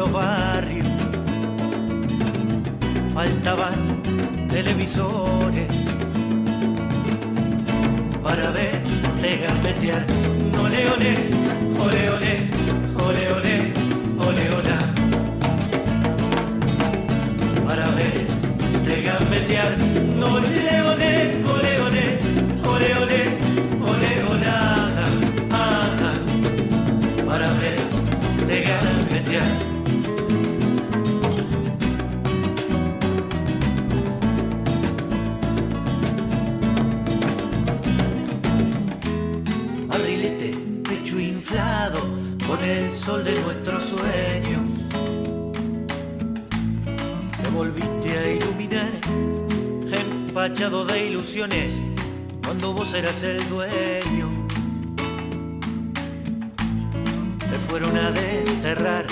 los 0.00 0.12
barrios 0.12 0.88
faltaban 3.12 4.02
televisores 4.48 5.66
para 8.22 8.50
verte 8.50 9.30
gambetear. 9.44 10.02
Ole, 10.64 10.80
ole, 10.94 11.12
ole, 11.84 12.02
ole, 12.16 12.40
ole, 13.04 13.24
ole, 13.36 13.54
ole, 14.26 14.44
ola. 14.58 14.78
Para 17.66 17.86
verte 17.98 18.94
gambetear. 19.02 19.72
Ole, 20.32 20.72
ole, 20.92 21.12
ole, 21.54 21.72
ole, 22.72 22.88
ole, 23.02 23.20
ole, 23.90 24.12
ole. 24.30 24.50
Para 27.26 27.48
verte 27.60 28.56
gambetear. 28.62 29.69
Sol 43.10 43.24
de 43.24 43.40
nuestros 43.40 43.82
sueños. 43.84 44.62
Te 47.42 47.48
volviste 47.48 48.08
a 48.16 48.32
iluminar, 48.36 48.92
empachado 49.90 50.84
de 50.84 51.06
ilusiones, 51.06 51.80
cuando 52.44 52.72
vos 52.72 52.94
eras 52.94 53.20
el 53.24 53.48
dueño. 53.48 54.28
Te 57.50 57.58
fueron 57.66 57.96
a 57.96 58.12
desterrar 58.12 59.06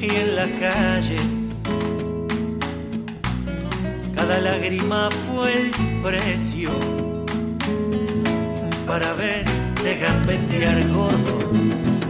y 0.00 0.08
en 0.22 0.36
las 0.36 0.50
calles 0.64 1.26
cada 4.14 4.40
lágrima 4.40 5.10
fue 5.26 5.52
el 5.52 6.00
precio 6.00 6.70
para 8.86 9.12
verte 9.14 9.98
gambetear 9.98 10.88
gordo, 10.88 11.38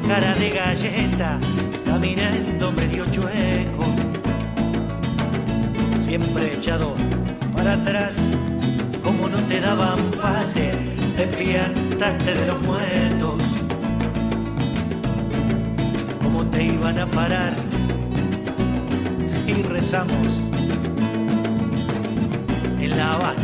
cara 0.09 0.35
de 0.35 0.51
galleta, 0.51 1.39
caminando 1.85 2.72
medio 2.72 3.06
chueco, 3.10 3.85
siempre 5.98 6.55
echado 6.55 6.94
para 7.55 7.74
atrás, 7.74 8.16
como 9.02 9.28
no 9.28 9.39
te 9.48 9.60
daban 9.60 9.98
pase, 10.20 10.72
te 11.16 11.26
piantaste 11.26 12.35
de 12.35 12.47
los 12.47 12.60
muertos, 12.62 13.43
como 16.22 16.44
te 16.47 16.64
iban 16.64 16.98
a 16.98 17.06
parar 17.06 17.55
y 19.47 19.62
rezamos 19.62 20.40
en 22.81 22.97
La 22.97 23.14
Habana 23.14 23.43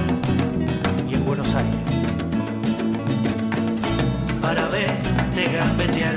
y 1.08 1.14
en 1.14 1.24
Buenos 1.24 1.54
Aires. 1.54 1.76
Para 4.42 4.68
verte 4.68 5.44
gambetear 5.52 6.16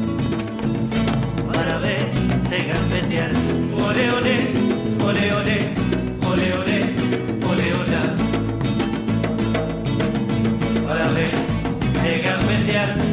para 1.61 1.77
verte 1.77 2.57
gambetear. 2.69 3.31
Ole, 3.87 4.11
ole, 4.17 4.35
ole, 5.07 5.33
ole, 5.39 5.55
ole, 6.29 6.47
ole, 6.57 6.77
ole, 7.49 7.65
ola. 7.81 8.03
Para 10.87 11.07
gambetear. 12.23 13.10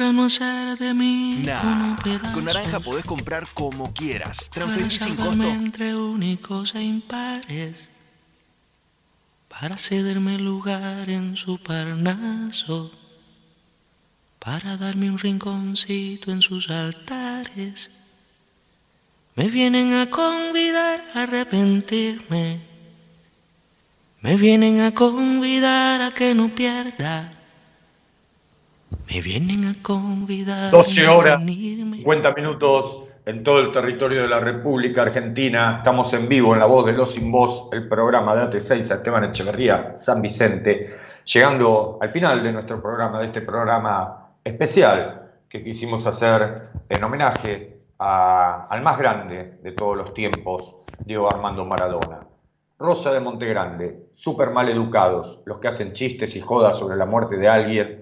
Para 0.00 0.14
no 0.14 0.24
hacer 0.24 0.78
de 0.78 0.94
mí 0.94 1.42
Nah, 1.44 1.60
como 1.60 1.96
pedazo. 1.96 2.32
con 2.32 2.44
Naranja 2.46 2.80
podés 2.80 3.04
comprar 3.04 3.46
como 3.52 3.92
quieras. 3.92 4.48
Transferir 4.50 4.90
sin 4.90 5.14
costo. 5.14 5.42
entre 5.42 5.94
únicos 5.94 6.74
e 6.74 6.82
impares. 6.82 7.90
Para 9.48 9.76
cederme 9.76 10.38
lugar 10.38 11.10
en 11.10 11.36
su 11.36 11.58
parnaso. 11.58 12.90
Para 14.38 14.78
darme 14.78 15.10
un 15.10 15.18
rinconcito 15.18 16.32
en 16.32 16.40
sus 16.40 16.70
altares. 16.70 17.90
Me 19.36 19.50
vienen 19.50 19.92
a 19.92 20.08
convidar 20.08 21.04
a 21.14 21.24
arrepentirme. 21.24 22.58
Me 24.22 24.36
vienen 24.38 24.80
a 24.80 24.94
convidar 24.94 26.00
a 26.00 26.10
que 26.10 26.34
no 26.34 26.48
pierda. 26.48 27.34
Me 29.12 29.20
vienen 29.20 29.64
a 29.64 29.72
convidar 29.82 30.70
12 30.70 31.06
a 31.06 31.12
horas, 31.12 31.42
unirme. 31.42 31.96
50 31.98 32.32
minutos 32.34 33.06
en 33.26 33.42
todo 33.42 33.58
el 33.60 33.72
territorio 33.72 34.22
de 34.22 34.28
la 34.28 34.40
República 34.40 35.02
Argentina. 35.02 35.78
Estamos 35.78 36.12
en 36.14 36.28
vivo 36.28 36.54
en 36.54 36.60
La 36.60 36.66
Voz 36.66 36.86
de 36.86 36.92
los 36.92 37.12
Sin 37.12 37.30
Voz, 37.32 37.68
el 37.72 37.88
programa 37.88 38.34
de 38.36 38.42
AT6 38.42 38.78
Esteban 38.94 39.24
Echeverría, 39.24 39.92
San 39.96 40.22
Vicente, 40.22 40.90
llegando 41.24 41.98
al 42.00 42.10
final 42.10 42.42
de 42.42 42.52
nuestro 42.52 42.80
programa, 42.80 43.18
de 43.20 43.26
este 43.26 43.40
programa 43.42 44.28
especial 44.44 45.30
que 45.48 45.62
quisimos 45.64 46.06
hacer 46.06 46.68
en 46.88 47.02
homenaje 47.04 47.78
a- 47.98 48.66
al 48.70 48.82
más 48.82 48.98
grande 48.98 49.58
de 49.62 49.72
todos 49.72 49.96
los 49.96 50.14
tiempos, 50.14 50.76
Diego 51.04 51.28
Armando 51.32 51.64
Maradona. 51.64 52.20
Rosa 52.78 53.12
de 53.12 53.20
Montegrande, 53.20 54.06
súper 54.12 54.50
mal 54.50 54.68
educados, 54.70 55.40
los 55.44 55.58
que 55.58 55.68
hacen 55.68 55.92
chistes 55.92 56.34
y 56.36 56.40
jodas 56.40 56.78
sobre 56.78 56.96
la 56.96 57.04
muerte 57.04 57.36
de 57.36 57.46
alguien 57.48 57.99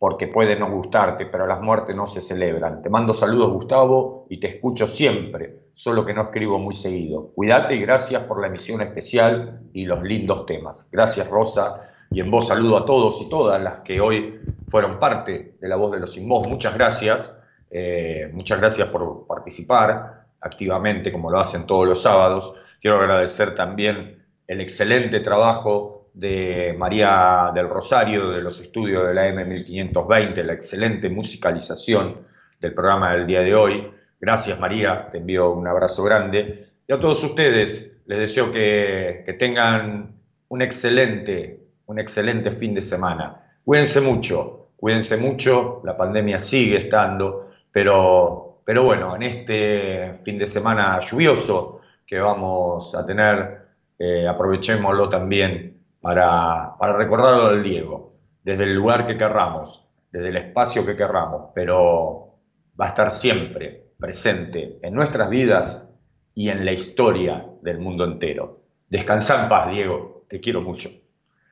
porque 0.00 0.28
puede 0.28 0.58
no 0.58 0.70
gustarte, 0.70 1.26
pero 1.26 1.46
las 1.46 1.60
muertes 1.60 1.94
no 1.94 2.06
se 2.06 2.22
celebran. 2.22 2.80
Te 2.80 2.88
mando 2.88 3.12
saludos, 3.12 3.52
Gustavo, 3.52 4.24
y 4.30 4.40
te 4.40 4.48
escucho 4.48 4.88
siempre, 4.88 5.64
solo 5.74 6.06
que 6.06 6.14
no 6.14 6.22
escribo 6.22 6.58
muy 6.58 6.72
seguido. 6.72 7.32
Cuídate 7.34 7.74
y 7.74 7.82
gracias 7.82 8.22
por 8.22 8.40
la 8.40 8.46
emisión 8.46 8.80
especial 8.80 9.60
y 9.74 9.84
los 9.84 10.02
lindos 10.02 10.46
temas. 10.46 10.88
Gracias, 10.90 11.28
Rosa. 11.28 11.82
y 12.10 12.20
en 12.20 12.30
voz 12.30 12.48
saludo 12.48 12.78
a 12.78 12.86
todos 12.86 13.20
y 13.20 13.28
todas 13.28 13.62
las 13.62 13.80
que 13.80 14.00
hoy 14.00 14.40
fueron 14.68 14.98
parte 14.98 15.56
de 15.60 15.68
la 15.68 15.76
voz 15.76 15.92
de 15.92 16.00
los 16.00 16.12
sin 16.12 16.26
voz. 16.26 16.48
Muchas 16.48 16.74
gracias, 16.74 17.38
eh, 17.70 18.30
muchas 18.32 18.58
gracias 18.58 18.88
por 18.88 19.26
participar 19.26 20.24
activamente 20.40 21.12
como 21.12 21.30
lo 21.30 21.40
hacen 21.40 21.66
todos 21.66 21.86
los 21.86 22.00
sábados. 22.00 22.54
Quiero 22.80 22.98
agradecer 22.98 23.54
también 23.54 24.24
el 24.46 24.62
excelente 24.62 25.20
trabajo 25.20 25.99
de 26.14 26.74
María 26.78 27.50
del 27.54 27.68
Rosario 27.68 28.30
de 28.30 28.42
los 28.42 28.60
estudios 28.60 29.06
de 29.06 29.14
la 29.14 29.28
M1520, 29.28 30.42
la 30.42 30.52
excelente 30.52 31.08
musicalización 31.08 32.18
del 32.60 32.74
programa 32.74 33.12
del 33.12 33.26
día 33.26 33.40
de 33.40 33.54
hoy. 33.54 33.90
Gracias 34.20 34.58
María, 34.60 35.08
te 35.10 35.18
envío 35.18 35.52
un 35.52 35.66
abrazo 35.66 36.02
grande. 36.04 36.68
Y 36.86 36.92
a 36.92 37.00
todos 37.00 37.22
ustedes 37.22 37.92
les 38.06 38.18
deseo 38.18 38.52
que, 38.52 39.22
que 39.24 39.32
tengan 39.34 40.14
un 40.48 40.62
excelente, 40.62 41.60
un 41.86 41.98
excelente 41.98 42.50
fin 42.50 42.74
de 42.74 42.82
semana. 42.82 43.40
Cuídense 43.64 44.00
mucho, 44.00 44.70
cuídense 44.76 45.16
mucho, 45.16 45.80
la 45.84 45.96
pandemia 45.96 46.38
sigue 46.38 46.78
estando, 46.78 47.50
pero, 47.70 48.62
pero 48.64 48.82
bueno, 48.82 49.14
en 49.14 49.22
este 49.22 50.18
fin 50.24 50.38
de 50.38 50.46
semana 50.46 50.98
lluvioso 50.98 51.80
que 52.06 52.18
vamos 52.18 52.94
a 52.96 53.06
tener, 53.06 53.60
eh, 53.98 54.26
aprovechémoslo 54.26 55.08
también 55.08 55.69
para, 56.00 56.76
para 56.78 56.96
recordarlo 56.96 57.46
al 57.46 57.62
Diego, 57.62 58.14
desde 58.42 58.64
el 58.64 58.74
lugar 58.74 59.06
que 59.06 59.16
querramos, 59.16 59.88
desde 60.10 60.28
el 60.28 60.36
espacio 60.36 60.84
que 60.84 60.96
querramos, 60.96 61.50
pero 61.54 62.38
va 62.80 62.86
a 62.86 62.88
estar 62.88 63.10
siempre 63.10 63.92
presente 63.98 64.78
en 64.82 64.94
nuestras 64.94 65.28
vidas 65.28 65.88
y 66.34 66.48
en 66.48 66.64
la 66.64 66.72
historia 66.72 67.46
del 67.62 67.78
mundo 67.78 68.04
entero. 68.04 68.60
Descansa 68.88 69.42
en 69.42 69.48
paz, 69.48 69.70
Diego, 69.70 70.24
te 70.28 70.40
quiero 70.40 70.62
mucho. 70.62 70.88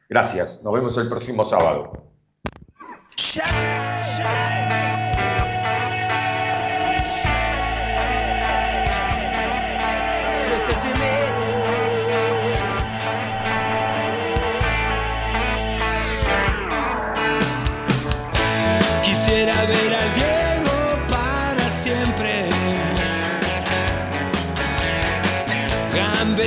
Gracias, 0.09 0.63
nos 0.65 0.73
vemos 0.73 0.97
el 0.97 1.09
próximo 1.09 1.45
sábado. 1.45 1.93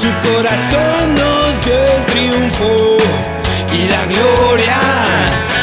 Su 0.00 0.08
corazón 0.26 1.14
nos 1.14 1.64
dio 1.64 1.74
el 1.74 2.06
triunfo 2.06 2.96
y 3.70 3.88
la 3.88 4.02
gloria. 4.06 4.78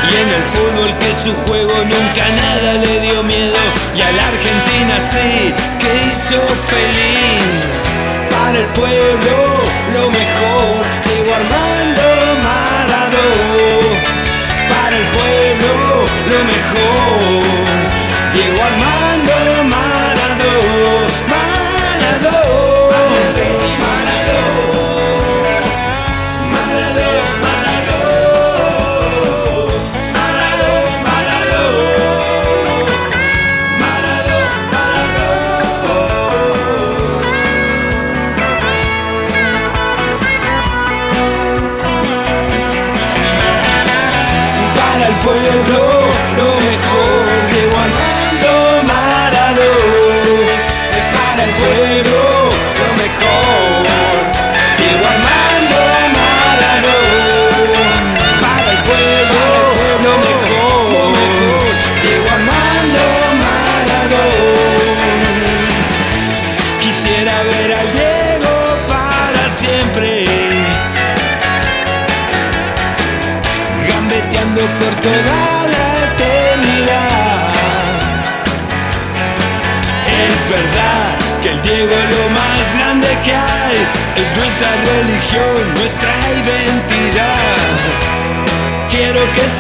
Y 0.10 0.22
en 0.22 0.30
el 0.30 0.44
fútbol 0.54 0.98
que 1.00 1.16
su 1.16 1.34
juego 1.46 1.74
nunca 1.86 2.30
nada 2.30 2.74
le 2.74 3.00
dio 3.00 3.24
miedo. 3.24 3.58
Y 3.96 4.02
a 4.02 4.12
la 4.12 4.28
Argentina 4.28 4.96
sí 5.02 5.54
que 5.80 5.90
hizo 6.06 6.40
feliz. 6.70 7.66
Para 8.30 8.60
el 8.60 8.68
pueblo 8.80 9.38
lo 9.94 10.12
mejor. 10.12 10.86
Diego 11.06 11.34
Armando 11.34 12.04
Maradona 12.44 13.68
para 14.70 14.98
el 14.98 15.08
pueblo 15.18 16.06
lo 16.30 16.44
mejor. 16.44 17.67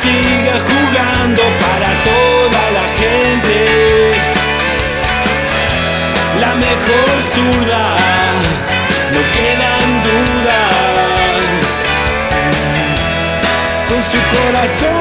Siga 0.07 0.55
jugando 0.69 1.43
para 1.63 1.89
toda 2.09 2.61
la 2.77 2.85
gente. 3.01 3.57
La 6.43 6.51
mejor 6.65 7.15
zurda, 7.33 7.85
no 9.13 9.21
quedan 9.37 9.87
dudas 10.07 11.55
con 13.89 14.01
su 14.11 14.19
corazón 14.35 14.96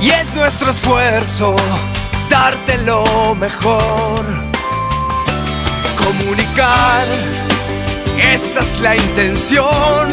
y 0.00 0.08
es 0.08 0.34
nuestro 0.34 0.70
esfuerzo 0.70 1.54
darte 2.30 2.78
lo 2.78 3.34
mejor. 3.34 4.24
Comunicar, 5.98 7.04
esa 8.32 8.60
es 8.62 8.80
la 8.80 8.96
intención. 8.96 10.08